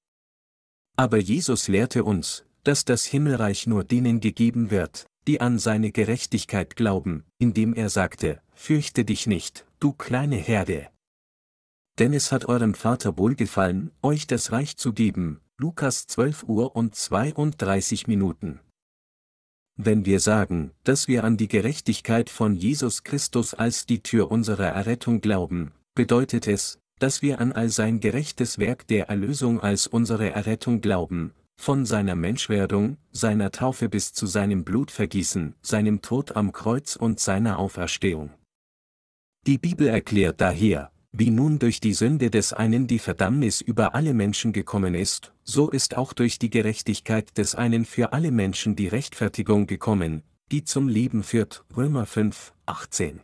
Aber 0.97 1.19
Jesus 1.19 1.69
lehrte 1.69 2.03
uns, 2.03 2.43
dass 2.63 2.85
das 2.85 3.05
Himmelreich 3.05 3.67
nur 3.67 3.83
denen 3.83 4.19
gegeben 4.19 4.71
wird, 4.71 5.05
die 5.27 5.41
an 5.41 5.59
seine 5.59 5.91
Gerechtigkeit 5.91 6.75
glauben, 6.75 7.23
indem 7.37 7.73
er 7.73 7.89
sagte, 7.89 8.41
Fürchte 8.53 9.05
dich 9.05 9.27
nicht, 9.27 9.65
du 9.79 9.93
kleine 9.93 10.35
Herde, 10.35 10.89
denn 11.99 12.13
es 12.13 12.31
hat 12.31 12.45
eurem 12.45 12.73
Vater 12.73 13.17
wohlgefallen, 13.17 13.91
euch 14.01 14.25
das 14.25 14.51
Reich 14.51 14.77
zu 14.77 14.93
geben. 14.93 15.39
Lukas 15.57 16.07
12 16.07 16.43
Uhr 16.43 16.75
und 16.75 16.95
32 16.95 18.07
Minuten. 18.07 18.59
Wenn 19.75 20.05
wir 20.05 20.19
sagen, 20.19 20.71
dass 20.83 21.07
wir 21.07 21.23
an 21.23 21.37
die 21.37 21.47
Gerechtigkeit 21.47 22.29
von 22.29 22.55
Jesus 22.55 23.03
Christus 23.03 23.53
als 23.53 23.85
die 23.85 24.01
Tür 24.01 24.31
unserer 24.31 24.67
Errettung 24.67 25.21
glauben, 25.21 25.71
bedeutet 25.95 26.47
es, 26.47 26.79
dass 26.99 27.21
wir 27.21 27.39
an 27.39 27.51
all 27.51 27.69
sein 27.69 27.99
gerechtes 27.99 28.57
Werk 28.57 28.87
der 28.87 29.09
Erlösung 29.09 29.59
als 29.59 29.87
unsere 29.87 30.31
Errettung 30.31 30.81
glauben, 30.81 31.33
von 31.55 31.85
seiner 31.85 32.15
Menschwerdung, 32.15 32.97
seiner 33.11 33.51
Taufe 33.51 33.89
bis 33.89 34.13
zu 34.13 34.25
seinem 34.25 34.63
Blutvergießen, 34.63 35.55
seinem 35.61 36.01
Tod 36.01 36.35
am 36.35 36.51
Kreuz 36.51 36.95
und 36.95 37.19
seiner 37.19 37.59
Auferstehung. 37.59 38.31
Die 39.45 39.57
Bibel 39.57 39.87
erklärt 39.87 40.41
daher, 40.41 40.91
wie 41.11 41.29
nun 41.29 41.59
durch 41.59 41.79
die 41.79 41.93
Sünde 41.93 42.31
des 42.31 42.53
einen 42.53 42.87
die 42.87 42.97
Verdammnis 42.97 43.61
über 43.61 43.93
alle 43.93 44.13
Menschen 44.13 44.51
gekommen 44.51 44.95
ist, 44.95 45.31
so 45.43 45.69
ist 45.69 45.95
auch 45.95 46.13
durch 46.13 46.39
die 46.39 46.49
Gerechtigkeit 46.49 47.37
des 47.37 47.53
einen 47.53 47.85
für 47.85 48.13
alle 48.13 48.31
Menschen 48.31 48.75
die 48.75 48.87
Rechtfertigung 48.87 49.67
gekommen, 49.67 50.23
die 50.51 50.63
zum 50.63 50.87
Leben 50.87 51.21
führt. 51.21 51.65
Römer 51.77 52.07
5, 52.07 52.53
18. 52.65 53.21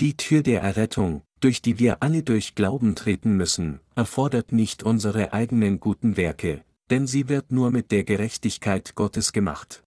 Die 0.00 0.16
Tür 0.16 0.42
der 0.42 0.62
Errettung, 0.62 1.22
durch 1.38 1.62
die 1.62 1.78
wir 1.78 2.02
alle 2.02 2.24
durch 2.24 2.56
Glauben 2.56 2.96
treten 2.96 3.36
müssen, 3.36 3.80
erfordert 3.94 4.50
nicht 4.50 4.82
unsere 4.82 5.32
eigenen 5.32 5.78
guten 5.78 6.16
Werke, 6.16 6.64
denn 6.90 7.06
sie 7.06 7.28
wird 7.28 7.52
nur 7.52 7.70
mit 7.70 7.90
der 7.90 8.04
Gerechtigkeit 8.04 8.94
Gottes 8.94 9.32
gemacht. 9.32 9.82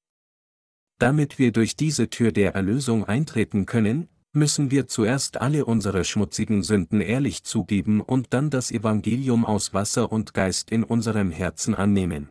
Damit 0.99 1.37
wir 1.37 1.51
durch 1.51 1.75
diese 1.75 2.09
Tür 2.09 2.31
der 2.31 2.55
Erlösung 2.55 3.05
eintreten 3.05 3.65
können, 3.65 4.09
müssen 4.33 4.71
wir 4.71 4.87
zuerst 4.87 5.41
alle 5.41 5.65
unsere 5.65 6.03
schmutzigen 6.03 6.63
Sünden 6.63 7.01
ehrlich 7.01 7.43
zugeben 7.43 8.01
und 8.01 8.33
dann 8.33 8.49
das 8.49 8.71
Evangelium 8.71 9.45
aus 9.45 9.73
Wasser 9.73 10.11
und 10.11 10.33
Geist 10.33 10.71
in 10.71 10.83
unserem 10.83 11.31
Herzen 11.31 11.75
annehmen. 11.75 12.29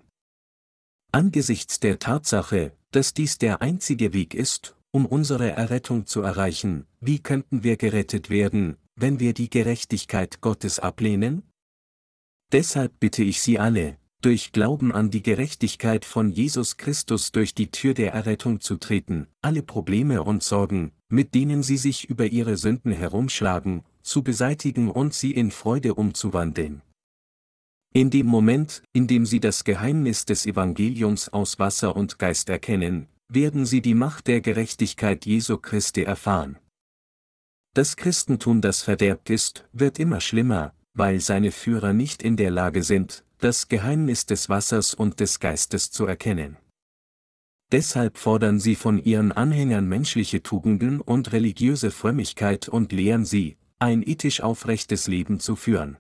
Angesichts 1.13 1.81
der 1.81 1.99
Tatsache, 1.99 2.73
dass 2.91 3.15
dies 3.15 3.39
der 3.39 3.63
einzige 3.63 4.13
Weg 4.13 4.35
ist, 4.35 4.77
um 4.91 5.07
unsere 5.07 5.51
Errettung 5.51 6.07
zu 6.07 6.23
erreichen, 6.23 6.87
wie 7.01 7.19
könnten 7.19 7.63
wir 7.63 7.77
gerettet 7.77 8.31
werden, 8.31 8.77
wenn 8.95 9.21
wir 9.21 9.35
die 9.35 9.51
Gerechtigkeit 9.51 10.41
Gottes 10.41 10.79
ablehnen? 10.79 11.43
Deshalb 12.53 12.99
bitte 13.01 13.23
ich 13.23 13.43
Sie 13.43 13.59
alle, 13.59 13.99
durch 14.21 14.53
Glauben 14.53 14.93
an 14.93 15.11
die 15.11 15.23
Gerechtigkeit 15.23 16.05
von 16.05 16.31
Jesus 16.31 16.77
Christus 16.77 17.33
durch 17.33 17.55
die 17.55 17.71
Tür 17.71 17.95
der 17.95 18.13
Errettung 18.13 18.61
zu 18.61 18.77
treten, 18.77 19.29
alle 19.43 19.63
Probleme 19.63 20.23
und 20.23 20.43
Sorgen, 20.43 20.93
mit 21.09 21.35
denen 21.35 21.63
sie 21.63 21.77
sich 21.77 22.09
über 22.09 22.27
ihre 22.27 22.57
Sünden 22.57 22.93
herumschlagen, 22.93 23.85
zu 24.03 24.23
beseitigen 24.23 24.91
und 24.91 25.15
sie 25.15 25.33
in 25.33 25.51
Freude 25.51 25.95
umzuwandeln. 25.95 26.83
In 27.93 28.11
dem 28.11 28.27
Moment, 28.27 28.83
in 28.93 29.07
dem 29.07 29.27
sie 29.27 29.41
das 29.41 29.65
Geheimnis 29.65 30.27
des 30.27 30.45
Evangeliums 30.45 31.29
aus 31.31 31.59
Wasser 31.59 31.97
und 31.97 32.19
Geist 32.19 32.49
erkennen, 32.51 33.09
werden 33.29 33.67
sie 33.67 33.81
die 33.81 33.95
Macht 33.95 34.27
der 34.27 34.41
Gerechtigkeit 34.41 35.27
Jesu 35.27 35.57
Christi 35.59 36.03
erfahren. 36.03 36.59
Das 37.75 37.97
Christentum, 37.97 38.61
das 38.61 38.83
verderbt 38.83 39.31
ist, 39.31 39.67
wird 39.73 39.99
immer 39.99 40.21
schlimmer, 40.21 40.73
weil 40.97 41.21
seine 41.21 41.53
Führer 41.53 41.93
nicht 41.93 42.23
in 42.23 42.37
der 42.37 42.51
Lage 42.51 42.83
sind, 42.83 43.25
das 43.39 43.69
Geheimnis 43.69 44.27
des 44.27 44.49
Wassers 44.49 44.95
und 44.95 45.21
des 45.21 45.41
Geistes 45.41 45.91
zu 45.91 46.07
erkennen. 46.07 46.57
Deshalb 47.73 48.17
fordern 48.17 48.61
sie 48.61 48.77
von 48.77 49.03
ihren 49.03 49.33
Anhängern 49.33 49.89
menschliche 49.89 50.43
Tugenden 50.43 51.01
und 51.01 51.33
religiöse 51.33 51.91
Frömmigkeit 51.91 52.69
und 52.69 52.93
lehren 52.93 53.25
sie, 53.25 53.57
ein 53.79 54.03
ethisch 54.03 54.41
aufrechtes 54.41 55.09
Leben 55.09 55.41
zu 55.41 55.57
führen. 55.57 55.99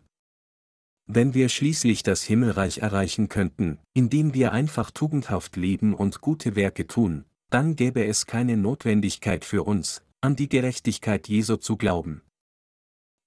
Wenn 1.07 1.35
wir 1.35 1.49
schließlich 1.49 2.03
das 2.03 2.23
Himmelreich 2.23 2.79
erreichen 2.79 3.29
könnten, 3.29 3.79
indem 3.95 4.33
wir 4.33 4.53
einfach 4.53 4.91
tugendhaft 4.91 5.57
leben 5.57 5.95
und 5.95 6.21
gute 6.21 6.57
Werke 6.57 6.87
tun, 6.87 7.25
dann 7.51 7.77
gäbe 7.77 8.05
es 8.05 8.27
keine 8.27 8.57
Notwendigkeit 8.57 9.45
für 9.45 9.63
uns, 9.63 10.03
an 10.21 10.35
die 10.35 10.49
Gerechtigkeit 10.49 11.29
Jesu 11.29 11.57
zu 11.57 11.77
glauben. 11.77 12.23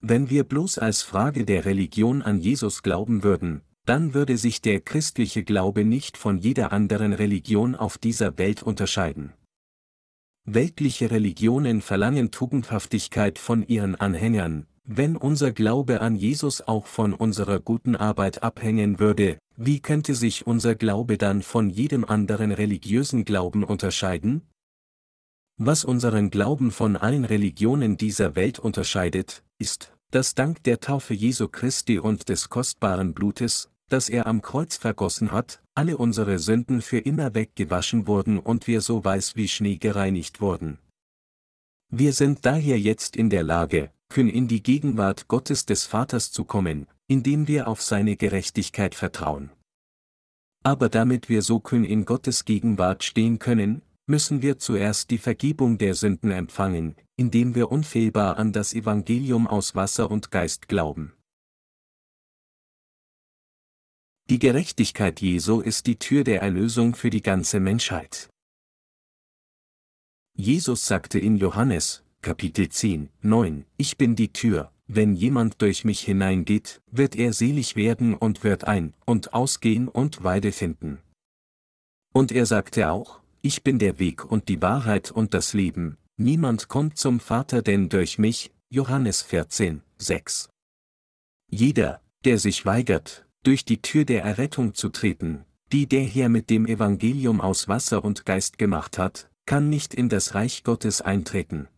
Wenn 0.01 0.29
wir 0.29 0.45
bloß 0.45 0.77
als 0.77 1.01
Frage 1.01 1.43
der 1.43 1.65
Religion 1.65 2.21
an 2.21 2.39
Jesus 2.39 2.83
glauben 2.83 3.23
würden, 3.23 3.61
dann 3.85 4.13
würde 4.13 4.37
sich 4.37 4.61
der 4.61 4.79
christliche 4.79 5.43
Glaube 5.43 5.83
nicht 5.83 6.15
von 6.15 6.37
jeder 6.37 6.71
anderen 6.71 7.11
Religion 7.11 7.75
auf 7.75 7.97
dieser 7.97 8.37
Welt 8.37 8.63
unterscheiden. 8.63 9.33
Weltliche 10.45 11.11
Religionen 11.11 11.81
verlangen 11.81 12.31
Tugendhaftigkeit 12.31 13.37
von 13.37 13.67
ihren 13.67 13.95
Anhängern, 13.95 14.67
wenn 14.85 15.17
unser 15.17 15.51
Glaube 15.51 15.99
an 15.99 16.15
Jesus 16.15 16.61
auch 16.61 16.87
von 16.87 17.13
unserer 17.13 17.59
guten 17.59 17.95
Arbeit 17.95 18.41
abhängen 18.41 18.99
würde, 18.99 19.37
wie 19.57 19.81
könnte 19.81 20.15
sich 20.15 20.47
unser 20.47 20.75
Glaube 20.75 21.17
dann 21.17 21.41
von 21.41 21.69
jedem 21.69 22.05
anderen 22.05 22.51
religiösen 22.51 23.25
Glauben 23.25 23.65
unterscheiden? 23.65 24.48
Was 25.61 25.83
unseren 25.83 26.29
Glauben 26.29 26.71
von 26.71 26.95
allen 26.95 27.25
Religionen 27.25 27.97
dieser 27.97 28.37
Welt 28.37 28.59
unterscheidet, 28.59 29.43
ist, 29.57 29.91
dass 30.09 30.33
dank 30.33 30.63
der 30.63 30.79
Taufe 30.79 31.13
Jesu 31.13 31.49
Christi 31.49 31.99
und 31.99 32.29
des 32.29 32.47
kostbaren 32.47 33.13
Blutes, 33.13 33.69
das 33.89 34.07
er 34.07 34.25
am 34.25 34.41
Kreuz 34.41 34.77
vergossen 34.77 35.33
hat, 35.33 35.61
alle 35.75 35.97
unsere 35.97 36.39
Sünden 36.39 36.81
für 36.81 36.99
immer 36.99 37.35
weggewaschen 37.35 38.07
wurden 38.07 38.39
und 38.39 38.67
wir 38.67 38.79
so 38.79 39.03
weiß 39.03 39.35
wie 39.35 39.49
Schnee 39.49 39.75
gereinigt 39.75 40.39
wurden. 40.39 40.79
Wir 41.89 42.13
sind 42.13 42.45
daher 42.45 42.79
jetzt 42.79 43.17
in 43.17 43.29
der 43.29 43.43
Lage, 43.43 43.91
können 44.07 44.29
in 44.29 44.47
die 44.47 44.63
Gegenwart 44.63 45.27
Gottes 45.27 45.65
des 45.65 45.85
Vaters 45.85 46.31
zu 46.31 46.45
kommen, 46.45 46.87
indem 47.07 47.49
wir 47.49 47.67
auf 47.67 47.81
seine 47.81 48.15
Gerechtigkeit 48.15 48.95
vertrauen. 48.95 49.51
Aber 50.63 50.87
damit 50.87 51.27
wir 51.27 51.41
so 51.41 51.59
können 51.59 51.83
in 51.83 52.05
Gottes 52.05 52.45
Gegenwart 52.45 53.03
stehen 53.03 53.39
können, 53.39 53.81
müssen 54.09 54.41
wir 54.41 54.57
zuerst 54.57 55.11
die 55.11 55.19
Vergebung 55.19 55.77
der 55.77 55.93
Sünden 55.93 56.31
empfangen, 56.31 56.95
indem 57.15 57.53
wir 57.55 57.71
unfehlbar 57.71 58.37
an 58.37 58.51
das 58.51 58.73
Evangelium 58.73 59.47
aus 59.47 59.75
Wasser 59.75 60.09
und 60.09 60.31
Geist 60.31 60.67
glauben. 60.67 61.13
Die 64.29 64.39
Gerechtigkeit 64.39 65.21
Jesu 65.21 65.61
ist 65.61 65.87
die 65.87 65.97
Tür 65.97 66.23
der 66.23 66.41
Erlösung 66.41 66.95
für 66.95 67.09
die 67.09 67.21
ganze 67.21 67.59
Menschheit. 67.59 68.29
Jesus 70.35 70.85
sagte 70.85 71.19
in 71.19 71.37
Johannes, 71.37 72.03
Kapitel 72.21 72.69
10, 72.69 73.09
9, 73.21 73.65
Ich 73.77 73.97
bin 73.97 74.15
die 74.15 74.31
Tür, 74.33 74.71
wenn 74.87 75.13
jemand 75.13 75.61
durch 75.61 75.83
mich 75.83 76.01
hineingeht, 76.01 76.81
wird 76.91 77.15
er 77.15 77.33
selig 77.33 77.75
werden 77.75 78.13
und 78.13 78.43
wird 78.43 78.65
ein- 78.65 78.93
und 79.05 79.33
ausgehen 79.33 79.87
und 79.87 80.23
Weide 80.23 80.51
finden. 80.51 80.99
Und 82.13 82.31
er 82.31 82.45
sagte 82.45 82.91
auch, 82.91 83.21
Ich 83.41 83.63
bin 83.63 83.79
der 83.79 83.99
Weg 83.99 84.29
und 84.29 84.49
die 84.49 84.61
Wahrheit 84.61 85.11
und 85.11 85.33
das 85.33 85.53
Leben, 85.53 85.97
niemand 86.17 86.67
kommt 86.67 86.97
zum 86.97 87.21
Vater 87.21 87.61
denn 87.61 87.87
durch 87.87 88.17
mich, 88.17 88.51
Johannes 88.69 89.21
14, 89.21 89.81
6. 89.97 90.49
Jeder, 91.49 92.01
der 92.25 92.37
sich 92.37 92.65
weigert, 92.65 93.25
durch 93.43 93.63
die 93.63 93.81
Tür 93.81 94.03
der 94.03 94.23
Errettung 94.23 94.73
zu 94.73 94.89
treten, 94.89 95.45
die 95.71 95.87
der 95.87 96.03
Herr 96.03 96.27
mit 96.27 96.49
dem 96.49 96.65
Evangelium 96.65 97.39
aus 97.39 97.69
Wasser 97.69 98.03
und 98.03 98.25
Geist 98.25 98.57
gemacht 98.57 98.97
hat, 98.97 99.29
kann 99.45 99.69
nicht 99.69 99.93
in 99.93 100.09
das 100.09 100.35
Reich 100.35 100.65
Gottes 100.65 101.01
eintreten. 101.01 101.69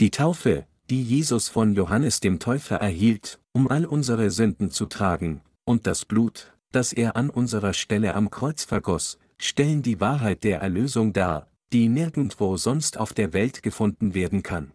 Die 0.00 0.10
Taufe, 0.10 0.66
die 0.90 1.04
Jesus 1.04 1.48
von 1.48 1.74
Johannes 1.74 2.18
dem 2.18 2.40
Täufer 2.40 2.76
erhielt, 2.76 3.38
um 3.52 3.68
all 3.68 3.86
unsere 3.86 4.32
Sünden 4.32 4.72
zu 4.72 4.86
tragen, 4.86 5.40
und 5.64 5.86
das 5.86 6.04
Blut, 6.04 6.52
das 6.72 6.92
er 6.92 7.14
an 7.14 7.30
unserer 7.30 7.74
Stelle 7.74 8.16
am 8.16 8.30
Kreuz 8.30 8.64
vergoss, 8.64 9.18
stellen 9.40 9.82
die 9.82 10.00
Wahrheit 10.00 10.44
der 10.44 10.60
Erlösung 10.60 11.12
dar, 11.12 11.50
die 11.72 11.88
nirgendwo 11.88 12.56
sonst 12.56 12.98
auf 12.98 13.12
der 13.12 13.32
Welt 13.32 13.62
gefunden 13.62 14.14
werden 14.14 14.42
kann. 14.42 14.72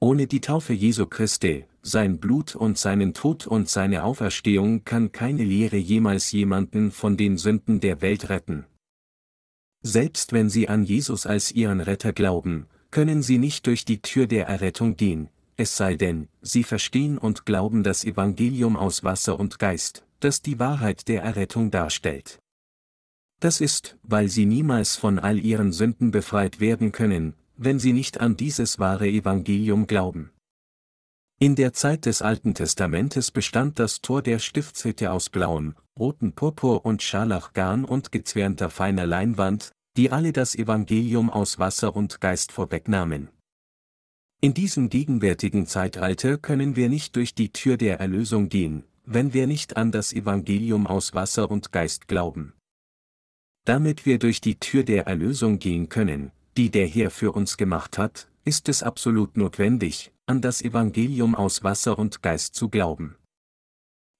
Ohne 0.00 0.28
die 0.28 0.40
Taufe 0.40 0.72
Jesu 0.72 1.06
Christi, 1.06 1.64
sein 1.82 2.18
Blut 2.18 2.54
und 2.54 2.78
seinen 2.78 3.14
Tod 3.14 3.46
und 3.46 3.68
seine 3.68 4.04
Auferstehung 4.04 4.84
kann 4.84 5.10
keine 5.10 5.42
Lehre 5.42 5.76
jemals 5.76 6.30
jemanden 6.30 6.92
von 6.92 7.16
den 7.16 7.36
Sünden 7.36 7.80
der 7.80 8.00
Welt 8.00 8.28
retten. 8.28 8.64
Selbst 9.82 10.32
wenn 10.32 10.48
sie 10.50 10.68
an 10.68 10.84
Jesus 10.84 11.26
als 11.26 11.50
ihren 11.50 11.80
Retter 11.80 12.12
glauben, 12.12 12.66
können 12.90 13.22
sie 13.22 13.38
nicht 13.38 13.66
durch 13.66 13.84
die 13.84 14.00
Tür 14.00 14.26
der 14.26 14.46
Errettung 14.46 14.96
gehen, 14.96 15.30
es 15.56 15.76
sei 15.76 15.96
denn, 15.96 16.28
sie 16.40 16.62
verstehen 16.62 17.18
und 17.18 17.44
glauben 17.44 17.82
das 17.82 18.04
Evangelium 18.04 18.76
aus 18.76 19.02
Wasser 19.02 19.38
und 19.40 19.58
Geist, 19.58 20.04
das 20.20 20.42
die 20.42 20.60
Wahrheit 20.60 21.08
der 21.08 21.22
Errettung 21.22 21.72
darstellt. 21.72 22.38
Das 23.40 23.60
ist, 23.60 23.96
weil 24.02 24.28
sie 24.28 24.46
niemals 24.46 24.96
von 24.96 25.18
all 25.18 25.38
ihren 25.38 25.72
Sünden 25.72 26.10
befreit 26.10 26.58
werden 26.58 26.90
können, 26.92 27.34
wenn 27.56 27.78
sie 27.78 27.92
nicht 27.92 28.20
an 28.20 28.36
dieses 28.36 28.78
wahre 28.78 29.08
Evangelium 29.08 29.86
glauben. 29.86 30.30
In 31.40 31.54
der 31.54 31.72
Zeit 31.72 32.06
des 32.06 32.20
Alten 32.20 32.54
Testamentes 32.54 33.30
bestand 33.30 33.78
das 33.78 34.00
Tor 34.00 34.22
der 34.22 34.40
Stiftshütte 34.40 35.12
aus 35.12 35.30
blauem, 35.30 35.76
roten 35.96 36.32
Purpur 36.32 36.84
und 36.84 37.00
Scharlachgarn 37.00 37.84
und 37.84 38.10
gezwirnter 38.10 38.70
feiner 38.70 39.06
Leinwand, 39.06 39.70
die 39.96 40.10
alle 40.10 40.32
das 40.32 40.56
Evangelium 40.56 41.30
aus 41.30 41.60
Wasser 41.60 41.94
und 41.94 42.20
Geist 42.20 42.50
vorwegnahmen. 42.50 43.28
In 44.40 44.54
diesem 44.54 44.88
gegenwärtigen 44.88 45.66
Zeitalter 45.66 46.38
können 46.38 46.74
wir 46.74 46.88
nicht 46.88 47.14
durch 47.14 47.34
die 47.36 47.52
Tür 47.52 47.76
der 47.76 48.00
Erlösung 48.00 48.48
gehen, 48.48 48.84
wenn 49.04 49.32
wir 49.32 49.46
nicht 49.46 49.76
an 49.76 49.92
das 49.92 50.12
Evangelium 50.12 50.88
aus 50.88 51.14
Wasser 51.14 51.50
und 51.50 51.70
Geist 51.70 52.08
glauben. 52.08 52.52
Damit 53.68 54.06
wir 54.06 54.18
durch 54.18 54.40
die 54.40 54.58
Tür 54.58 54.82
der 54.82 55.06
Erlösung 55.06 55.58
gehen 55.58 55.90
können, 55.90 56.32
die 56.56 56.70
der 56.70 56.86
Herr 56.86 57.10
für 57.10 57.32
uns 57.32 57.58
gemacht 57.58 57.98
hat, 57.98 58.30
ist 58.46 58.66
es 58.70 58.82
absolut 58.82 59.36
notwendig, 59.36 60.10
an 60.24 60.40
das 60.40 60.62
Evangelium 60.62 61.34
aus 61.34 61.62
Wasser 61.64 61.98
und 61.98 62.22
Geist 62.22 62.54
zu 62.54 62.70
glauben. 62.70 63.16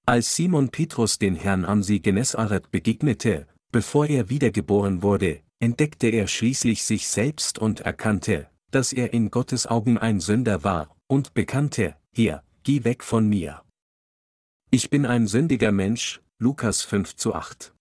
Als 0.04 0.36
Simon 0.36 0.68
Petrus 0.68 1.18
den 1.18 1.34
Herrn 1.34 1.64
am 1.64 1.82
See 1.82 1.98
Genezareth 1.98 2.70
begegnete, 2.70 3.46
bevor 3.72 4.06
er 4.06 4.28
wiedergeboren 4.28 5.00
wurde, 5.02 5.40
entdeckte 5.60 6.08
er 6.08 6.26
schließlich 6.26 6.84
sich 6.84 7.08
selbst 7.08 7.58
und 7.58 7.80
erkannte, 7.80 8.50
dass 8.70 8.92
er 8.92 9.14
in 9.14 9.30
Gottes 9.30 9.66
Augen 9.66 9.96
ein 9.96 10.20
Sünder 10.20 10.62
war, 10.62 10.94
und 11.06 11.32
bekannte, 11.32 11.96
hier, 12.12 12.42
geh 12.64 12.84
weg 12.84 13.02
von 13.02 13.26
mir. 13.26 13.62
Ich 14.70 14.90
bin 14.90 15.06
ein 15.06 15.26
sündiger 15.26 15.72
Mensch, 15.72 16.20
Lukas 16.38 16.82
5 16.82 17.16
zu 17.16 17.34
8. 17.34 17.72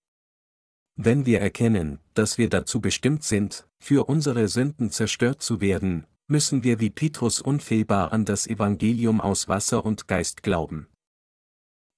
Wenn 0.99 1.27
wir 1.27 1.39
erkennen, 1.39 1.99
dass 2.15 2.39
wir 2.39 2.49
dazu 2.49 2.81
bestimmt 2.81 3.23
sind, 3.23 3.67
für 3.77 4.09
unsere 4.09 4.47
Sünden 4.47 4.89
zerstört 4.89 5.43
zu 5.43 5.61
werden, 5.61 6.07
müssen 6.27 6.63
wir 6.63 6.79
wie 6.79 6.89
Petrus 6.89 7.39
unfehlbar 7.39 8.11
an 8.11 8.25
das 8.25 8.47
Evangelium 8.47 9.21
aus 9.21 9.47
Wasser 9.47 9.85
und 9.85 10.07
Geist 10.07 10.41
glauben. 10.41 10.87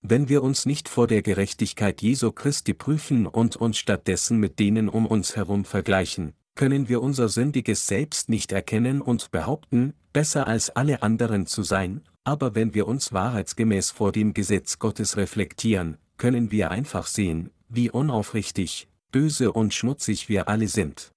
Wenn 0.01 0.27
wir 0.27 0.43
uns 0.43 0.65
nicht 0.65 0.89
vor 0.89 1.07
der 1.07 1.21
Gerechtigkeit 1.21 2.01
Jesu 2.01 2.33
Christi 2.33 2.73
prüfen 2.73 3.25
und 3.25 3.55
uns 3.55 3.77
stattdessen 3.77 4.37
mit 4.37 4.59
denen 4.59 4.89
um 4.89 5.05
uns 5.05 5.37
herum 5.37 5.63
vergleichen, 5.63 6.33
können 6.55 6.89
wir 6.89 7.01
unser 7.01 7.29
sündiges 7.29 7.87
Selbst 7.87 8.27
nicht 8.27 8.51
erkennen 8.51 9.01
und 9.01 9.31
behaupten, 9.31 9.93
besser 10.11 10.45
als 10.45 10.71
alle 10.71 11.03
anderen 11.03 11.45
zu 11.45 11.63
sein, 11.63 12.01
aber 12.25 12.53
wenn 12.53 12.73
wir 12.73 12.85
uns 12.85 13.13
wahrheitsgemäß 13.13 13.91
vor 13.91 14.11
dem 14.11 14.33
Gesetz 14.33 14.77
Gottes 14.77 15.15
reflektieren, 15.15 15.97
können 16.17 16.51
wir 16.51 16.69
einfach 16.69 17.07
sehen, 17.07 17.51
wie 17.69 17.89
unaufrichtig, 17.89 18.87
böse 19.11 19.51
und 19.51 19.73
schmutzig 19.73 20.29
wir 20.29 20.47
alle 20.47 20.67
sind. 20.67 21.11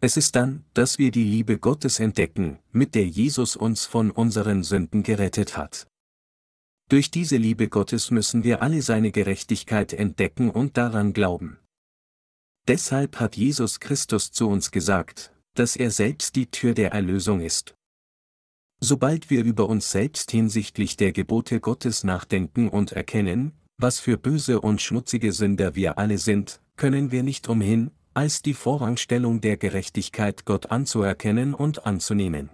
Es 0.00 0.16
ist 0.16 0.36
dann, 0.36 0.64
dass 0.74 0.98
wir 0.98 1.10
die 1.10 1.24
Liebe 1.24 1.58
Gottes 1.58 2.00
entdecken, 2.00 2.58
mit 2.70 2.94
der 2.94 3.06
Jesus 3.06 3.56
uns 3.56 3.86
von 3.86 4.10
unseren 4.10 4.62
Sünden 4.62 5.02
gerettet 5.02 5.56
hat. 5.56 5.86
Durch 6.88 7.10
diese 7.10 7.36
Liebe 7.36 7.68
Gottes 7.68 8.10
müssen 8.10 8.44
wir 8.44 8.62
alle 8.62 8.82
seine 8.82 9.10
Gerechtigkeit 9.10 9.92
entdecken 9.92 10.50
und 10.50 10.76
daran 10.76 11.12
glauben. 11.12 11.58
Deshalb 12.68 13.18
hat 13.18 13.36
Jesus 13.36 13.80
Christus 13.80 14.30
zu 14.30 14.48
uns 14.48 14.70
gesagt, 14.70 15.32
dass 15.54 15.76
er 15.76 15.90
selbst 15.90 16.36
die 16.36 16.50
Tür 16.50 16.74
der 16.74 16.92
Erlösung 16.92 17.40
ist. 17.40 17.74
Sobald 18.80 19.30
wir 19.30 19.42
über 19.42 19.68
uns 19.68 19.90
selbst 19.90 20.30
hinsichtlich 20.30 20.96
der 20.96 21.12
Gebote 21.12 21.60
Gottes 21.60 22.04
nachdenken 22.04 22.68
und 22.68 22.92
erkennen, 22.92 23.52
was 23.78 24.00
für 24.00 24.16
böse 24.16 24.60
und 24.60 24.80
schmutzige 24.80 25.32
Sünder 25.32 25.74
wir 25.74 25.98
alle 25.98 26.18
sind, 26.18 26.60
können 26.76 27.10
wir 27.10 27.22
nicht 27.22 27.48
umhin, 27.48 27.90
als 28.14 28.42
die 28.42 28.54
Vorrangstellung 28.54 29.40
der 29.40 29.56
Gerechtigkeit 29.56 30.44
Gott 30.44 30.70
anzuerkennen 30.70 31.54
und 31.54 31.86
anzunehmen. 31.86 32.50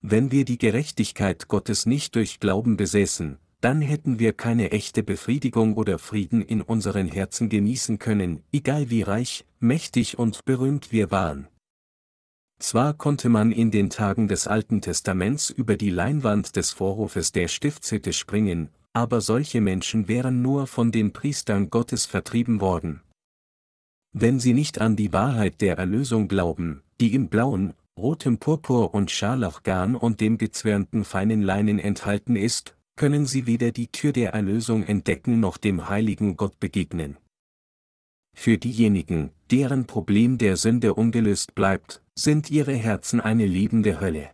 Wenn 0.00 0.30
wir 0.30 0.44
die 0.44 0.58
Gerechtigkeit 0.58 1.48
Gottes 1.48 1.86
nicht 1.86 2.14
durch 2.14 2.38
Glauben 2.38 2.76
besäßen, 2.76 3.38
dann 3.60 3.80
hätten 3.80 4.18
wir 4.18 4.34
keine 4.34 4.72
echte 4.72 5.02
Befriedigung 5.02 5.74
oder 5.74 5.98
Frieden 5.98 6.42
in 6.42 6.60
unseren 6.60 7.08
Herzen 7.08 7.48
genießen 7.48 7.98
können, 7.98 8.42
egal 8.52 8.90
wie 8.90 9.02
reich, 9.02 9.46
mächtig 9.58 10.18
und 10.18 10.44
berühmt 10.44 10.92
wir 10.92 11.10
waren. 11.10 11.48
Zwar 12.58 12.94
konnte 12.94 13.28
man 13.28 13.52
in 13.52 13.70
den 13.70 13.90
Tagen 13.90 14.28
des 14.28 14.46
Alten 14.46 14.80
Testaments 14.80 15.50
über 15.50 15.76
die 15.76 15.90
Leinwand 15.90 16.56
des 16.56 16.70
Vorhofes 16.70 17.32
der 17.32 17.48
Stiftshütte 17.48 18.12
springen, 18.12 18.70
aber 18.92 19.20
solche 19.20 19.60
Menschen 19.60 20.08
wären 20.08 20.42
nur 20.42 20.66
von 20.66 20.92
den 20.92 21.12
Priestern 21.12 21.68
Gottes 21.68 22.06
vertrieben 22.06 22.60
worden, 22.60 23.02
wenn 24.16 24.38
sie 24.38 24.54
nicht 24.54 24.80
an 24.80 24.94
die 24.94 25.12
Wahrheit 25.12 25.60
der 25.60 25.76
Erlösung 25.76 26.28
glauben, 26.28 26.84
die 27.00 27.14
im 27.14 27.28
blauen, 27.28 27.74
rotem 27.98 28.38
Purpur 28.38 28.94
und 28.94 29.10
Scharlachgarn 29.10 29.96
und 29.96 30.20
dem 30.20 30.38
gezwirnten 30.38 31.04
feinen 31.04 31.42
Leinen 31.42 31.80
enthalten 31.80 32.36
ist, 32.36 32.76
können 32.94 33.26
sie 33.26 33.48
weder 33.48 33.72
die 33.72 33.88
Tür 33.88 34.12
der 34.12 34.32
Erlösung 34.32 34.84
entdecken 34.84 35.40
noch 35.40 35.56
dem 35.56 35.88
heiligen 35.88 36.36
Gott 36.36 36.60
begegnen. 36.60 37.16
Für 38.36 38.56
diejenigen, 38.56 39.30
deren 39.50 39.86
Problem 39.86 40.38
der 40.38 40.56
Sünde 40.56 40.94
ungelöst 40.94 41.54
bleibt, 41.54 42.02
sind 42.14 42.50
ihre 42.50 42.74
Herzen 42.74 43.20
eine 43.20 43.46
liebende 43.46 44.00
Hölle. 44.00 44.30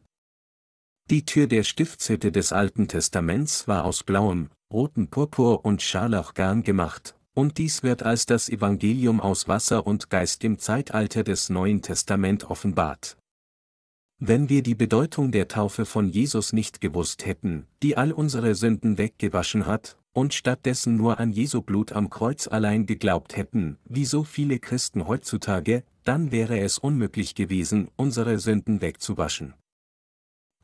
Die 1.11 1.25
Tür 1.25 1.47
der 1.47 1.65
Stiftshütte 1.65 2.31
des 2.31 2.53
Alten 2.53 2.87
Testaments 2.87 3.67
war 3.67 3.85
aus 3.85 4.05
blauem, 4.05 4.51
rotem 4.73 5.09
Purpur 5.09 5.65
und 5.65 5.83
Scharlachgarn 5.83 6.63
gemacht, 6.63 7.17
und 7.35 7.59
dies 7.59 7.83
wird 7.83 8.03
als 8.03 8.27
das 8.27 8.49
Evangelium 8.49 9.21
aus 9.21 9.49
Wasser 9.49 9.87
und 9.87 10.11
Geist 10.11 10.45
im 10.45 10.59
Zeitalter 10.59 11.25
des 11.25 11.49
Neuen 11.51 11.83
Testament 11.83 12.51
offenbart. 12.51 13.17
Wenn 14.23 14.49
wir 14.51 14.63
die 14.63 14.75
Bedeutung 14.75 15.33
der 15.33 15.49
Taufe 15.49 15.87
von 15.87 16.09
Jesus 16.11 16.53
nicht 16.53 16.81
gewusst 16.81 17.25
hätten, 17.25 17.67
die 17.83 17.97
all 17.97 18.13
unsere 18.13 18.55
Sünden 18.55 18.99
weggewaschen 18.99 19.65
hat, 19.67 19.97
und 20.13 20.35
stattdessen 20.35 20.97
nur 20.97 21.21
an 21.21 21.33
Jesu 21.33 21.63
Blut 21.63 21.93
am 21.93 22.11
Kreuz 22.11 22.49
allein 22.49 22.87
geglaubt 22.87 23.37
hätten, 23.37 23.79
wie 23.85 24.05
so 24.05 24.25
viele 24.25 24.59
Christen 24.59 25.07
heutzutage, 25.07 25.85
dann 26.05 26.33
wäre 26.33 26.59
es 26.59 26.79
unmöglich 26.79 27.35
gewesen, 27.35 27.89
unsere 27.97 28.39
Sünden 28.39 28.81
wegzuwaschen. 28.81 29.55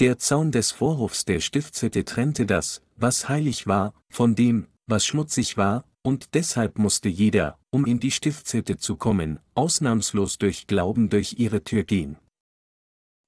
Der 0.00 0.18
Zaun 0.18 0.52
des 0.52 0.72
Vorhofs 0.72 1.24
der 1.24 1.40
Stiftshütte 1.40 2.04
trennte 2.04 2.44
das, 2.44 2.82
was 2.96 3.28
heilig 3.28 3.66
war, 3.66 3.94
von 4.10 4.34
dem, 4.34 4.66
was 4.86 5.06
schmutzig 5.06 5.56
war, 5.56 5.84
und 6.02 6.34
deshalb 6.34 6.78
musste 6.78 7.08
jeder, 7.08 7.58
um 7.70 7.84
in 7.84 7.98
die 7.98 8.10
Stiftshütte 8.10 8.76
zu 8.76 8.96
kommen, 8.96 9.40
ausnahmslos 9.54 10.38
durch 10.38 10.66
Glauben 10.66 11.08
durch 11.08 11.38
ihre 11.38 11.64
Tür 11.64 11.82
gehen. 11.82 12.16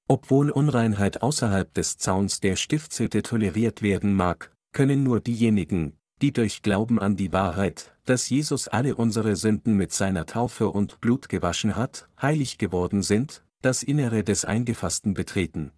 Obwohl 0.07 0.49
Unreinheit 0.49 1.21
außerhalb 1.21 1.73
des 1.73 1.97
Zauns 1.97 2.39
der 2.39 2.55
Stiftshütte 2.55 3.21
toleriert 3.21 3.81
werden 3.81 4.15
mag, 4.15 4.55
können 4.71 5.03
nur 5.03 5.19
diejenigen, 5.19 5.98
die 6.21 6.33
durch 6.33 6.61
Glauben 6.61 6.99
an 6.99 7.15
die 7.15 7.31
Wahrheit, 7.31 7.95
dass 8.05 8.29
Jesus 8.29 8.67
alle 8.67 8.95
unsere 8.95 9.35
Sünden 9.35 9.75
mit 9.75 9.91
seiner 9.91 10.25
Taufe 10.25 10.69
und 10.69 10.99
Blut 11.01 11.29
gewaschen 11.29 11.75
hat, 11.75 12.07
heilig 12.21 12.57
geworden 12.57 13.03
sind, 13.03 13.43
das 13.61 13.83
Innere 13.83 14.23
des 14.23 14.45
Eingefassten 14.45 15.13
betreten. 15.13 15.71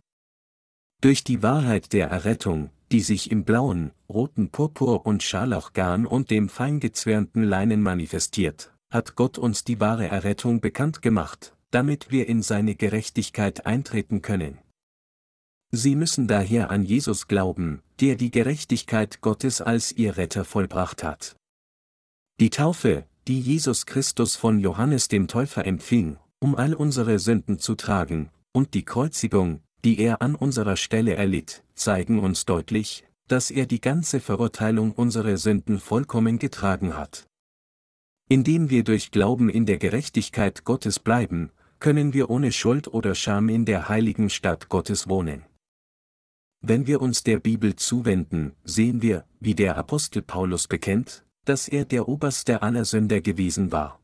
Durch 1.01 1.23
die 1.23 1.41
Wahrheit 1.41 1.93
der 1.93 2.09
Errettung, 2.09 2.69
die 2.91 3.01
sich 3.01 3.31
im 3.31 3.43
blauen, 3.43 3.91
roten 4.07 4.49
Purpur 4.49 5.05
und 5.05 5.23
Scharlachgarn 5.23 6.05
und 6.05 6.29
dem 6.29 6.49
feingezwirnten 6.49 7.43
Leinen 7.43 7.81
manifestiert, 7.81 8.73
hat 8.91 9.15
Gott 9.15 9.37
uns 9.37 9.63
die 9.63 9.79
wahre 9.79 10.07
Errettung 10.07 10.61
bekannt 10.61 11.01
gemacht, 11.01 11.55
damit 11.71 12.11
wir 12.11 12.27
in 12.27 12.41
seine 12.41 12.75
Gerechtigkeit 12.75 13.65
eintreten 13.65 14.21
können. 14.21 14.59
Sie 15.71 15.95
müssen 15.95 16.27
daher 16.27 16.69
an 16.69 16.83
Jesus 16.83 17.27
glauben, 17.27 17.81
der 18.01 18.15
die 18.15 18.29
Gerechtigkeit 18.29 19.21
Gottes 19.21 19.61
als 19.61 19.93
ihr 19.93 20.17
Retter 20.17 20.43
vollbracht 20.43 21.01
hat. 21.01 21.37
Die 22.41 22.49
Taufe, 22.49 23.05
die 23.27 23.39
Jesus 23.39 23.85
Christus 23.85 24.35
von 24.35 24.59
Johannes 24.59 25.07
dem 25.07 25.27
Täufer 25.27 25.65
empfing, 25.65 26.17
um 26.39 26.55
all 26.55 26.73
unsere 26.73 27.19
Sünden 27.19 27.59
zu 27.59 27.75
tragen, 27.75 28.29
und 28.51 28.73
die 28.73 28.83
Kreuzigung, 28.83 29.61
die 29.85 29.99
er 29.99 30.21
an 30.21 30.35
unserer 30.35 30.75
Stelle 30.75 31.15
erlitt, 31.15 31.63
zeigen 31.73 32.19
uns 32.19 32.45
deutlich, 32.45 33.05
dass 33.27 33.49
er 33.49 33.65
die 33.65 33.79
ganze 33.79 34.19
Verurteilung 34.19 34.91
unserer 34.91 35.37
Sünden 35.37 35.79
vollkommen 35.79 36.37
getragen 36.37 36.97
hat. 36.97 37.27
Indem 38.27 38.69
wir 38.69 38.83
durch 38.83 39.11
Glauben 39.11 39.49
in 39.49 39.65
der 39.65 39.77
Gerechtigkeit 39.77 40.65
Gottes 40.65 40.99
bleiben, 40.99 41.51
können 41.79 42.13
wir 42.13 42.29
ohne 42.29 42.51
Schuld 42.51 42.87
oder 42.89 43.15
Scham 43.15 43.47
in 43.47 43.65
der 43.65 43.87
heiligen 43.87 44.29
Stadt 44.29 44.67
Gottes 44.67 45.07
wohnen. 45.07 45.45
Wenn 46.61 46.85
wir 46.85 47.01
uns 47.01 47.23
der 47.23 47.39
Bibel 47.39 47.75
zuwenden, 47.75 48.53
sehen 48.63 49.01
wir, 49.01 49.25
wie 49.39 49.55
der 49.55 49.77
Apostel 49.77 50.21
Paulus 50.21 50.67
bekennt, 50.67 51.25
dass 51.45 51.67
er 51.67 51.85
der 51.85 52.07
oberste 52.07 52.61
aller 52.61 52.85
Sünder 52.85 53.19
gewesen 53.19 53.71
war. 53.71 53.99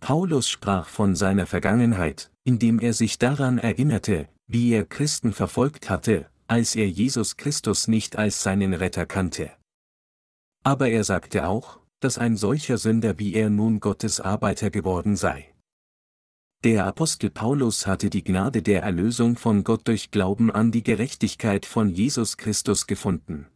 Paulus 0.00 0.50
sprach 0.50 0.86
von 0.86 1.16
seiner 1.16 1.46
Vergangenheit, 1.46 2.30
indem 2.44 2.78
er 2.78 2.92
sich 2.92 3.18
daran 3.18 3.56
erinnerte, 3.56 4.28
wie 4.46 4.72
er 4.72 4.84
Christen 4.84 5.32
verfolgt 5.32 5.88
hatte, 5.88 6.28
als 6.46 6.76
er 6.76 6.88
Jesus 6.88 7.38
Christus 7.38 7.88
nicht 7.88 8.16
als 8.16 8.42
seinen 8.42 8.74
Retter 8.74 9.06
kannte. 9.06 9.50
Aber 10.62 10.90
er 10.90 11.04
sagte 11.04 11.48
auch, 11.48 11.80
dass 12.00 12.18
ein 12.18 12.36
solcher 12.36 12.76
Sünder 12.76 13.18
wie 13.18 13.34
er 13.34 13.48
nun 13.48 13.80
Gottes 13.80 14.20
Arbeiter 14.20 14.70
geworden 14.70 15.16
sei. 15.16 15.54
Der 16.64 16.86
Apostel 16.86 17.30
Paulus 17.30 17.86
hatte 17.86 18.10
die 18.10 18.24
Gnade 18.24 18.62
der 18.62 18.82
Erlösung 18.82 19.36
von 19.36 19.62
Gott 19.62 19.86
durch 19.86 20.10
Glauben 20.10 20.50
an 20.50 20.72
die 20.72 20.82
Gerechtigkeit 20.82 21.66
von 21.66 21.90
Jesus 21.90 22.36
Christus 22.36 22.86
gefunden. 22.86 23.46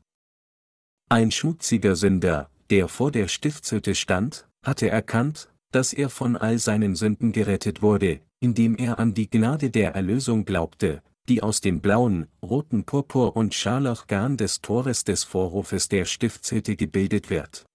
Ein 1.09 1.31
schmutziger 1.31 1.97
Sünder, 1.97 2.51
der 2.71 2.87
vor 2.89 3.11
der 3.11 3.27
Stiftshütte 3.27 3.95
stand, 3.95 4.49
hatte 4.63 4.89
erkannt, 4.89 5.49
dass 5.73 5.93
er 5.93 6.09
von 6.09 6.37
all 6.37 6.59
seinen 6.59 6.95
Sünden 6.95 7.33
gerettet 7.33 7.83
wurde, 7.83 8.21
indem 8.41 8.77
er 8.77 8.99
an 8.99 9.15
die 9.15 9.29
Gnade 9.29 9.71
der 9.71 9.95
Erlösung 9.95 10.45
glaubte, 10.45 11.03
die 11.29 11.43
aus 11.43 11.61
dem 11.61 11.81
blauen, 11.81 12.27
roten 12.43 12.85
Purpur 12.85 13.37
und 13.37 13.55
Scharlachgarn 13.55 14.37
des 14.37 14.61
Tores 14.61 15.05
des 15.05 15.25
Vorhofes 15.25 15.89
der 15.89 16.05
Stiftshütte 16.05 16.77
gebildet 16.77 17.31
wird. 17.31 17.67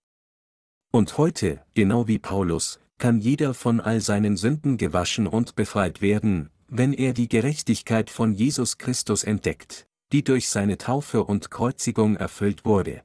Und 0.92 1.18
heute, 1.18 1.62
genau 1.74 2.08
wie 2.08 2.20
Paulus, 2.20 2.80
kann 2.98 3.20
jeder 3.20 3.54
von 3.54 3.80
all 3.80 4.02
seinen 4.02 4.38
Sünden 4.38 4.78
gewaschen 4.78 5.28
und 5.28 5.56
befreit 5.56 6.02
werden, 6.02 6.50
wenn 6.68 6.94
er 6.94 7.14
die 7.14 7.30
Gerechtigkeit 7.30 8.10
von 8.10 8.34
Jesus 8.34 8.78
Christus 8.78 9.24
entdeckt, 9.24 9.88
die 10.12 10.24
durch 10.24 10.50
seine 10.50 10.78
Taufe 10.78 11.24
und 11.24 11.52
Kreuzigung 11.52 12.16
erfüllt 12.16 12.66
wurde. 12.66 13.04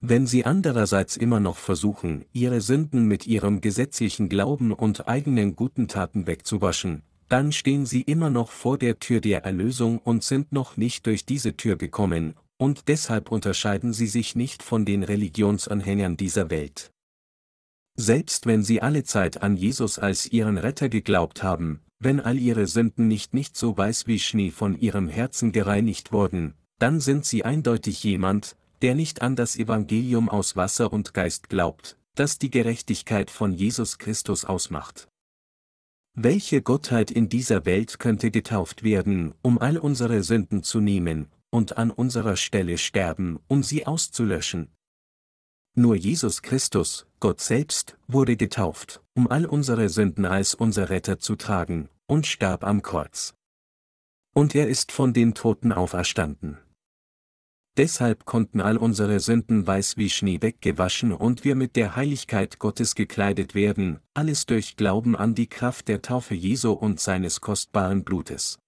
Wenn 0.00 0.26
sie 0.26 0.44
andererseits 0.44 1.16
immer 1.16 1.40
noch 1.40 1.56
versuchen, 1.56 2.26
ihre 2.32 2.60
Sünden 2.60 3.08
mit 3.08 3.26
ihrem 3.26 3.60
gesetzlichen 3.60 4.28
Glauben 4.28 4.72
und 4.72 5.08
eigenen 5.08 5.56
guten 5.56 5.88
Taten 5.88 6.26
wegzuwaschen, 6.26 7.02
dann 7.28 7.50
stehen 7.50 7.86
sie 7.86 8.02
immer 8.02 8.30
noch 8.30 8.50
vor 8.50 8.78
der 8.78 8.98
Tür 8.98 9.20
der 9.20 9.44
Erlösung 9.44 9.98
und 9.98 10.22
sind 10.22 10.52
noch 10.52 10.76
nicht 10.76 11.06
durch 11.06 11.26
diese 11.26 11.56
Tür 11.56 11.76
gekommen, 11.76 12.34
und 12.58 12.88
deshalb 12.88 13.32
unterscheiden 13.32 13.92
sie 13.92 14.06
sich 14.06 14.36
nicht 14.36 14.62
von 14.62 14.84
den 14.84 15.02
Religionsanhängern 15.02 16.16
dieser 16.16 16.50
Welt. 16.50 16.92
Selbst 17.96 18.46
wenn 18.46 18.62
sie 18.62 18.82
alle 18.82 19.04
Zeit 19.04 19.42
an 19.42 19.56
Jesus 19.56 19.98
als 19.98 20.26
ihren 20.30 20.58
Retter 20.58 20.88
geglaubt 20.88 21.42
haben, 21.42 21.80
wenn 21.98 22.20
all 22.20 22.36
ihre 22.36 22.66
Sünden 22.66 23.08
nicht 23.08 23.32
nicht 23.32 23.56
so 23.56 23.76
weiß 23.76 24.06
wie 24.06 24.18
Schnee 24.18 24.50
von 24.50 24.78
ihrem 24.78 25.08
Herzen 25.08 25.50
gereinigt 25.50 26.12
wurden, 26.12 26.54
dann 26.78 27.00
sind 27.00 27.24
sie 27.24 27.44
eindeutig 27.44 28.04
jemand, 28.04 28.56
der 28.82 28.94
nicht 28.94 29.22
an 29.22 29.34
das 29.34 29.56
Evangelium 29.56 30.28
aus 30.28 30.56
Wasser 30.56 30.92
und 30.92 31.14
Geist 31.14 31.48
glaubt, 31.48 31.96
das 32.14 32.38
die 32.38 32.50
Gerechtigkeit 32.50 33.30
von 33.30 33.54
Jesus 33.54 33.96
Christus 33.96 34.44
ausmacht. 34.44 35.08
Welche 36.14 36.62
Gottheit 36.62 37.10
in 37.10 37.28
dieser 37.28 37.64
Welt 37.64 37.98
könnte 37.98 38.30
getauft 38.30 38.82
werden, 38.82 39.34
um 39.42 39.58
all 39.58 39.78
unsere 39.78 40.22
Sünden 40.22 40.62
zu 40.62 40.80
nehmen, 40.80 41.28
und 41.50 41.78
an 41.78 41.90
unserer 41.90 42.36
Stelle 42.36 42.76
sterben, 42.76 43.38
um 43.48 43.62
sie 43.62 43.86
auszulöschen? 43.86 44.68
Nur 45.78 45.94
Jesus 45.94 46.40
Christus, 46.40 47.06
Gott 47.20 47.40
selbst, 47.40 47.98
wurde 48.08 48.38
getauft, 48.38 49.02
um 49.14 49.30
all 49.30 49.44
unsere 49.44 49.90
Sünden 49.90 50.24
als 50.24 50.54
unser 50.54 50.88
Retter 50.88 51.18
zu 51.18 51.36
tragen, 51.36 51.90
und 52.06 52.26
starb 52.26 52.64
am 52.64 52.80
Kreuz. 52.80 53.34
Und 54.34 54.54
er 54.54 54.68
ist 54.68 54.90
von 54.90 55.12
den 55.12 55.34
Toten 55.34 55.72
auferstanden. 55.72 56.56
Deshalb 57.76 58.24
konnten 58.24 58.62
all 58.62 58.78
unsere 58.78 59.20
Sünden 59.20 59.66
weiß 59.66 59.98
wie 59.98 60.08
Schnee 60.08 60.40
weggewaschen 60.40 61.12
und 61.12 61.44
wir 61.44 61.54
mit 61.54 61.76
der 61.76 61.94
Heiligkeit 61.94 62.58
Gottes 62.58 62.94
gekleidet 62.94 63.54
werden, 63.54 64.00
alles 64.14 64.46
durch 64.46 64.76
Glauben 64.76 65.14
an 65.14 65.34
die 65.34 65.46
Kraft 65.46 65.88
der 65.88 66.00
Taufe 66.00 66.34
Jesu 66.34 66.72
und 66.72 67.00
seines 67.00 67.42
kostbaren 67.42 68.02
Blutes. 68.02 68.58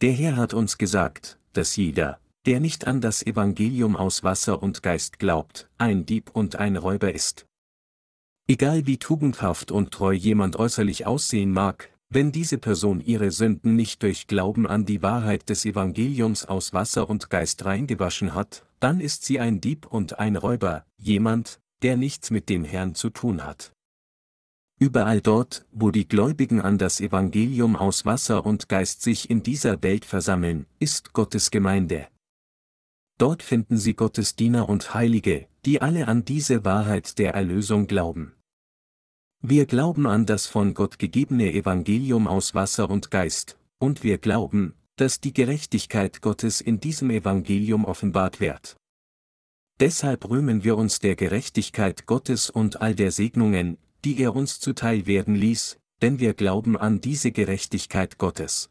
Der 0.00 0.12
Herr 0.12 0.36
hat 0.36 0.54
uns 0.54 0.78
gesagt, 0.78 1.38
dass 1.52 1.76
jeder, 1.76 2.18
der 2.46 2.60
nicht 2.60 2.86
an 2.86 3.00
das 3.00 3.26
Evangelium 3.26 3.96
aus 3.96 4.22
Wasser 4.22 4.62
und 4.62 4.82
Geist 4.82 5.18
glaubt, 5.18 5.68
ein 5.78 6.06
Dieb 6.06 6.30
und 6.32 6.56
ein 6.56 6.76
Räuber 6.76 7.12
ist. 7.12 7.46
Egal 8.48 8.86
wie 8.86 8.98
tugendhaft 8.98 9.72
und 9.72 9.90
treu 9.90 10.12
jemand 10.12 10.54
äußerlich 10.54 11.06
aussehen 11.06 11.50
mag, 11.50 11.90
wenn 12.08 12.30
diese 12.30 12.58
Person 12.58 13.00
ihre 13.00 13.32
Sünden 13.32 13.74
nicht 13.74 14.00
durch 14.04 14.28
Glauben 14.28 14.68
an 14.68 14.86
die 14.86 15.02
Wahrheit 15.02 15.48
des 15.48 15.64
Evangeliums 15.64 16.44
aus 16.44 16.72
Wasser 16.72 17.10
und 17.10 17.30
Geist 17.30 17.64
reingewaschen 17.64 18.32
hat, 18.32 18.64
dann 18.78 19.00
ist 19.00 19.24
sie 19.24 19.40
ein 19.40 19.60
Dieb 19.60 19.86
und 19.86 20.20
ein 20.20 20.36
Räuber, 20.36 20.86
jemand, 20.98 21.58
der 21.82 21.96
nichts 21.96 22.30
mit 22.30 22.48
dem 22.48 22.62
Herrn 22.62 22.94
zu 22.94 23.10
tun 23.10 23.44
hat. 23.44 23.72
Überall 24.78 25.20
dort, 25.20 25.66
wo 25.72 25.90
die 25.90 26.06
Gläubigen 26.06 26.60
an 26.60 26.78
das 26.78 27.00
Evangelium 27.00 27.74
aus 27.74 28.04
Wasser 28.04 28.46
und 28.46 28.68
Geist 28.68 29.02
sich 29.02 29.28
in 29.30 29.42
dieser 29.42 29.82
Welt 29.82 30.04
versammeln, 30.04 30.66
ist 30.78 31.12
Gottes 31.12 31.50
Gemeinde. 31.50 32.06
Dort 33.18 33.42
finden 33.42 33.78
sie 33.78 33.94
Gottes 33.94 34.36
Diener 34.36 34.68
und 34.68 34.92
Heilige, 34.92 35.46
die 35.64 35.80
alle 35.80 36.06
an 36.08 36.24
diese 36.24 36.64
Wahrheit 36.64 37.18
der 37.18 37.34
Erlösung 37.34 37.86
glauben. 37.86 38.34
Wir 39.40 39.66
glauben 39.66 40.06
an 40.06 40.26
das 40.26 40.46
von 40.46 40.74
Gott 40.74 40.98
gegebene 40.98 41.52
Evangelium 41.52 42.26
aus 42.26 42.54
Wasser 42.54 42.90
und 42.90 43.10
Geist, 43.10 43.58
und 43.78 44.02
wir 44.02 44.18
glauben, 44.18 44.74
dass 44.96 45.20
die 45.20 45.32
Gerechtigkeit 45.32 46.20
Gottes 46.20 46.60
in 46.60 46.80
diesem 46.80 47.10
Evangelium 47.10 47.84
offenbart 47.84 48.40
wird. 48.40 48.76
Deshalb 49.78 50.28
rühmen 50.28 50.64
wir 50.64 50.76
uns 50.76 51.00
der 51.00 51.16
Gerechtigkeit 51.16 52.06
Gottes 52.06 52.48
und 52.48 52.80
all 52.80 52.94
der 52.94 53.12
Segnungen, 53.12 53.76
die 54.04 54.18
er 54.20 54.34
uns 54.34 54.58
zuteil 54.58 55.06
werden 55.06 55.34
ließ, 55.34 55.78
denn 56.00 56.18
wir 56.18 56.34
glauben 56.34 56.76
an 56.76 57.00
diese 57.00 57.30
Gerechtigkeit 57.30 58.18
Gottes. 58.18 58.70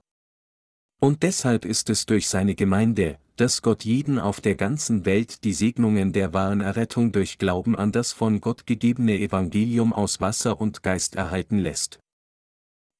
Und 1.05 1.21
deshalb 1.21 1.65
ist 1.65 1.91
es 1.91 2.07
durch 2.07 2.27
seine 2.27 2.55
Gemeinde, 2.55 3.19
dass 3.35 3.61
Gott 3.61 3.85
jeden 3.85 4.17
auf 4.17 4.41
der 4.41 4.55
ganzen 4.55 5.05
Welt 5.05 5.43
die 5.43 5.53
Segnungen 5.53 6.13
der 6.13 6.33
wahren 6.33 6.61
Errettung 6.61 7.11
durch 7.11 7.37
Glauben 7.37 7.75
an 7.75 7.91
das 7.91 8.11
von 8.11 8.41
Gott 8.41 8.65
gegebene 8.65 9.19
Evangelium 9.19 9.93
aus 9.93 10.19
Wasser 10.19 10.59
und 10.59 10.81
Geist 10.81 11.13
erhalten 11.13 11.59
lässt. 11.59 11.99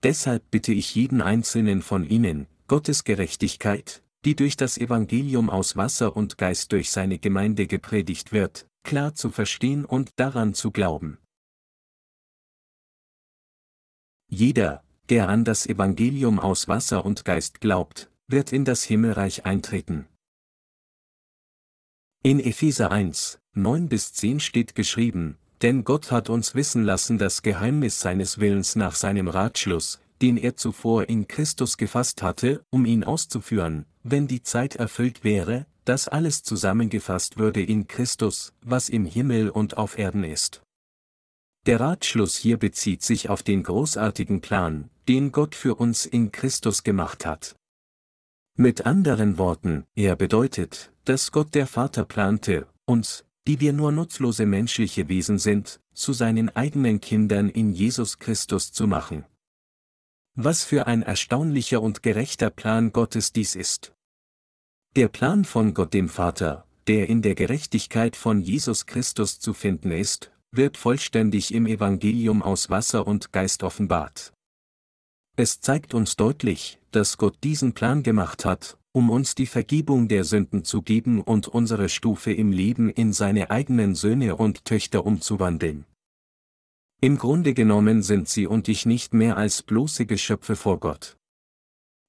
Deshalb 0.04 0.52
bitte 0.52 0.72
ich 0.72 0.94
jeden 0.94 1.20
einzelnen 1.20 1.82
von 1.82 2.08
Ihnen, 2.08 2.46
Gottes 2.68 3.06
Gerechtigkeit, 3.06 4.04
die 4.24 4.36
durch 4.36 4.56
das 4.56 4.78
Evangelium 4.78 5.50
aus 5.50 5.76
Wasser 5.76 6.16
und 6.16 6.38
Geist 6.38 6.74
durch 6.74 6.92
seine 6.92 7.18
Gemeinde 7.18 7.66
gepredigt 7.66 8.32
wird, 8.32 8.68
klar 8.84 9.16
zu 9.16 9.32
verstehen 9.32 9.84
und 9.84 10.12
daran 10.18 10.54
zu 10.54 10.70
glauben. 10.70 11.18
Jeder, 14.28 14.85
der 15.10 15.30
an 15.30 15.44
das 15.44 15.66
Evangelium 15.68 16.40
aus 16.40 16.68
Wasser 16.68 17.06
und 17.06 17.26
Geist 17.26 17.62
glaubt, 17.62 18.10
wird 18.28 18.52
in 18.52 18.66
das 18.66 18.84
Himmelreich 18.84 19.46
eintreten. 19.46 20.08
In 22.24 22.40
Epheser 22.40 22.92
1, 22.92 23.40
9 23.54 23.88
bis 23.88 24.14
10 24.14 24.40
steht 24.40 24.74
geschrieben, 24.74 25.38
denn 25.62 25.84
Gott 25.84 26.12
hat 26.12 26.30
uns 26.30 26.56
wissen 26.56 26.84
lassen 26.84 27.18
das 27.18 27.42
Geheimnis 27.44 28.00
seines 28.00 28.40
Willens 28.40 28.76
nach 28.76 28.96
seinem 28.96 29.28
Ratschluss, 29.28 30.00
den 30.22 30.38
er 30.38 30.56
zuvor 30.56 31.08
in 31.08 31.28
Christus 31.28 31.78
gefasst 31.78 32.24
hatte, 32.24 32.64
um 32.72 32.86
ihn 32.86 33.04
auszuführen, 33.04 33.86
wenn 34.04 34.28
die 34.28 34.42
Zeit 34.42 34.76
erfüllt 34.76 35.24
wäre, 35.24 35.68
dass 35.86 36.08
alles 36.08 36.42
zusammengefasst 36.42 37.38
würde 37.38 37.62
in 37.62 37.88
Christus, 37.88 38.54
was 38.62 38.90
im 38.90 39.06
Himmel 39.06 39.50
und 39.50 39.78
auf 39.78 40.00
Erden 40.00 40.24
ist. 40.24 40.65
Der 41.66 41.80
Ratschluss 41.80 42.36
hier 42.36 42.58
bezieht 42.58 43.02
sich 43.02 43.30
auf 43.30 43.42
den 43.42 43.64
großartigen 43.64 44.40
Plan, 44.40 44.90
den 45.08 45.32
Gott 45.32 45.56
für 45.56 45.76
uns 45.76 46.06
in 46.06 46.32
Christus 46.32 46.84
gemacht 46.84 47.26
hat. 47.26 47.56
Mit 48.56 48.86
anderen 48.86 49.40
Worten, 49.40 49.86
er 49.96 50.16
bedeutet, 50.16 50.94
dass 51.06 51.32
Gott 51.32 51.56
der 51.56 51.66
Vater 51.66 52.06
plante, 52.06 52.68
uns, 52.86 53.26
die 53.48 53.60
wir 53.60 53.74
nur 53.74 53.92
nutzlose 53.92 54.46
menschliche 54.46 55.10
Wesen 55.10 55.40
sind, 55.40 55.80
zu 55.94 56.14
seinen 56.14 56.56
eigenen 56.56 57.02
Kindern 57.02 57.50
in 57.50 57.72
Jesus 57.72 58.20
Christus 58.20 58.72
zu 58.72 58.86
machen. 58.86 59.26
Was 60.36 60.64
für 60.64 60.86
ein 60.86 61.02
erstaunlicher 61.02 61.82
und 61.82 62.04
gerechter 62.04 62.52
Plan 62.52 62.92
Gottes 62.92 63.34
dies 63.34 63.56
ist. 63.56 63.94
Der 64.96 65.08
Plan 65.08 65.46
von 65.46 65.74
Gott 65.74 65.94
dem 65.94 66.10
Vater, 66.10 66.68
der 66.88 67.10
in 67.10 67.24
der 67.24 67.34
Gerechtigkeit 67.34 68.16
von 68.16 68.42
Jesus 68.42 68.86
Christus 68.86 69.40
zu 69.40 69.54
finden 69.54 69.92
ist, 69.92 70.32
wird 70.56 70.78
vollständig 70.78 71.54
im 71.54 71.66
Evangelium 71.66 72.42
aus 72.42 72.70
Wasser 72.70 73.08
und 73.08 73.32
Geist 73.32 73.64
offenbart. 73.64 74.34
Es 75.38 75.60
zeigt 75.60 75.94
uns 75.94 76.16
deutlich, 76.16 76.80
dass 76.92 77.18
Gott 77.18 77.38
diesen 77.44 77.74
Plan 77.74 78.04
gemacht 78.04 78.46
hat, 78.46 78.78
um 78.94 79.10
uns 79.10 79.36
die 79.36 79.48
Vergebung 79.48 80.08
der 80.08 80.24
Sünden 80.24 80.64
zu 80.64 80.82
geben 80.82 81.22
und 81.22 81.50
unsere 81.50 81.90
Stufe 81.90 82.32
im 82.32 82.54
Leben 82.54 82.90
in 82.90 83.12
seine 83.12 83.52
eigenen 83.52 83.96
Söhne 83.96 84.38
und 84.38 84.64
Töchter 84.64 85.06
umzuwandeln. 85.06 85.86
Im 87.02 87.18
Grunde 87.18 87.54
genommen 87.54 88.02
sind 88.02 88.30
sie 88.30 88.48
und 88.48 88.70
ich 88.70 88.86
nicht 88.86 89.14
mehr 89.14 89.36
als 89.36 89.64
bloße 89.64 90.06
Geschöpfe 90.06 90.56
vor 90.56 90.80
Gott. 90.80 91.18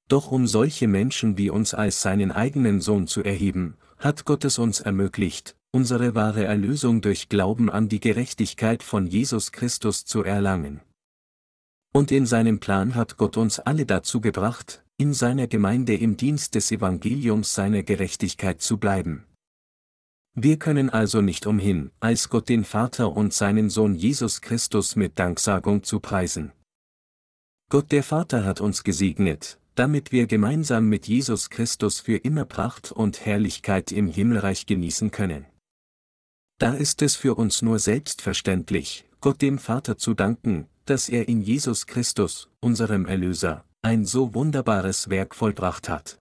Doch 0.08 0.30
um 0.30 0.46
solche 0.46 0.86
Menschen 0.86 1.36
wie 1.36 1.50
uns 1.50 1.74
als 1.74 2.02
seinen 2.02 2.30
eigenen 2.30 2.80
Sohn 2.80 3.08
zu 3.08 3.24
erheben, 3.24 3.76
hat 3.98 4.24
Gott 4.24 4.44
es 4.44 4.58
uns 4.58 4.78
ermöglicht, 4.78 5.56
unsere 5.76 6.14
wahre 6.14 6.46
Erlösung 6.46 7.02
durch 7.02 7.28
Glauben 7.28 7.68
an 7.68 7.90
die 7.90 8.00
Gerechtigkeit 8.00 8.82
von 8.82 9.06
Jesus 9.06 9.52
Christus 9.52 10.06
zu 10.06 10.24
erlangen. 10.24 10.80
Und 11.92 12.10
in 12.10 12.24
seinem 12.24 12.60
Plan 12.60 12.94
hat 12.94 13.18
Gott 13.18 13.36
uns 13.36 13.58
alle 13.58 13.84
dazu 13.84 14.22
gebracht, 14.22 14.82
in 14.96 15.12
seiner 15.12 15.46
Gemeinde 15.48 15.94
im 15.94 16.16
Dienst 16.16 16.54
des 16.54 16.72
Evangeliums 16.72 17.52
seiner 17.52 17.82
Gerechtigkeit 17.82 18.62
zu 18.62 18.78
bleiben. 18.78 19.26
Wir 20.32 20.58
können 20.58 20.88
also 20.88 21.20
nicht 21.20 21.44
umhin, 21.44 21.90
als 22.00 22.30
Gott 22.30 22.48
den 22.48 22.64
Vater 22.64 23.14
und 23.14 23.34
seinen 23.34 23.68
Sohn 23.68 23.94
Jesus 23.94 24.40
Christus 24.40 24.96
mit 24.96 25.18
Danksagung 25.18 25.82
zu 25.82 26.00
preisen. 26.00 26.52
Gott 27.68 27.92
der 27.92 28.02
Vater 28.02 28.46
hat 28.46 28.62
uns 28.62 28.82
gesegnet, 28.82 29.58
damit 29.74 30.10
wir 30.10 30.26
gemeinsam 30.26 30.88
mit 30.88 31.06
Jesus 31.06 31.50
Christus 31.50 32.00
für 32.00 32.16
immer 32.16 32.46
Pracht 32.46 32.92
und 32.92 33.26
Herrlichkeit 33.26 33.92
im 33.92 34.08
Himmelreich 34.08 34.64
genießen 34.64 35.10
können. 35.10 35.44
Da 36.58 36.72
ist 36.72 37.02
es 37.02 37.16
für 37.16 37.34
uns 37.34 37.60
nur 37.60 37.78
selbstverständlich, 37.78 39.04
Gott 39.20 39.42
dem 39.42 39.58
Vater 39.58 39.98
zu 39.98 40.14
danken, 40.14 40.66
dass 40.86 41.08
er 41.08 41.28
in 41.28 41.42
Jesus 41.42 41.86
Christus, 41.86 42.48
unserem 42.60 43.04
Erlöser, 43.06 43.64
ein 43.82 44.06
so 44.06 44.34
wunderbares 44.34 45.10
Werk 45.10 45.34
vollbracht 45.34 45.88
hat. 45.88 46.18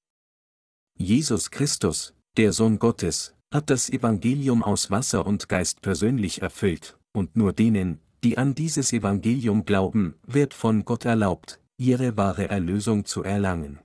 Jesus 0.97 1.51
Christus, 1.51 2.13
der 2.35 2.51
Sohn 2.51 2.79
Gottes, 2.79 3.33
hat 3.53 3.69
das 3.69 3.89
Evangelium 3.89 4.61
aus 4.63 4.91
Wasser 4.91 5.25
und 5.25 5.47
Geist 5.47 5.81
persönlich 5.81 6.41
erfüllt, 6.41 6.97
und 7.13 7.37
nur 7.37 7.53
denen, 7.53 7.99
die 8.23 8.37
an 8.37 8.55
dieses 8.55 8.91
Evangelium 8.91 9.65
glauben, 9.65 10.15
wird 10.25 10.53
von 10.53 10.83
Gott 10.83 11.05
erlaubt, 11.05 11.61
ihre 11.77 12.17
wahre 12.17 12.49
Erlösung 12.49 13.05
zu 13.05 13.23
erlangen. 13.23 13.79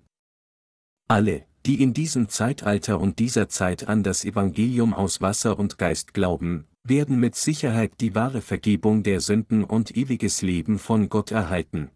Alle, 1.08 1.44
die 1.66 1.82
in 1.82 1.92
diesem 1.92 2.28
Zeitalter 2.28 3.00
und 3.00 3.18
dieser 3.18 3.48
Zeit 3.48 3.88
an 3.88 4.02
das 4.02 4.24
Evangelium 4.24 4.94
aus 4.94 5.20
Wasser 5.20 5.58
und 5.58 5.78
Geist 5.78 6.14
glauben, 6.14 6.66
werden 6.84 7.20
mit 7.20 7.34
Sicherheit 7.34 7.92
die 8.00 8.14
wahre 8.14 8.40
Vergebung 8.40 9.02
der 9.02 9.20
Sünden 9.20 9.64
und 9.64 9.96
ewiges 9.96 10.42
Leben 10.42 10.78
von 10.78 11.08
Gott 11.08 11.30
erhalten, 11.30 11.90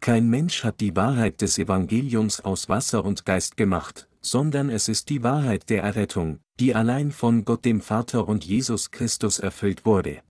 kein 0.00 0.28
Mensch 0.28 0.62
hat 0.62 0.80
die 0.80 0.94
Wahrheit 0.94 1.40
des 1.40 1.58
Evangeliums 1.58 2.40
aus 2.40 2.68
Wasser 2.68 3.04
und 3.04 3.24
Geist 3.24 3.56
gemacht, 3.56 4.08
sondern 4.20 4.70
es 4.70 4.88
ist 4.88 5.10
die 5.10 5.22
Wahrheit 5.22 5.68
der 5.68 5.82
Errettung, 5.82 6.38
die 6.60 6.74
allein 6.74 7.10
von 7.10 7.44
Gott 7.44 7.64
dem 7.64 7.80
Vater 7.80 8.28
und 8.28 8.44
Jesus 8.44 8.90
Christus 8.90 9.38
erfüllt 9.38 9.84
wurde. 9.84 10.22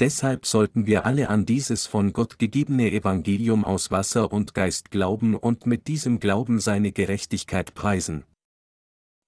Deshalb 0.00 0.44
sollten 0.44 0.86
wir 0.86 1.06
alle 1.06 1.28
an 1.28 1.46
dieses 1.46 1.86
von 1.86 2.12
Gott 2.12 2.38
gegebene 2.40 2.90
Evangelium 2.90 3.64
aus 3.64 3.92
Wasser 3.92 4.32
und 4.32 4.52
Geist 4.52 4.90
glauben 4.90 5.36
und 5.36 5.66
mit 5.66 5.86
diesem 5.86 6.18
Glauben 6.18 6.58
seine 6.58 6.90
Gerechtigkeit 6.90 7.74
preisen. 7.74 8.24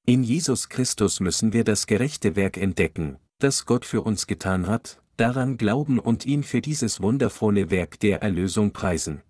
In 0.07 0.25
Jesus 0.25 0.69
Christus 0.69 1.21
müssen 1.21 1.53
wir 1.53 1.63
das 1.63 1.87
gerechte 1.87 2.35
Werk 2.35 2.57
entdecken, 2.57 3.17
das 3.39 3.65
Gott 3.65 3.85
für 3.85 4.03
uns 4.03 4.27
getan 4.27 4.67
hat, 4.67 5.01
daran 5.17 5.57
glauben 5.57 6.01
und 6.01 6.27
ihn 6.27 6.43
für 6.43 6.61
dieses 6.61 7.01
wundervolle 7.01 7.71
Werk 7.71 8.01
der 8.01 8.23
Erlösung 8.23 8.73
preisen. 8.73 9.23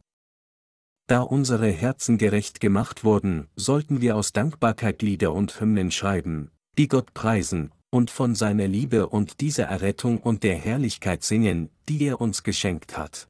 Da 1.06 1.20
unsere 1.20 1.68
Herzen 1.68 2.18
gerecht 2.18 2.60
gemacht 2.60 3.04
wurden, 3.04 3.46
sollten 3.56 4.00
wir 4.00 4.16
aus 4.16 4.32
Dankbarkeit 4.32 5.02
Lieder 5.02 5.32
und 5.32 5.60
Hymnen 5.60 5.90
schreiben, 5.90 6.50
die 6.78 6.88
Gott 6.88 7.14
preisen, 7.14 7.72
und 7.90 8.10
von 8.10 8.34
seiner 8.34 8.68
Liebe 8.68 9.08
und 9.08 9.40
dieser 9.40 9.64
Errettung 9.64 10.18
und 10.18 10.42
der 10.42 10.56
Herrlichkeit 10.56 11.22
singen, 11.22 11.70
die 11.88 12.04
er 12.04 12.20
uns 12.20 12.42
geschenkt 12.42 12.96
hat. 12.96 13.28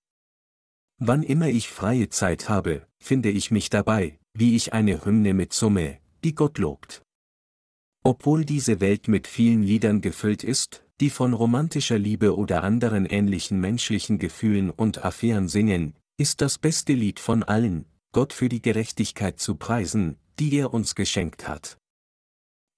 Wann 0.99 1.23
immer 1.23 1.49
ich 1.49 1.69
freie 1.69 2.09
Zeit 2.09 2.49
habe, 2.49 2.87
finde 2.99 3.31
ich 3.31 3.51
mich 3.51 3.69
dabei, 3.69 4.19
wie 4.33 4.57
ich 4.57 4.73
eine 4.73 5.05
Hymne 5.05 5.35
mitsumme, 5.35 5.99
die 6.25 6.35
Gott 6.35 6.59
lobt. 6.59 7.03
Obwohl 8.03 8.45
diese 8.45 8.81
Welt 8.81 9.09
mit 9.09 9.27
vielen 9.27 9.63
Liedern 9.63 10.01
gefüllt 10.01 10.43
ist, 10.43 10.85
die 11.01 11.11
von 11.11 11.35
romantischer 11.35 11.99
Liebe 11.99 12.37
oder 12.37 12.63
anderen 12.63 13.05
ähnlichen 13.05 13.61
menschlichen 13.61 14.19
Gefühlen 14.19 14.71
und 14.71 15.05
Affären 15.05 15.49
singen, 15.49 15.95
ist 16.17 16.41
das 16.41 16.57
beste 16.57 16.95
Lied 16.95 17.21
von 17.21 17.43
allen, 17.43 17.85
Gott 18.13 18.33
für 18.33 18.49
die 18.49 18.63
Gerechtigkeit 18.63 19.39
zu 19.39 19.57
preisen, 19.57 20.17
die 20.39 20.57
er 20.57 20.73
uns 20.73 20.95
geschenkt 20.95 21.47
hat. 21.47 21.77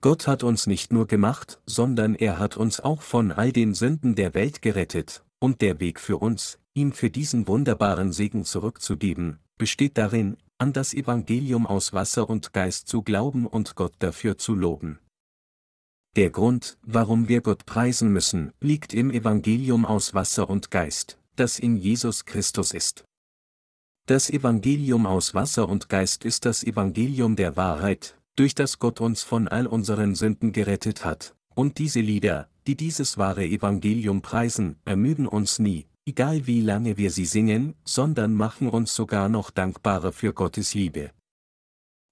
Gott 0.01 0.28
hat 0.28 0.44
uns 0.44 0.68
nicht 0.68 0.92
nur 0.92 1.09
gemacht, 1.09 1.61
sondern 1.66 2.14
er 2.14 2.38
hat 2.38 2.57
uns 2.57 2.78
auch 2.78 3.03
von 3.03 3.32
all 3.32 3.51
den 3.51 3.74
Sünden 3.74 4.14
der 4.14 4.32
Welt 4.34 4.62
gerettet, 4.62 5.24
und 5.40 5.61
der 5.61 5.80
Weg 5.80 5.99
für 5.99 6.18
uns, 6.18 6.61
ihm 6.74 6.92
für 6.92 7.11
diesen 7.11 7.49
wunderbaren 7.49 8.12
Segen 8.12 8.44
zurückzugeben, 8.44 9.40
besteht 9.57 9.99
darin, 9.99 10.36
an 10.59 10.72
das 10.72 10.94
Evangelium 10.94 11.66
aus 11.66 11.92
Wasser 11.92 12.30
und 12.30 12.53
Geist 12.53 12.86
zu 12.86 13.03
glauben 13.03 13.46
und 13.46 13.74
Gott 13.74 13.94
dafür 13.99 14.38
zu 14.38 14.55
loben. 14.55 15.01
Der 16.16 16.30
Grund, 16.30 16.78
warum 16.82 17.28
wir 17.28 17.40
Gott 17.40 17.66
preisen 17.66 18.12
müssen, 18.12 18.53
liegt 18.61 18.94
im 18.94 19.11
Evangelium 19.11 19.84
aus 19.84 20.14
Wasser 20.14 20.49
und 20.49 20.70
Geist, 20.70 21.18
das 21.36 21.59
in 21.59 21.76
Jesus 21.76 22.24
Christus 22.24 22.72
ist. 22.72 23.05
Das 24.07 24.30
Evangelium 24.30 25.07
aus 25.07 25.34
Wasser 25.34 25.68
und 25.68 25.88
Geist 25.88 26.24
ist 26.24 26.44
das 26.44 26.64
Evangelium 26.64 27.36
der 27.36 27.57
Wahrheit, 27.57 28.16
durch 28.39 28.55
das 28.55 28.78
Gott 28.78 29.01
uns 29.01 29.24
von 29.24 29.49
all 29.49 29.66
unseren 29.66 30.14
Sünden 30.14 30.53
gerettet 30.53 31.05
hat, 31.05 31.34
und 31.57 31.78
diese 31.78 32.01
Lieder, 32.01 32.49
die 32.68 32.76
dieses 32.76 33.18
wahre 33.18 33.45
Evangelium 33.45 34.22
preisen, 34.22 34.76
ermüden 34.84 35.26
uns 35.26 35.59
nie, 35.59 35.86
egal 36.07 36.47
wie 36.47 36.61
lange 36.61 36.97
wir 36.97 37.11
sie 37.11 37.24
singen, 37.24 37.74
sondern 37.84 38.34
machen 38.34 38.68
uns 38.68 38.95
sogar 38.95 39.28
noch 39.28 39.51
dankbarer 39.51 40.12
für 40.12 40.32
Gottes 40.32 40.74
Liebe. 40.74 41.11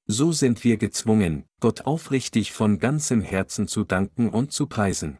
So 0.08 0.32
sind 0.32 0.64
wir 0.64 0.78
gezwungen, 0.78 1.44
Gott 1.60 1.82
aufrichtig 1.82 2.52
von 2.52 2.80
ganzem 2.80 3.20
Herzen 3.20 3.68
zu 3.68 3.84
danken 3.84 4.28
und 4.28 4.50
zu 4.50 4.66
preisen. 4.66 5.18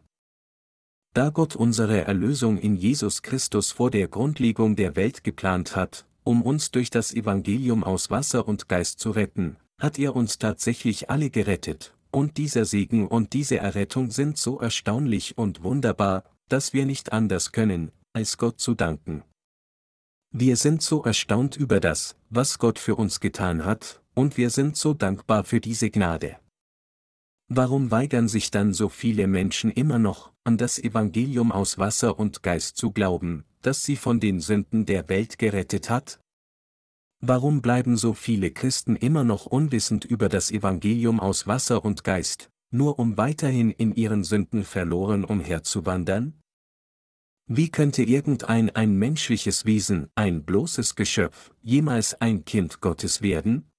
Da 1.14 1.30
Gott 1.30 1.54
unsere 1.54 2.04
Erlösung 2.04 2.58
in 2.58 2.74
Jesus 2.74 3.22
Christus 3.22 3.70
vor 3.70 3.92
der 3.92 4.08
Grundlegung 4.08 4.74
der 4.74 4.96
Welt 4.96 5.22
geplant 5.22 5.76
hat, 5.76 6.04
um 6.24 6.42
uns 6.42 6.72
durch 6.72 6.90
das 6.90 7.14
Evangelium 7.14 7.84
aus 7.84 8.10
Wasser 8.10 8.48
und 8.48 8.68
Geist 8.68 8.98
zu 8.98 9.12
retten, 9.12 9.56
hat 9.78 9.98
er 9.98 10.16
uns 10.16 10.38
tatsächlich 10.38 11.10
alle 11.10 11.30
gerettet, 11.30 11.94
und 12.10 12.38
dieser 12.38 12.64
Segen 12.64 13.08
und 13.08 13.32
diese 13.32 13.58
Errettung 13.58 14.10
sind 14.10 14.38
so 14.38 14.58
erstaunlich 14.58 15.36
und 15.36 15.62
wunderbar, 15.62 16.24
dass 16.48 16.72
wir 16.72 16.86
nicht 16.86 17.12
anders 17.12 17.52
können, 17.52 17.92
als 18.12 18.38
Gott 18.38 18.60
zu 18.60 18.74
danken. 18.74 19.22
Wir 20.32 20.56
sind 20.56 20.82
so 20.82 21.02
erstaunt 21.02 21.56
über 21.56 21.80
das, 21.80 22.16
was 22.30 22.58
Gott 22.58 22.78
für 22.78 22.96
uns 22.96 23.20
getan 23.20 23.64
hat, 23.64 24.02
und 24.14 24.36
wir 24.36 24.50
sind 24.50 24.76
so 24.76 24.94
dankbar 24.94 25.44
für 25.44 25.60
diese 25.60 25.90
Gnade. 25.90 26.38
Warum 27.48 27.90
weigern 27.90 28.28
sich 28.28 28.50
dann 28.50 28.74
so 28.74 28.88
viele 28.88 29.26
Menschen 29.26 29.70
immer 29.70 29.98
noch, 29.98 30.32
an 30.42 30.58
das 30.58 30.78
Evangelium 30.78 31.52
aus 31.52 31.78
Wasser 31.78 32.18
und 32.18 32.42
Geist 32.42 32.76
zu 32.76 32.90
glauben, 32.90 33.44
das 33.62 33.84
sie 33.84 33.96
von 33.96 34.20
den 34.20 34.40
Sünden 34.40 34.84
der 34.84 35.08
Welt 35.08 35.38
gerettet 35.38 35.90
hat? 35.90 36.18
Warum 37.20 37.62
bleiben 37.62 37.96
so 37.96 38.12
viele 38.12 38.50
Christen 38.50 38.94
immer 38.94 39.24
noch 39.24 39.46
unwissend 39.46 40.04
über 40.04 40.28
das 40.28 40.50
Evangelium 40.50 41.18
aus 41.18 41.46
Wasser 41.46 41.84
und 41.84 42.04
Geist, 42.04 42.50
nur 42.70 42.98
um 42.98 43.16
weiterhin 43.16 43.70
in 43.70 43.94
ihren 43.94 44.22
Sünden 44.22 44.64
verloren 44.64 45.24
umherzuwandern? 45.24 46.34
Wie 47.48 47.70
könnte 47.70 48.02
irgendein 48.02 48.70
ein 48.70 48.96
menschliches 48.96 49.64
Wesen, 49.64 50.10
ein 50.14 50.44
bloßes 50.44 50.96
Geschöpf, 50.96 51.54
jemals 51.62 52.20
ein 52.20 52.44
Kind 52.44 52.80
Gottes 52.80 53.22
werden? 53.22 53.70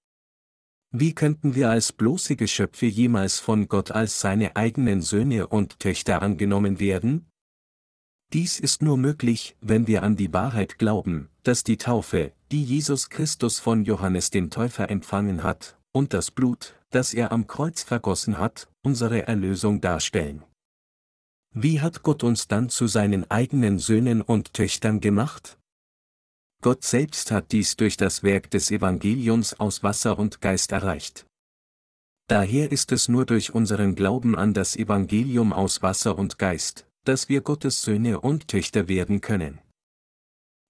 Wie 0.92 1.14
könnten 1.14 1.54
wir 1.54 1.70
als 1.70 1.92
bloße 1.92 2.38
Geschöpfe 2.38 2.86
jemals 2.86 3.40
von 3.40 3.68
Gott 3.68 3.92
als 3.92 4.22
seine 4.22 4.56
eigenen 4.56 5.02
Söhne 5.02 5.48
und 5.48 5.80
Töchter 5.80 6.22
angenommen 6.22 6.80
werden? 6.80 7.30
Dies 8.32 8.60
ist 8.60 8.82
nur 8.82 8.98
möglich, 8.98 9.58
wenn 9.60 9.86
wir 9.86 10.02
an 10.02 10.16
die 10.16 10.34
Wahrheit 10.34 10.80
glauben, 10.80 11.30
dass 11.44 11.64
die 11.64 11.78
Taufe, 11.78 12.34
die 12.52 12.64
Jesus 12.64 13.10
Christus 13.10 13.60
von 13.60 13.84
Johannes 13.84 14.30
dem 14.30 14.50
Täufer 14.50 14.90
empfangen 14.90 15.44
hat, 15.44 15.78
und 15.92 16.14
das 16.14 16.32
Blut, 16.32 16.76
das 16.92 17.14
er 17.14 17.32
am 17.32 17.48
Kreuz 17.48 17.84
vergossen 17.84 18.38
hat, 18.38 18.70
unsere 18.84 19.28
Erlösung 19.28 19.82
darstellen. 19.82 20.44
Wie 21.54 21.82
hat 21.82 22.04
Gott 22.04 22.24
uns 22.24 22.48
dann 22.48 22.70
zu 22.70 22.88
seinen 22.88 23.30
eigenen 23.32 23.80
Söhnen 23.80 24.22
und 24.22 24.54
Töchtern 24.54 25.00
gemacht? 25.00 25.58
Gott 26.62 26.84
selbst 26.84 27.32
hat 27.32 27.52
dies 27.52 27.76
durch 27.76 27.98
das 27.98 28.24
Werk 28.24 28.50
des 28.52 28.72
Evangeliums 28.72 29.60
aus 29.60 29.84
Wasser 29.84 30.18
und 30.18 30.42
Geist 30.42 30.72
erreicht. 30.72 31.26
Daher 32.28 32.72
ist 32.72 32.92
es 32.92 33.08
nur 33.08 33.26
durch 33.26 33.54
unseren 33.54 33.96
Glauben 33.96 34.36
an 34.36 34.54
das 34.54 34.76
Evangelium 34.76 35.54
aus 35.54 35.82
Wasser 35.82 36.18
und 36.18 36.38
Geist, 36.38 36.86
dass 37.06 37.30
wir 37.30 37.42
Gottes 37.42 37.82
Söhne 37.82 38.20
und 38.20 38.48
Töchter 38.48 38.88
werden 38.88 39.22
können. 39.22 39.60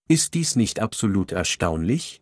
Ist 0.10 0.36
dies 0.36 0.56
nicht 0.56 0.80
absolut 0.80 1.34
erstaunlich? 1.34 2.22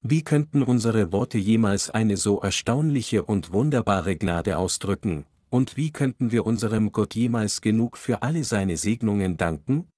Wie 0.00 0.22
könnten 0.22 0.62
unsere 0.62 1.12
Worte 1.12 1.36
jemals 1.36 1.90
eine 1.90 2.16
so 2.16 2.40
erstaunliche 2.40 3.24
und 3.24 3.52
wunderbare 3.52 4.16
Gnade 4.16 4.56
ausdrücken, 4.56 5.26
und 5.50 5.76
wie 5.76 5.90
könnten 5.90 6.32
wir 6.32 6.46
unserem 6.46 6.90
Gott 6.92 7.14
jemals 7.14 7.60
genug 7.60 7.98
für 7.98 8.22
alle 8.22 8.42
seine 8.42 8.78
Segnungen 8.78 9.36
danken? 9.36 9.90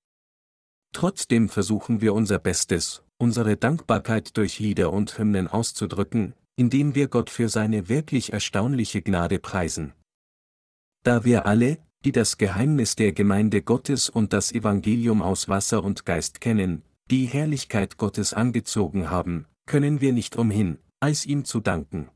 Trotzdem 0.93 1.49
versuchen 1.49 2.01
wir 2.01 2.13
unser 2.13 2.41
Bestes, 2.41 3.05
unsere 3.19 3.57
Dankbarkeit 3.57 4.37
durch 4.37 4.59
Lieder 4.59 4.93
und 4.93 5.17
Hymnen 5.17 5.47
auszudrücken, 5.47 6.35
indem 6.57 6.97
wir 6.97 7.07
Gott 7.07 7.31
für 7.31 7.49
seine 7.49 7.89
wirklich 7.89 8.33
erstaunliche 8.33 9.01
Gnade 9.01 9.39
preisen. 9.39 9.93
Da 11.05 11.25
wir 11.25 11.47
alle, 11.47 11.79
die 12.05 12.13
das 12.13 12.39
Geheimnis 12.39 12.97
der 12.97 13.13
Gemeinde 13.13 13.63
Gottes 13.63 14.09
und 14.09 14.33
das 14.33 14.53
Evangelium 14.53 15.23
aus 15.23 15.49
Wasser 15.49 15.85
und 15.85 16.07
Geist 16.07 16.41
kennen, 16.41 16.83
die 17.11 17.27
Herrlichkeit 17.27 17.99
Gottes 17.99 18.33
angezogen 18.33 19.11
haben, 19.11 19.47
können 19.67 20.01
wir 20.01 20.13
nicht 20.13 20.37
umhin, 20.37 20.79
als 21.01 21.27
ihm 21.27 21.45
zu 21.45 21.61
danken. 21.61 22.09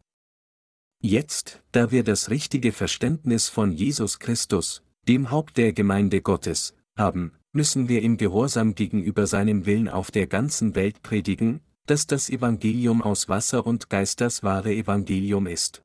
Jetzt, 1.00 1.62
da 1.72 1.90
wir 1.90 2.02
das 2.02 2.30
richtige 2.30 2.72
Verständnis 2.72 3.48
von 3.48 3.72
Jesus 3.72 4.18
Christus, 4.18 4.82
dem 5.06 5.30
Haupt 5.30 5.58
der 5.58 5.72
Gemeinde 5.72 6.22
Gottes, 6.22 6.74
haben, 6.96 7.32
müssen 7.52 7.88
wir 7.88 8.02
im 8.02 8.16
Gehorsam 8.16 8.74
gegenüber 8.74 9.26
seinem 9.26 9.66
Willen 9.66 9.88
auf 9.88 10.10
der 10.10 10.26
ganzen 10.26 10.74
Welt 10.74 11.02
predigen, 11.02 11.60
dass 11.86 12.06
das 12.06 12.30
Evangelium 12.30 13.02
aus 13.02 13.28
Wasser 13.28 13.66
und 13.66 13.90
Geist 13.90 14.20
das 14.20 14.42
wahre 14.42 14.72
Evangelium 14.72 15.46
ist. 15.46 15.82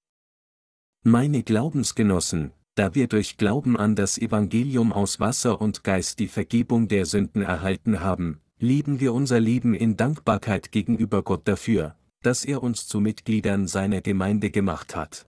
Meine 1.03 1.43
Glaubensgenossen, 1.43 2.51
da 2.75 2.95
wir 2.95 3.07
durch 3.07 3.37
Glauben 3.37 3.77
an 3.77 3.95
das 3.95 4.17
Evangelium 4.17 4.93
aus 4.93 5.19
Wasser 5.19 5.59
und 5.59 5.83
Geist 5.83 6.19
die 6.19 6.27
Vergebung 6.27 6.87
der 6.87 7.05
Sünden 7.05 7.41
erhalten 7.41 7.99
haben, 7.99 8.41
lieben 8.59 8.99
wir 8.99 9.13
unser 9.13 9.39
Leben 9.39 9.73
in 9.73 9.97
Dankbarkeit 9.97 10.71
gegenüber 10.71 11.23
Gott 11.23 11.47
dafür, 11.47 11.95
dass 12.21 12.45
er 12.45 12.61
uns 12.63 12.87
zu 12.87 12.99
Mitgliedern 12.99 13.67
seiner 13.67 14.01
Gemeinde 14.01 14.49
gemacht 14.49 14.95
hat. 14.95 15.25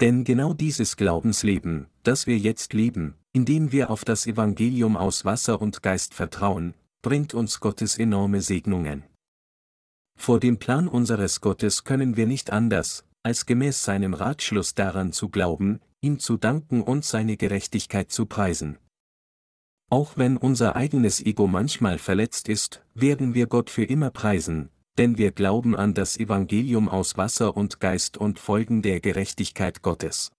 Denn 0.00 0.24
genau 0.24 0.54
dieses 0.54 0.96
Glaubensleben, 0.96 1.88
das 2.02 2.26
wir 2.26 2.38
jetzt 2.38 2.72
leben, 2.72 3.16
indem 3.32 3.70
wir 3.70 3.90
auf 3.90 4.04
das 4.04 4.26
Evangelium 4.26 4.96
aus 4.96 5.24
Wasser 5.24 5.60
und 5.60 5.82
Geist 5.82 6.14
vertrauen, 6.14 6.74
bringt 7.02 7.34
uns 7.34 7.60
Gottes 7.60 7.98
enorme 7.98 8.40
Segnungen. 8.40 9.04
Vor 10.16 10.40
dem 10.40 10.58
Plan 10.58 10.88
unseres 10.88 11.40
Gottes 11.40 11.84
können 11.84 12.16
wir 12.16 12.26
nicht 12.26 12.50
anders, 12.50 13.04
als 13.22 13.46
gemäß 13.46 13.84
seinem 13.84 14.14
Ratschluss 14.14 14.74
daran 14.74 15.12
zu 15.12 15.28
glauben, 15.28 15.80
ihm 16.02 16.18
zu 16.18 16.36
danken 16.36 16.82
und 16.82 17.04
seine 17.04 17.36
Gerechtigkeit 17.36 18.10
zu 18.10 18.26
preisen. 18.26 18.78
Auch 19.90 20.16
wenn 20.16 20.36
unser 20.36 20.76
eigenes 20.76 21.20
Ego 21.20 21.46
manchmal 21.46 21.98
verletzt 21.98 22.48
ist, 22.48 22.82
werden 22.94 23.34
wir 23.34 23.46
Gott 23.46 23.70
für 23.70 23.84
immer 23.84 24.10
preisen, 24.10 24.70
denn 24.98 25.18
wir 25.18 25.32
glauben 25.32 25.74
an 25.74 25.94
das 25.94 26.16
Evangelium 26.16 26.88
aus 26.88 27.16
Wasser 27.16 27.56
und 27.56 27.80
Geist 27.80 28.16
und 28.16 28.38
folgen 28.38 28.82
der 28.82 29.00
Gerechtigkeit 29.00 29.82
Gottes. 29.82 30.30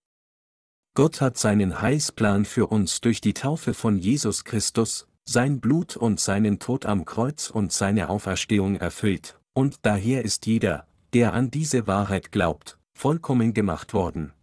Gott 0.93 1.21
hat 1.21 1.37
seinen 1.37 1.81
Heilsplan 1.81 2.45
für 2.45 2.67
uns 2.67 3.01
durch 3.01 3.21
die 3.21 3.33
Taufe 3.33 3.73
von 3.73 3.97
Jesus 3.97 4.43
Christus, 4.43 5.07
sein 5.25 5.61
Blut 5.61 5.95
und 5.95 6.19
seinen 6.19 6.59
Tod 6.59 6.85
am 6.85 7.05
Kreuz 7.05 7.49
und 7.49 7.71
seine 7.71 8.09
Auferstehung 8.09 8.75
erfüllt, 8.75 9.39
und 9.53 9.79
daher 9.83 10.23
ist 10.25 10.45
jeder, 10.45 10.87
der 11.13 11.33
an 11.33 11.51
diese 11.51 11.87
Wahrheit 11.87 12.31
glaubt, 12.31 12.77
vollkommen 12.93 13.53
gemacht 13.53 13.93
worden. 13.93 14.33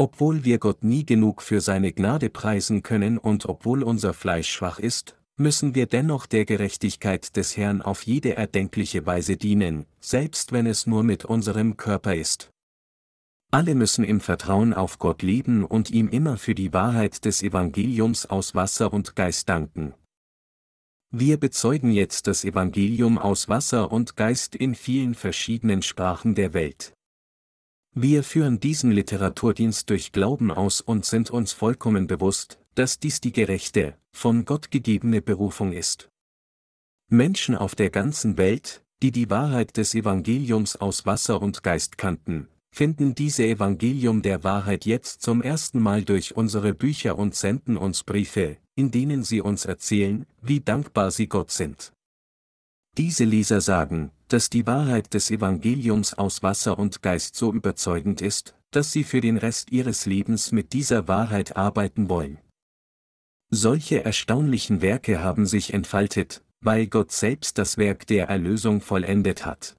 Obwohl 0.00 0.44
wir 0.44 0.58
Gott 0.58 0.84
nie 0.84 1.04
genug 1.04 1.42
für 1.42 1.60
seine 1.60 1.92
Gnade 1.92 2.30
preisen 2.30 2.84
können 2.84 3.18
und 3.18 3.46
obwohl 3.46 3.82
unser 3.82 4.14
Fleisch 4.14 4.48
schwach 4.48 4.78
ist, 4.78 5.16
müssen 5.36 5.74
wir 5.74 5.86
dennoch 5.86 6.26
der 6.26 6.44
Gerechtigkeit 6.44 7.36
des 7.36 7.56
Herrn 7.56 7.82
auf 7.82 8.04
jede 8.04 8.36
erdenkliche 8.36 9.06
Weise 9.06 9.36
dienen, 9.36 9.86
selbst 10.00 10.52
wenn 10.52 10.66
es 10.66 10.86
nur 10.86 11.02
mit 11.02 11.24
unserem 11.24 11.76
Körper 11.76 12.14
ist. 12.14 12.50
Alle 13.50 13.74
müssen 13.74 14.04
im 14.04 14.20
Vertrauen 14.20 14.72
auf 14.72 14.98
Gott 14.98 15.22
leben 15.22 15.64
und 15.64 15.90
ihm 15.90 16.08
immer 16.08 16.36
für 16.36 16.54
die 16.54 16.72
Wahrheit 16.72 17.24
des 17.24 17.42
Evangeliums 17.42 18.26
aus 18.26 18.54
Wasser 18.54 18.92
und 18.92 19.16
Geist 19.16 19.48
danken. 19.48 19.94
Wir 21.10 21.38
bezeugen 21.38 21.90
jetzt 21.90 22.26
das 22.26 22.44
Evangelium 22.44 23.16
aus 23.18 23.48
Wasser 23.48 23.90
und 23.90 24.16
Geist 24.16 24.54
in 24.54 24.74
vielen 24.74 25.14
verschiedenen 25.14 25.82
Sprachen 25.82 26.34
der 26.34 26.52
Welt. 26.52 26.92
Wir 27.94 28.22
führen 28.22 28.60
diesen 28.60 28.90
Literaturdienst 28.90 29.90
durch 29.90 30.12
Glauben 30.12 30.50
aus 30.50 30.80
und 30.80 31.04
sind 31.04 31.30
uns 31.30 31.52
vollkommen 31.52 32.06
bewusst, 32.06 32.58
dass 32.74 32.98
dies 32.98 33.20
die 33.20 33.32
gerechte, 33.32 33.96
von 34.12 34.44
Gott 34.44 34.70
gegebene 34.70 35.20
Berufung 35.20 35.72
ist. 35.72 36.08
Menschen 37.10 37.56
auf 37.56 37.74
der 37.74 37.90
ganzen 37.90 38.36
Welt, 38.36 38.84
die 39.02 39.10
die 39.10 39.30
Wahrheit 39.30 39.76
des 39.76 39.94
Evangeliums 39.94 40.76
aus 40.76 41.06
Wasser 41.06 41.40
und 41.40 41.62
Geist 41.62 41.98
kannten, 41.98 42.48
finden 42.70 43.14
diese 43.14 43.44
Evangelium 43.46 44.22
der 44.22 44.44
Wahrheit 44.44 44.84
jetzt 44.84 45.22
zum 45.22 45.42
ersten 45.42 45.80
Mal 45.80 46.04
durch 46.04 46.36
unsere 46.36 46.74
Bücher 46.74 47.18
und 47.18 47.34
senden 47.34 47.76
uns 47.76 48.04
Briefe, 48.04 48.58
in 48.74 48.90
denen 48.90 49.24
sie 49.24 49.40
uns 49.40 49.64
erzählen, 49.64 50.26
wie 50.42 50.60
dankbar 50.60 51.10
sie 51.10 51.28
Gott 51.28 51.50
sind. 51.50 51.92
Diese 52.96 53.24
Leser 53.24 53.60
sagen, 53.60 54.10
dass 54.28 54.50
die 54.50 54.66
Wahrheit 54.66 55.14
des 55.14 55.30
Evangeliums 55.30 56.14
aus 56.14 56.42
Wasser 56.42 56.78
und 56.78 57.02
Geist 57.02 57.34
so 57.34 57.52
überzeugend 57.52 58.20
ist, 58.20 58.54
dass 58.70 58.92
sie 58.92 59.04
für 59.04 59.20
den 59.20 59.36
Rest 59.36 59.72
ihres 59.72 60.06
Lebens 60.06 60.52
mit 60.52 60.72
dieser 60.72 61.08
Wahrheit 61.08 61.56
arbeiten 61.56 62.08
wollen. 62.08 62.38
Solche 63.50 64.04
erstaunlichen 64.04 64.82
Werke 64.82 65.22
haben 65.22 65.46
sich 65.46 65.72
entfaltet, 65.72 66.42
weil 66.60 66.86
Gott 66.86 67.12
selbst 67.12 67.56
das 67.56 67.78
Werk 67.78 68.06
der 68.06 68.28
Erlösung 68.28 68.82
vollendet 68.82 69.46
hat. 69.46 69.74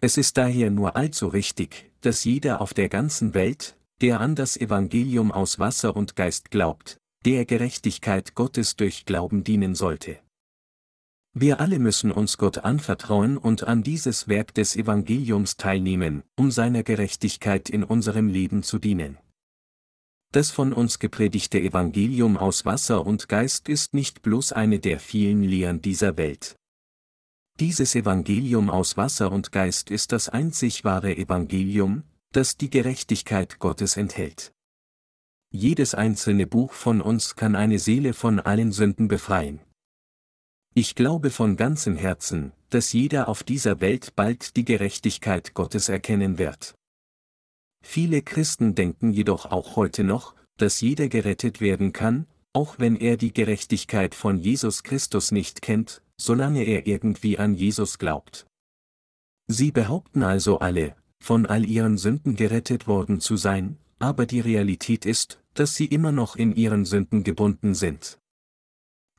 Es 0.00 0.16
ist 0.16 0.36
daher 0.36 0.70
nur 0.70 0.96
allzu 0.96 1.26
richtig, 1.26 1.90
dass 2.00 2.24
jeder 2.24 2.60
auf 2.60 2.72
der 2.72 2.88
ganzen 2.88 3.34
Welt, 3.34 3.76
der 4.00 4.20
an 4.20 4.34
das 4.34 4.56
Evangelium 4.56 5.32
aus 5.32 5.58
Wasser 5.58 5.96
und 5.96 6.16
Geist 6.16 6.50
glaubt, 6.50 6.98
der 7.24 7.44
Gerechtigkeit 7.44 8.34
Gottes 8.34 8.76
durch 8.76 9.04
Glauben 9.04 9.44
dienen 9.44 9.74
sollte. 9.74 10.20
Wir 11.32 11.60
alle 11.60 11.78
müssen 11.78 12.10
uns 12.10 12.38
Gott 12.38 12.58
anvertrauen 12.58 13.38
und 13.38 13.62
an 13.62 13.84
dieses 13.84 14.26
Werk 14.26 14.52
des 14.54 14.74
Evangeliums 14.74 15.56
teilnehmen, 15.56 16.24
um 16.36 16.50
seiner 16.50 16.82
Gerechtigkeit 16.82 17.70
in 17.70 17.84
unserem 17.84 18.26
Leben 18.26 18.64
zu 18.64 18.80
dienen. 18.80 19.16
Das 20.32 20.50
von 20.50 20.72
uns 20.72 20.98
gepredigte 20.98 21.60
Evangelium 21.60 22.36
aus 22.36 22.64
Wasser 22.64 23.06
und 23.06 23.28
Geist 23.28 23.68
ist 23.68 23.94
nicht 23.94 24.22
bloß 24.22 24.52
eine 24.52 24.80
der 24.80 24.98
vielen 24.98 25.42
Lehren 25.44 25.80
dieser 25.82 26.16
Welt. 26.16 26.56
Dieses 27.60 27.94
Evangelium 27.94 28.68
aus 28.68 28.96
Wasser 28.96 29.30
und 29.30 29.52
Geist 29.52 29.90
ist 29.90 30.12
das 30.12 30.28
einzig 30.28 30.84
wahre 30.84 31.16
Evangelium, 31.16 32.02
das 32.32 32.56
die 32.56 32.70
Gerechtigkeit 32.70 33.58
Gottes 33.60 33.96
enthält. 33.96 34.52
Jedes 35.52 35.94
einzelne 35.94 36.46
Buch 36.46 36.72
von 36.72 37.00
uns 37.00 37.36
kann 37.36 37.54
eine 37.54 37.78
Seele 37.78 38.14
von 38.14 38.40
allen 38.40 38.72
Sünden 38.72 39.08
befreien. 39.08 39.60
Ich 40.74 40.94
glaube 40.94 41.30
von 41.30 41.56
ganzem 41.56 41.96
Herzen, 41.96 42.52
dass 42.70 42.92
jeder 42.92 43.28
auf 43.28 43.42
dieser 43.42 43.80
Welt 43.80 44.14
bald 44.14 44.56
die 44.56 44.64
Gerechtigkeit 44.64 45.54
Gottes 45.54 45.88
erkennen 45.88 46.38
wird. 46.38 46.74
Viele 47.84 48.22
Christen 48.22 48.76
denken 48.76 49.12
jedoch 49.12 49.46
auch 49.46 49.74
heute 49.74 50.04
noch, 50.04 50.34
dass 50.58 50.80
jeder 50.80 51.08
gerettet 51.08 51.60
werden 51.60 51.92
kann, 51.92 52.26
auch 52.52 52.78
wenn 52.78 52.94
er 52.94 53.16
die 53.16 53.32
Gerechtigkeit 53.32 54.14
von 54.14 54.38
Jesus 54.38 54.84
Christus 54.84 55.32
nicht 55.32 55.60
kennt, 55.60 56.02
solange 56.16 56.62
er 56.62 56.86
irgendwie 56.86 57.38
an 57.38 57.54
Jesus 57.54 57.98
glaubt. 57.98 58.46
Sie 59.48 59.72
behaupten 59.72 60.22
also 60.22 60.60
alle, 60.60 60.94
von 61.18 61.46
all 61.46 61.64
ihren 61.64 61.98
Sünden 61.98 62.36
gerettet 62.36 62.86
worden 62.86 63.20
zu 63.20 63.36
sein, 63.36 63.76
aber 63.98 64.26
die 64.26 64.40
Realität 64.40 65.04
ist, 65.04 65.40
dass 65.54 65.74
sie 65.74 65.86
immer 65.86 66.12
noch 66.12 66.36
in 66.36 66.54
ihren 66.54 66.84
Sünden 66.84 67.24
gebunden 67.24 67.74
sind. 67.74 68.19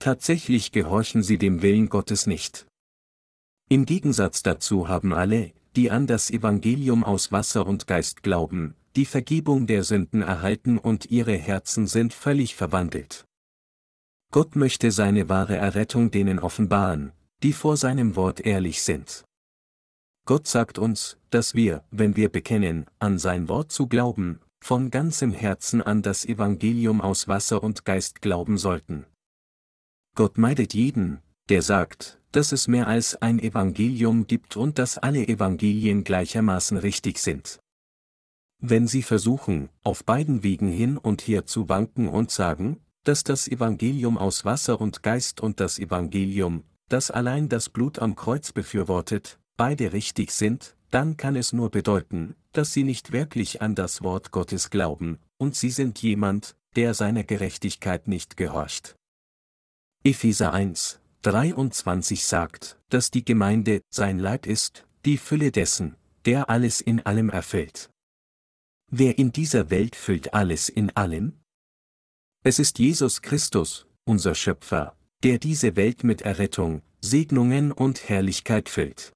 Tatsächlich 0.01 0.71
gehorchen 0.71 1.21
sie 1.21 1.37
dem 1.37 1.61
Willen 1.61 1.87
Gottes 1.87 2.25
nicht. 2.25 2.65
Im 3.69 3.85
Gegensatz 3.85 4.41
dazu 4.41 4.87
haben 4.87 5.13
alle, 5.13 5.51
die 5.75 5.91
an 5.91 6.07
das 6.07 6.31
Evangelium 6.31 7.03
aus 7.03 7.31
Wasser 7.31 7.67
und 7.67 7.85
Geist 7.85 8.23
glauben, 8.23 8.73
die 8.95 9.05
Vergebung 9.05 9.67
der 9.67 9.83
Sünden 9.83 10.23
erhalten 10.23 10.79
und 10.79 11.11
ihre 11.11 11.37
Herzen 11.37 11.85
sind 11.85 12.15
völlig 12.15 12.55
verwandelt. 12.55 13.25
Gott 14.31 14.55
möchte 14.55 14.89
seine 14.89 15.29
wahre 15.29 15.57
Errettung 15.57 16.09
denen 16.09 16.39
offenbaren, 16.39 17.11
die 17.43 17.53
vor 17.53 17.77
seinem 17.77 18.15
Wort 18.15 18.39
ehrlich 18.39 18.81
sind. 18.81 19.23
Gott 20.25 20.47
sagt 20.47 20.79
uns, 20.79 21.17
dass 21.29 21.53
wir, 21.53 21.83
wenn 21.91 22.15
wir 22.15 22.29
bekennen, 22.29 22.87
an 22.97 23.19
sein 23.19 23.47
Wort 23.49 23.71
zu 23.71 23.85
glauben, 23.85 24.39
von 24.63 24.89
ganzem 24.89 25.31
Herzen 25.31 25.79
an 25.79 26.01
das 26.01 26.25
Evangelium 26.25 27.01
aus 27.01 27.27
Wasser 27.27 27.61
und 27.61 27.85
Geist 27.85 28.23
glauben 28.23 28.57
sollten. 28.57 29.05
Gott 30.15 30.37
meidet 30.37 30.73
jeden, 30.73 31.19
der 31.49 31.61
sagt, 31.61 32.19
dass 32.31 32.51
es 32.51 32.67
mehr 32.67 32.87
als 32.87 33.21
ein 33.21 33.39
Evangelium 33.39 34.27
gibt 34.27 34.57
und 34.57 34.77
dass 34.79 34.97
alle 34.97 35.27
Evangelien 35.27 36.03
gleichermaßen 36.03 36.77
richtig 36.77 37.19
sind. 37.19 37.59
Wenn 38.59 38.87
Sie 38.87 39.01
versuchen, 39.01 39.69
auf 39.83 40.05
beiden 40.05 40.43
Wegen 40.43 40.69
hin 40.69 40.97
und 40.97 41.21
her 41.21 41.45
zu 41.45 41.67
wanken 41.69 42.07
und 42.07 42.29
sagen, 42.29 42.79
dass 43.03 43.23
das 43.23 43.47
Evangelium 43.47 44.17
aus 44.17 44.45
Wasser 44.45 44.79
und 44.79 45.01
Geist 45.01 45.41
und 45.41 45.59
das 45.59 45.79
Evangelium, 45.79 46.63
das 46.87 47.09
allein 47.09 47.49
das 47.49 47.69
Blut 47.69 47.99
am 47.99 48.15
Kreuz 48.15 48.51
befürwortet, 48.51 49.39
beide 49.57 49.93
richtig 49.93 50.31
sind, 50.31 50.75
dann 50.91 51.17
kann 51.17 51.35
es 51.35 51.53
nur 51.53 51.71
bedeuten, 51.71 52.35
dass 52.51 52.73
sie 52.73 52.83
nicht 52.83 53.11
wirklich 53.11 53.61
an 53.61 53.75
das 53.75 54.03
Wort 54.03 54.31
Gottes 54.31 54.69
glauben, 54.69 55.19
und 55.37 55.55
sie 55.55 55.71
sind 55.71 56.01
jemand, 56.01 56.55
der 56.75 56.93
seiner 56.93 57.23
Gerechtigkeit 57.23 58.07
nicht 58.07 58.37
gehorcht. 58.37 58.95
Epheser 60.03 60.51
1, 60.51 60.99
23 61.21 62.25
sagt, 62.25 62.79
dass 62.89 63.11
die 63.11 63.23
Gemeinde 63.23 63.83
sein 63.93 64.17
Leib 64.17 64.47
ist, 64.47 64.87
die 65.05 65.19
Fülle 65.19 65.51
dessen, 65.51 65.95
der 66.25 66.49
alles 66.49 66.81
in 66.81 67.05
allem 67.05 67.29
erfüllt. 67.29 67.91
Wer 68.89 69.19
in 69.19 69.31
dieser 69.31 69.69
Welt 69.69 69.95
füllt 69.95 70.33
alles 70.33 70.69
in 70.69 70.89
allem? 70.95 71.39
Es 72.43 72.57
ist 72.57 72.79
Jesus 72.79 73.21
Christus, 73.21 73.85
unser 74.03 74.33
Schöpfer, 74.33 74.97
der 75.21 75.37
diese 75.37 75.75
Welt 75.75 76.03
mit 76.03 76.23
Errettung, 76.23 76.81
Segnungen 77.01 77.71
und 77.71 78.09
Herrlichkeit 78.09 78.69
füllt. 78.69 79.13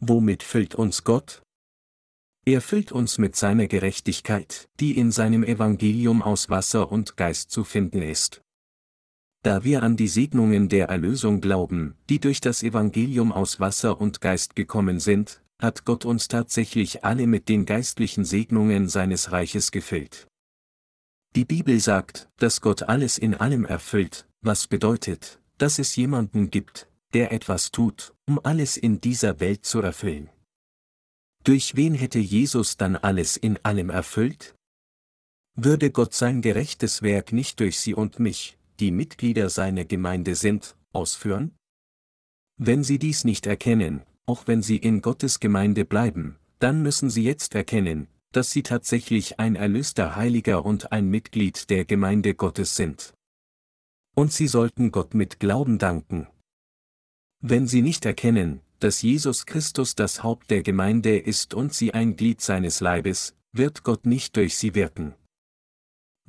Womit 0.00 0.42
füllt 0.42 0.74
uns 0.74 1.02
Gott? 1.02 1.40
Er 2.44 2.60
füllt 2.60 2.92
uns 2.92 3.16
mit 3.16 3.36
seiner 3.36 3.68
Gerechtigkeit, 3.68 4.68
die 4.80 4.98
in 4.98 5.10
seinem 5.12 5.44
Evangelium 5.44 6.20
aus 6.20 6.50
Wasser 6.50 6.92
und 6.92 7.16
Geist 7.16 7.50
zu 7.50 7.64
finden 7.64 8.02
ist. 8.02 8.42
Da 9.42 9.62
wir 9.62 9.82
an 9.82 9.96
die 9.96 10.08
Segnungen 10.08 10.68
der 10.68 10.88
Erlösung 10.88 11.40
glauben, 11.40 11.94
die 12.08 12.18
durch 12.18 12.40
das 12.40 12.62
Evangelium 12.62 13.32
aus 13.32 13.60
Wasser 13.60 14.00
und 14.00 14.20
Geist 14.20 14.56
gekommen 14.56 14.98
sind, 14.98 15.42
hat 15.60 15.84
Gott 15.84 16.04
uns 16.04 16.28
tatsächlich 16.28 17.04
alle 17.04 17.26
mit 17.26 17.48
den 17.48 17.64
geistlichen 17.64 18.24
Segnungen 18.24 18.88
seines 18.88 19.32
Reiches 19.32 19.70
gefüllt. 19.70 20.26
Die 21.36 21.44
Bibel 21.44 21.78
sagt, 21.78 22.28
dass 22.38 22.60
Gott 22.60 22.84
alles 22.84 23.18
in 23.18 23.34
allem 23.34 23.64
erfüllt, 23.64 24.26
was 24.40 24.66
bedeutet, 24.66 25.40
dass 25.58 25.78
es 25.78 25.94
jemanden 25.96 26.50
gibt, 26.50 26.88
der 27.12 27.32
etwas 27.32 27.70
tut, 27.70 28.14
um 28.26 28.40
alles 28.42 28.76
in 28.76 29.00
dieser 29.00 29.40
Welt 29.40 29.64
zu 29.64 29.80
erfüllen. 29.80 30.30
Durch 31.44 31.76
wen 31.76 31.94
hätte 31.94 32.18
Jesus 32.18 32.76
dann 32.76 32.96
alles 32.96 33.36
in 33.36 33.58
allem 33.64 33.90
erfüllt? 33.90 34.54
Würde 35.54 35.90
Gott 35.90 36.14
sein 36.14 36.42
gerechtes 36.42 37.02
Werk 37.02 37.32
nicht 37.32 37.60
durch 37.60 37.80
Sie 37.80 37.94
und 37.94 38.20
mich, 38.20 38.57
die 38.80 38.90
Mitglieder 38.90 39.50
seiner 39.50 39.84
Gemeinde 39.84 40.34
sind, 40.34 40.76
ausführen? 40.92 41.56
Wenn 42.56 42.82
Sie 42.82 42.98
dies 42.98 43.24
nicht 43.24 43.46
erkennen, 43.46 44.02
auch 44.26 44.46
wenn 44.46 44.62
Sie 44.62 44.76
in 44.76 45.02
Gottes 45.02 45.40
Gemeinde 45.40 45.84
bleiben, 45.84 46.38
dann 46.58 46.82
müssen 46.82 47.10
Sie 47.10 47.22
jetzt 47.22 47.54
erkennen, 47.54 48.08
dass 48.32 48.50
sie 48.50 48.62
tatsächlich 48.62 49.40
ein 49.40 49.56
erlöster 49.56 50.16
Heiliger 50.16 50.64
und 50.64 50.92
ein 50.92 51.08
Mitglied 51.08 51.70
der 51.70 51.84
Gemeinde 51.84 52.34
Gottes 52.34 52.76
sind. 52.76 53.14
Und 54.14 54.32
sie 54.32 54.48
sollten 54.48 54.90
Gott 54.90 55.14
mit 55.14 55.40
Glauben 55.40 55.78
danken. 55.78 56.26
Wenn 57.40 57.66
sie 57.66 57.82
nicht 57.82 58.04
erkennen, 58.04 58.60
dass 58.80 59.02
Jesus 59.02 59.46
Christus 59.46 59.94
das 59.94 60.22
Haupt 60.22 60.50
der 60.50 60.62
Gemeinde 60.62 61.18
ist 61.18 61.54
und 61.54 61.72
sie 61.72 61.94
ein 61.94 62.16
Glied 62.16 62.40
seines 62.40 62.80
Leibes, 62.80 63.34
wird 63.52 63.82
Gott 63.82 64.06
nicht 64.06 64.36
durch 64.36 64.56
sie 64.56 64.74
wirken. 64.74 65.14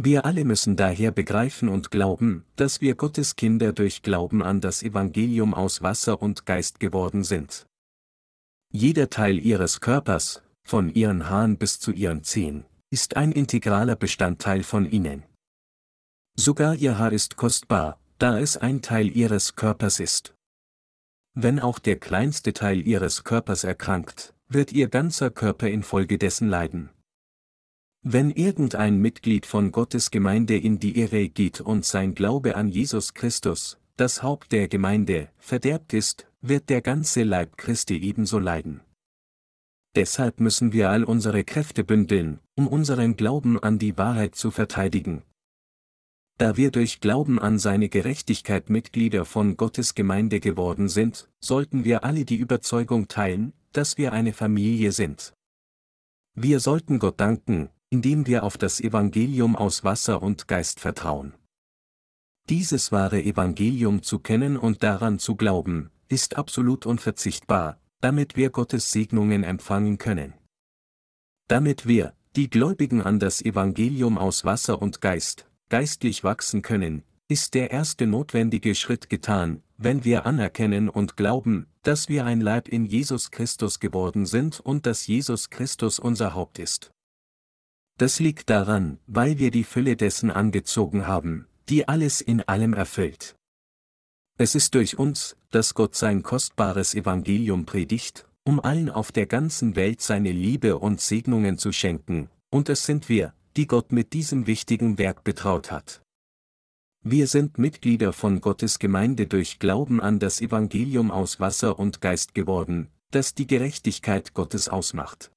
Wir 0.02 0.24
alle 0.24 0.45
müssen 0.45 0.78
daher 0.78 1.12
begreifen 1.12 1.68
und 1.68 1.91
glauben, 1.91 2.45
dass 2.56 2.80
wir 2.80 2.95
Gottes 2.95 3.36
Kinder 3.36 3.74
durch 3.74 4.02
Glauben 4.02 4.41
an 4.41 4.62
das 4.62 4.82
Evangelium 4.82 5.54
aus 5.54 5.82
Wasser 5.82 6.22
und 6.22 6.45
Geist 6.45 6.80
geworden 6.80 7.26
sind. 7.26 7.66
Jeder 8.72 9.10
Teil 9.10 9.38
ihres 9.38 9.82
Körpers, 9.82 10.41
von 10.64 10.89
ihren 10.89 11.30
Haaren 11.30 11.58
bis 11.58 11.82
zu 11.82 11.91
ihren 11.91 12.24
Zehen, 12.24 12.64
ist 12.89 13.18
ein 13.18 13.34
integraler 13.34 13.97
Bestandteil 13.97 14.64
von 14.64 14.89
ihnen. 14.89 15.24
Sogar 16.38 16.76
ihr 16.76 16.97
Haar 16.97 17.12
ist 17.12 17.36
kostbar, 17.36 18.00
da 18.20 18.39
es 18.39 18.56
ein 18.56 18.82
Teil 18.82 19.14
ihres 19.14 19.58
Körpers 19.58 20.00
ist. 20.00 20.34
Wenn 21.34 21.60
auch 21.60 21.78
der 21.78 22.00
kleinste 22.00 22.54
Teil 22.54 22.88
ihres 22.88 23.26
Körpers 23.26 23.66
erkrankt, 23.66 24.34
wird 24.47 24.72
ihr 24.72 24.88
ganzer 24.88 25.30
Körper 25.30 25.68
infolgedessen 25.68 26.47
leiden. 26.47 26.89
Wenn 28.02 28.32
irgendein 28.32 28.97
Mitglied 29.00 29.45
von 29.45 29.74
Gottes 29.74 30.10
Gemeinde 30.10 30.58
in 30.58 30.80
die 30.80 30.97
Irre 30.97 31.28
geht 31.28 31.60
und 31.60 31.84
sein 31.84 32.16
Glaube 32.16 32.56
an 32.56 32.70
Jesus 32.70 33.14
Christus, 33.14 33.78
das 33.97 34.24
Haupt 34.24 34.54
der 34.54 34.70
Gemeinde, 34.70 35.28
verderbt 35.38 35.93
ist, 35.93 36.26
wird 36.39 36.70
der 36.70 36.82
ganze 36.82 37.24
Leib 37.24 37.58
Christi 37.58 37.97
ebenso 37.97 38.39
leiden. 38.39 38.80
Deshalb 39.95 40.39
müssen 40.39 40.72
wir 40.72 40.89
all 40.89 41.04
unsere 41.04 41.43
Kräfte 41.43 41.84
bündeln, 41.84 42.39
um 42.56 42.70
unseren 42.70 43.18
Glauben 43.18 43.62
an 43.62 43.80
die 43.80 43.97
Wahrheit 43.97 44.36
zu 44.36 44.50
verteidigen. 44.50 45.24
Da 46.38 46.56
wir 46.56 46.72
durch 46.72 47.02
Glauben 47.02 47.38
an 47.38 47.60
seine 47.60 47.89
Gerechtigkeit 47.89 48.70
Mitglieder 48.70 49.26
von 49.26 49.58
Gottes 49.58 49.93
Gemeinde 49.93 50.39
geworden 50.39 50.88
sind, 50.88 51.30
sollten 51.41 51.84
wir 51.84 52.06
alle 52.06 52.24
die 52.24 52.38
Überzeugung 52.38 53.10
teilen, 53.10 53.52
dass 53.74 53.97
wir 53.97 54.14
eine 54.14 54.32
Familie 54.32 54.93
sind. 54.93 55.34
Wir 56.34 56.62
sollten 56.62 57.00
Gott 57.00 57.20
danken, 57.20 57.70
indem 57.90 58.28
wir 58.28 58.44
auf 58.44 58.58
das 58.58 58.80
Evangelium 58.80 59.56
aus 59.56 59.84
Wasser 59.84 60.22
und 60.22 60.48
Geist 60.48 60.80
vertrauen. 60.80 61.34
Dieses 62.50 62.92
wahre 62.92 63.22
Evangelium 63.22 64.02
zu 64.04 64.20
kennen 64.20 64.58
und 64.58 64.84
daran 64.84 65.20
zu 65.20 65.36
glauben, 65.36 65.92
ist 66.08 66.38
absolut 66.38 66.86
unverzichtbar, 66.86 67.80
damit 68.02 68.36
wir 68.36 68.50
Gottes 68.50 68.92
Segnungen 68.92 69.44
empfangen 69.44 69.98
können. 69.98 70.34
Damit 71.48 71.88
wir, 71.88 72.14
die 72.36 72.50
Gläubigen 72.50 73.02
an 73.02 73.20
das 73.20 73.42
Evangelium 73.42 74.18
aus 74.18 74.46
Wasser 74.46 74.82
und 74.82 75.02
Geist, 75.02 75.48
geistlich 75.70 76.24
wachsen 76.24 76.62
können, 76.62 77.04
ist 77.28 77.54
der 77.54 77.72
erste 77.72 78.08
notwendige 78.08 78.74
Schritt 78.74 79.10
getan, 79.10 79.62
wenn 79.78 80.04
wir 80.04 80.26
anerkennen 80.26 80.90
und 80.90 81.16
glauben, 81.18 81.68
dass 81.84 82.10
wir 82.10 82.26
ein 82.26 82.42
Leib 82.42 82.68
in 82.68 82.86
Jesus 82.86 83.30
Christus 83.30 83.80
geworden 83.80 84.26
sind 84.26 84.60
und 84.60 84.86
dass 84.86 85.06
Jesus 85.06 85.50
Christus 85.52 86.00
unser 86.00 86.34
Haupt 86.34 86.58
ist. 86.58 86.92
Das 88.00 88.22
liegt 88.22 88.50
daran, 88.50 88.97
weil 89.08 89.39
wir 89.39 89.52
die 89.52 89.66
Fülle 89.66 89.97
dessen 89.97 90.32
angezogen 90.32 91.06
haben, 91.06 91.47
die 91.68 91.89
alles 91.89 92.22
in 92.22 92.41
allem 92.43 92.74
erfüllt. 92.74 93.36
Es 94.38 94.56
ist 94.56 94.74
durch 94.76 94.97
uns, 94.97 95.36
dass 95.52 95.74
Gott 95.74 95.95
sein 95.95 96.24
kostbares 96.24 96.95
Evangelium 96.95 97.66
predigt, 97.66 98.26
um 98.45 98.62
allen 98.62 98.89
auf 98.89 99.12
der 99.12 99.26
ganzen 99.26 99.76
Welt 99.76 100.00
seine 100.00 100.32
Liebe 100.32 100.78
und 100.78 101.02
Segnungen 101.02 101.58
zu 101.58 101.74
schenken, 101.74 102.30
und 102.50 102.70
es 102.70 102.86
sind 102.86 103.10
wir, 103.10 103.34
die 103.58 103.68
Gott 103.68 103.91
mit 103.91 104.14
diesem 104.14 104.47
wichtigen 104.47 104.97
Werk 104.97 105.26
betraut 105.26 105.70
hat. 105.70 106.02
Wir 107.04 107.28
sind 107.28 107.58
Mitglieder 107.58 108.14
von 108.14 108.39
Gottes 108.39 108.80
Gemeinde 108.80 109.28
durch 109.28 109.60
Glauben 109.60 110.00
an 110.00 110.20
das 110.20 110.39
Evangelium 110.39 111.12
aus 111.12 111.41
Wasser 111.41 111.78
und 111.78 112.00
Geist 112.00 112.34
geworden, 112.34 112.88
das 113.12 113.34
die 113.34 113.45
Gerechtigkeit 113.45 114.34
Gottes 114.34 114.70
ausmacht. 114.70 115.34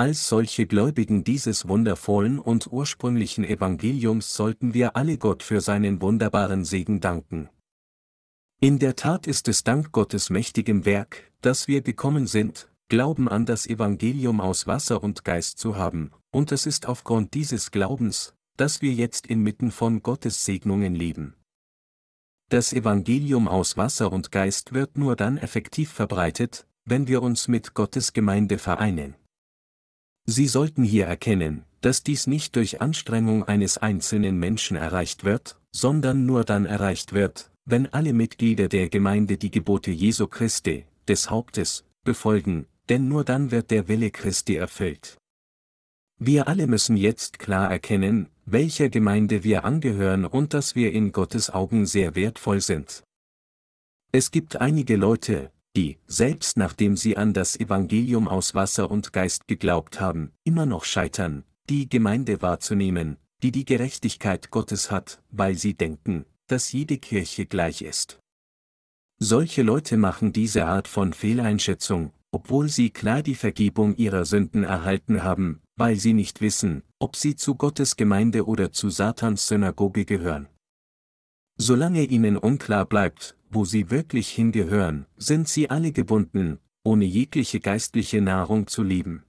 Als 0.00 0.28
solche 0.28 0.66
Gläubigen 0.66 1.24
dieses 1.24 1.68
wundervollen 1.68 2.38
und 2.38 2.72
ursprünglichen 2.72 3.44
Evangeliums 3.44 4.32
sollten 4.32 4.72
wir 4.72 4.96
alle 4.96 5.18
Gott 5.18 5.42
für 5.42 5.60
seinen 5.60 6.00
wunderbaren 6.00 6.64
Segen 6.64 7.00
danken. 7.00 7.50
In 8.62 8.78
der 8.78 8.96
Tat 8.96 9.26
ist 9.26 9.46
es 9.46 9.62
dank 9.62 9.92
Gottes 9.92 10.30
mächtigem 10.30 10.86
Werk, 10.86 11.30
dass 11.42 11.68
wir 11.68 11.82
gekommen 11.82 12.26
sind, 12.26 12.70
Glauben 12.88 13.28
an 13.28 13.44
das 13.44 13.66
Evangelium 13.66 14.40
aus 14.40 14.66
Wasser 14.66 15.02
und 15.02 15.22
Geist 15.22 15.58
zu 15.58 15.76
haben, 15.76 16.12
und 16.30 16.50
es 16.50 16.64
ist 16.64 16.88
aufgrund 16.88 17.34
dieses 17.34 17.70
Glaubens, 17.70 18.32
dass 18.56 18.80
wir 18.80 18.94
jetzt 18.94 19.26
inmitten 19.26 19.70
von 19.70 20.02
Gottes 20.02 20.46
Segnungen 20.46 20.94
leben. 20.94 21.34
Das 22.48 22.72
Evangelium 22.72 23.48
aus 23.48 23.76
Wasser 23.76 24.10
und 24.10 24.32
Geist 24.32 24.72
wird 24.72 24.96
nur 24.96 25.14
dann 25.14 25.36
effektiv 25.36 25.92
verbreitet, 25.92 26.66
wenn 26.86 27.06
wir 27.06 27.20
uns 27.20 27.48
mit 27.48 27.74
Gottes 27.74 28.14
Gemeinde 28.14 28.56
vereinen. 28.56 29.19
Sie 30.30 30.46
sollten 30.46 30.84
hier 30.84 31.06
erkennen, 31.06 31.64
dass 31.80 32.04
dies 32.04 32.28
nicht 32.28 32.54
durch 32.54 32.80
Anstrengung 32.80 33.42
eines 33.42 33.78
einzelnen 33.78 34.38
Menschen 34.38 34.76
erreicht 34.76 35.24
wird, 35.24 35.58
sondern 35.72 36.24
nur 36.24 36.44
dann 36.44 36.66
erreicht 36.66 37.12
wird, 37.12 37.50
wenn 37.64 37.92
alle 37.92 38.12
Mitglieder 38.12 38.68
der 38.68 38.88
Gemeinde 38.88 39.38
die 39.38 39.50
Gebote 39.50 39.90
Jesu 39.90 40.28
Christi, 40.28 40.84
des 41.08 41.30
Hauptes, 41.30 41.84
befolgen, 42.04 42.66
denn 42.88 43.08
nur 43.08 43.24
dann 43.24 43.50
wird 43.50 43.72
der 43.72 43.88
Wille 43.88 44.12
Christi 44.12 44.54
erfüllt. 44.54 45.18
Wir 46.16 46.46
alle 46.46 46.68
müssen 46.68 46.96
jetzt 46.96 47.40
klar 47.40 47.68
erkennen, 47.68 48.28
welcher 48.46 48.88
Gemeinde 48.88 49.42
wir 49.42 49.64
angehören 49.64 50.24
und 50.26 50.54
dass 50.54 50.76
wir 50.76 50.92
in 50.92 51.10
Gottes 51.10 51.50
Augen 51.50 51.86
sehr 51.86 52.14
wertvoll 52.14 52.60
sind. 52.60 53.02
Es 54.12 54.30
gibt 54.30 54.60
einige 54.60 54.94
Leute, 54.94 55.50
die, 55.76 55.98
selbst 56.06 56.56
nachdem 56.56 56.96
sie 56.96 57.16
an 57.16 57.32
das 57.32 57.58
Evangelium 57.58 58.28
aus 58.28 58.54
Wasser 58.54 58.90
und 58.90 59.12
Geist 59.12 59.46
geglaubt 59.46 60.00
haben, 60.00 60.32
immer 60.44 60.66
noch 60.66 60.84
scheitern, 60.84 61.44
die 61.68 61.88
Gemeinde 61.88 62.42
wahrzunehmen, 62.42 63.16
die 63.42 63.52
die 63.52 63.64
Gerechtigkeit 63.64 64.50
Gottes 64.50 64.90
hat, 64.90 65.22
weil 65.30 65.56
sie 65.56 65.74
denken, 65.74 66.26
dass 66.48 66.72
jede 66.72 66.98
Kirche 66.98 67.46
gleich 67.46 67.82
ist. 67.82 68.18
Solche 69.18 69.62
Leute 69.62 69.96
machen 69.96 70.32
diese 70.32 70.66
Art 70.66 70.88
von 70.88 71.12
Fehleinschätzung, 71.12 72.12
obwohl 72.32 72.68
sie 72.68 72.90
klar 72.90 73.22
die 73.22 73.34
Vergebung 73.34 73.94
ihrer 73.96 74.24
Sünden 74.24 74.64
erhalten 74.64 75.22
haben, 75.22 75.60
weil 75.76 75.96
sie 75.96 76.12
nicht 76.12 76.40
wissen, 76.40 76.82
ob 76.98 77.16
sie 77.16 77.36
zu 77.36 77.54
Gottes 77.54 77.96
Gemeinde 77.96 78.46
oder 78.46 78.72
zu 78.72 78.90
Satans 78.90 79.46
Synagoge 79.46 80.04
gehören. 80.04 80.48
Solange 81.56 82.04
ihnen 82.04 82.36
unklar 82.36 82.86
bleibt, 82.86 83.36
wo 83.50 83.64
sie 83.64 83.90
wirklich 83.90 84.28
hingehören, 84.28 85.06
sind 85.16 85.48
sie 85.48 85.68
alle 85.68 85.92
gebunden, 85.92 86.58
ohne 86.84 87.04
jegliche 87.04 87.60
geistliche 87.60 88.20
Nahrung 88.20 88.66
zu 88.66 88.82
leben. 88.82 89.24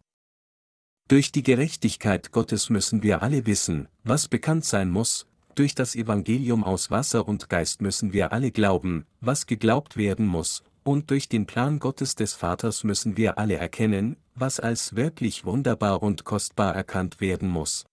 Durch 1.08 1.32
die 1.32 1.44
Gerechtigkeit 1.44 2.32
Gottes 2.32 2.70
müssen 2.70 3.04
wir 3.04 3.22
alle 3.22 3.46
wissen, 3.46 3.90
was 4.04 4.28
bekannt 4.28 4.64
sein 4.64 4.90
muss, 4.90 5.28
durch 5.56 5.76
das 5.76 5.96
Evangelium 5.96 6.64
aus 6.64 6.92
Wasser 6.92 7.28
und 7.28 7.50
Geist 7.50 7.82
müssen 7.82 8.14
wir 8.14 8.32
alle 8.32 8.52
glauben, 8.52 9.06
was 9.20 9.48
geglaubt 9.48 9.98
werden 9.98 10.26
muss, 10.26 10.64
und 10.84 11.12
durch 11.12 11.28
den 11.28 11.46
Plan 11.46 11.80
Gottes 11.80 12.16
des 12.16 12.34
Vaters 12.34 12.84
müssen 12.84 13.18
wir 13.18 13.38
alle 13.38 13.56
erkennen, 13.56 14.16
was 14.36 14.60
als 14.60 14.96
wirklich 14.96 15.44
wunderbar 15.44 16.02
und 16.02 16.24
kostbar 16.24 16.74
erkannt 16.74 17.20
werden 17.20 17.50
muss. 17.50 17.86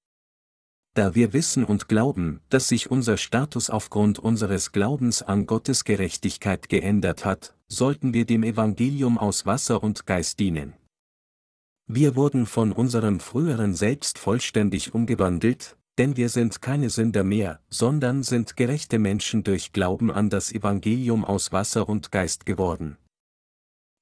Da 0.94 1.14
wir 1.14 1.32
wissen 1.32 1.64
und 1.64 1.88
glauben, 1.88 2.40
dass 2.48 2.68
sich 2.68 2.90
unser 2.90 3.16
Status 3.16 3.70
aufgrund 3.70 4.18
unseres 4.18 4.72
Glaubens 4.72 5.22
an 5.22 5.46
Gottes 5.46 5.84
Gerechtigkeit 5.84 6.68
geändert 6.68 7.24
hat, 7.24 7.54
sollten 7.68 8.14
wir 8.14 8.24
dem 8.24 8.42
Evangelium 8.42 9.18
aus 9.18 9.46
Wasser 9.46 9.82
und 9.82 10.06
Geist 10.06 10.40
dienen. 10.40 10.74
Wir 11.86 12.16
wurden 12.16 12.46
von 12.46 12.72
unserem 12.72 13.20
früheren 13.20 13.74
Selbst 13.74 14.18
vollständig 14.18 14.94
umgewandelt, 14.94 15.76
denn 15.98 16.16
wir 16.16 16.28
sind 16.28 16.62
keine 16.62 16.90
Sünder 16.90 17.24
mehr, 17.24 17.60
sondern 17.70 18.22
sind 18.22 18.56
gerechte 18.56 18.98
Menschen 18.98 19.42
durch 19.42 19.72
Glauben 19.72 20.10
an 20.10 20.30
das 20.30 20.52
Evangelium 20.52 21.24
aus 21.24 21.52
Wasser 21.52 21.88
und 21.88 22.12
Geist 22.12 22.46
geworden. 22.46 22.98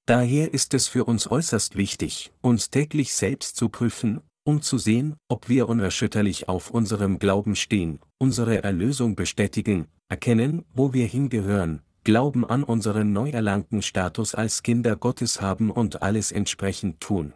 Daher 0.07 0.53
ist 0.55 0.75
es 0.75 0.89
für 0.89 1.05
uns 1.05 1.29
äußerst 1.29 1.77
wichtig, 1.77 2.33
uns 2.41 2.71
täglich 2.71 3.15
selbst 3.15 3.57
zu 3.57 3.69
prüfen, 3.69 4.21
um 4.47 4.63
zu 4.63 4.79
sehen, 4.79 5.17
ob 5.29 5.49
wir 5.49 5.69
unerschütterlich 5.69 6.49
auf 6.49 6.71
unserem 6.71 7.19
Glauben 7.19 7.57
stehen, 7.57 7.99
unsere 8.19 8.63
Erlösung 8.63 9.17
bestätigen, 9.17 9.89
erkennen, 10.09 10.65
wo 10.73 10.93
wir 10.93 11.07
hingehören, 11.07 11.83
Glauben 12.05 12.45
an 12.45 12.63
unseren 12.63 13.13
neu 13.13 13.31
erlangten 13.31 13.83
Status 13.83 14.37
als 14.37 14.63
Kinder 14.63 14.95
Gottes 14.95 15.41
haben 15.41 15.73
und 15.73 16.03
alles 16.03 16.31
entsprechend 16.31 17.01
tun. 17.01 17.35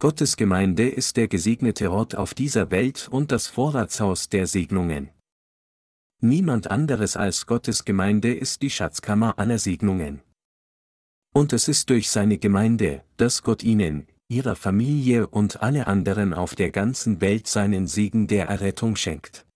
Gottes 0.00 0.36
Gemeinde 0.36 0.88
ist 0.88 1.16
der 1.16 1.28
gesegnete 1.28 1.92
Ort 1.92 2.16
auf 2.16 2.34
dieser 2.34 2.72
Welt 2.72 3.08
und 3.12 3.30
das 3.30 3.46
Vorratshaus 3.46 4.28
der 4.28 4.48
Segnungen. 4.48 5.10
Niemand 6.20 6.72
anderes 6.72 7.16
als 7.16 7.46
Gottes 7.46 7.84
Gemeinde 7.84 8.34
ist 8.34 8.62
die 8.62 8.70
Schatzkammer 8.70 9.38
aller 9.38 9.58
Segnungen. 9.58 10.22
Und 11.32 11.52
es 11.52 11.68
ist 11.68 11.90
durch 11.90 12.10
seine 12.10 12.38
Gemeinde, 12.38 13.04
dass 13.16 13.44
Gott 13.44 13.62
ihnen, 13.62 14.08
ihrer 14.28 14.56
Familie 14.56 15.26
und 15.26 15.62
alle 15.62 15.86
anderen 15.86 16.34
auf 16.34 16.54
der 16.54 16.70
ganzen 16.70 17.20
Welt 17.20 17.46
seinen 17.46 17.86
Segen 17.86 18.26
der 18.26 18.48
Errettung 18.48 18.96
schenkt. 18.96 19.46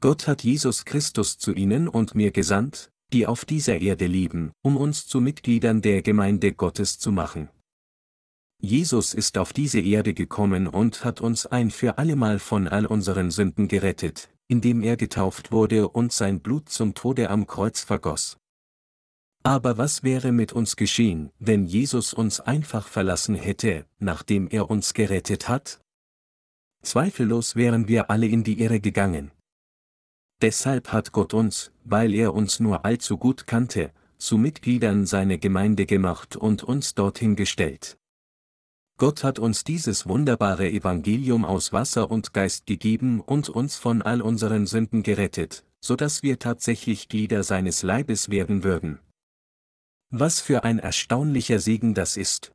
Gott 0.00 0.26
hat 0.26 0.44
Jesus 0.44 0.84
Christus 0.84 1.38
zu 1.38 1.52
ihnen 1.54 1.88
und 1.88 2.14
mir 2.14 2.30
gesandt, 2.30 2.90
die 3.12 3.26
auf 3.26 3.44
dieser 3.44 3.80
Erde 3.80 4.06
leben, 4.06 4.52
um 4.62 4.76
uns 4.76 5.06
zu 5.06 5.20
Mitgliedern 5.20 5.82
der 5.82 6.02
Gemeinde 6.02 6.52
Gottes 6.52 6.98
zu 6.98 7.12
machen. 7.12 7.48
Jesus 8.60 9.14
ist 9.14 9.38
auf 9.38 9.52
diese 9.52 9.80
Erde 9.80 10.14
gekommen 10.14 10.66
und 10.66 11.04
hat 11.04 11.20
uns 11.20 11.46
ein 11.46 11.70
für 11.70 11.98
allemal 11.98 12.38
von 12.38 12.66
all 12.66 12.86
unseren 12.86 13.30
Sünden 13.30 13.68
gerettet, 13.68 14.30
indem 14.48 14.82
er 14.82 14.96
getauft 14.96 15.52
wurde 15.52 15.88
und 15.88 16.12
sein 16.12 16.40
Blut 16.40 16.68
zum 16.68 16.94
Tode 16.94 17.30
am 17.30 17.46
Kreuz 17.46 17.80
vergoss. 17.80 18.38
Aber 19.46 19.76
was 19.76 20.02
wäre 20.02 20.32
mit 20.32 20.54
uns 20.54 20.74
geschehen, 20.74 21.30
wenn 21.38 21.66
Jesus 21.66 22.14
uns 22.14 22.40
einfach 22.40 22.88
verlassen 22.88 23.34
hätte, 23.34 23.84
nachdem 23.98 24.48
er 24.48 24.70
uns 24.70 24.94
gerettet 24.94 25.50
hat? 25.50 25.80
Zweifellos 26.82 27.54
wären 27.54 27.86
wir 27.86 28.08
alle 28.10 28.26
in 28.26 28.42
die 28.42 28.62
Irre 28.62 28.80
gegangen. 28.80 29.32
Deshalb 30.40 30.92
hat 30.92 31.12
Gott 31.12 31.34
uns, 31.34 31.72
weil 31.84 32.14
er 32.14 32.32
uns 32.32 32.58
nur 32.58 32.86
allzu 32.86 33.18
gut 33.18 33.46
kannte, 33.46 33.92
zu 34.16 34.38
Mitgliedern 34.38 35.04
seiner 35.04 35.36
Gemeinde 35.36 35.84
gemacht 35.84 36.36
und 36.36 36.62
uns 36.62 36.94
dorthin 36.94 37.36
gestellt. 37.36 37.98
Gott 38.96 39.24
hat 39.24 39.38
uns 39.38 39.62
dieses 39.62 40.06
wunderbare 40.08 40.70
Evangelium 40.70 41.44
aus 41.44 41.70
Wasser 41.70 42.10
und 42.10 42.32
Geist 42.32 42.64
gegeben 42.64 43.20
und 43.20 43.50
uns 43.50 43.76
von 43.76 44.00
all 44.00 44.22
unseren 44.22 44.66
Sünden 44.66 45.02
gerettet, 45.02 45.64
so 45.80 45.96
dass 45.96 46.22
wir 46.22 46.38
tatsächlich 46.38 47.10
Glieder 47.10 47.42
seines 47.42 47.82
Leibes 47.82 48.30
werden 48.30 48.64
würden. 48.64 49.00
Was 50.16 50.40
für 50.40 50.62
ein 50.62 50.78
erstaunlicher 50.78 51.58
Segen 51.58 51.92
das 51.92 52.16
ist. 52.16 52.52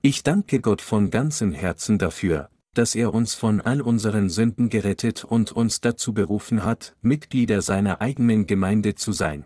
Ich 0.00 0.22
danke 0.22 0.60
Gott 0.60 0.80
von 0.80 1.10
ganzem 1.10 1.50
Herzen 1.50 1.98
dafür, 1.98 2.50
dass 2.72 2.94
er 2.94 3.12
uns 3.12 3.34
von 3.34 3.60
all 3.60 3.80
unseren 3.80 4.30
Sünden 4.30 4.68
gerettet 4.68 5.24
und 5.24 5.50
uns 5.50 5.80
dazu 5.80 6.14
berufen 6.14 6.64
hat, 6.64 6.94
Mitglieder 7.00 7.62
seiner 7.62 8.00
eigenen 8.00 8.46
Gemeinde 8.46 8.94
zu 8.94 9.10
sein. 9.10 9.44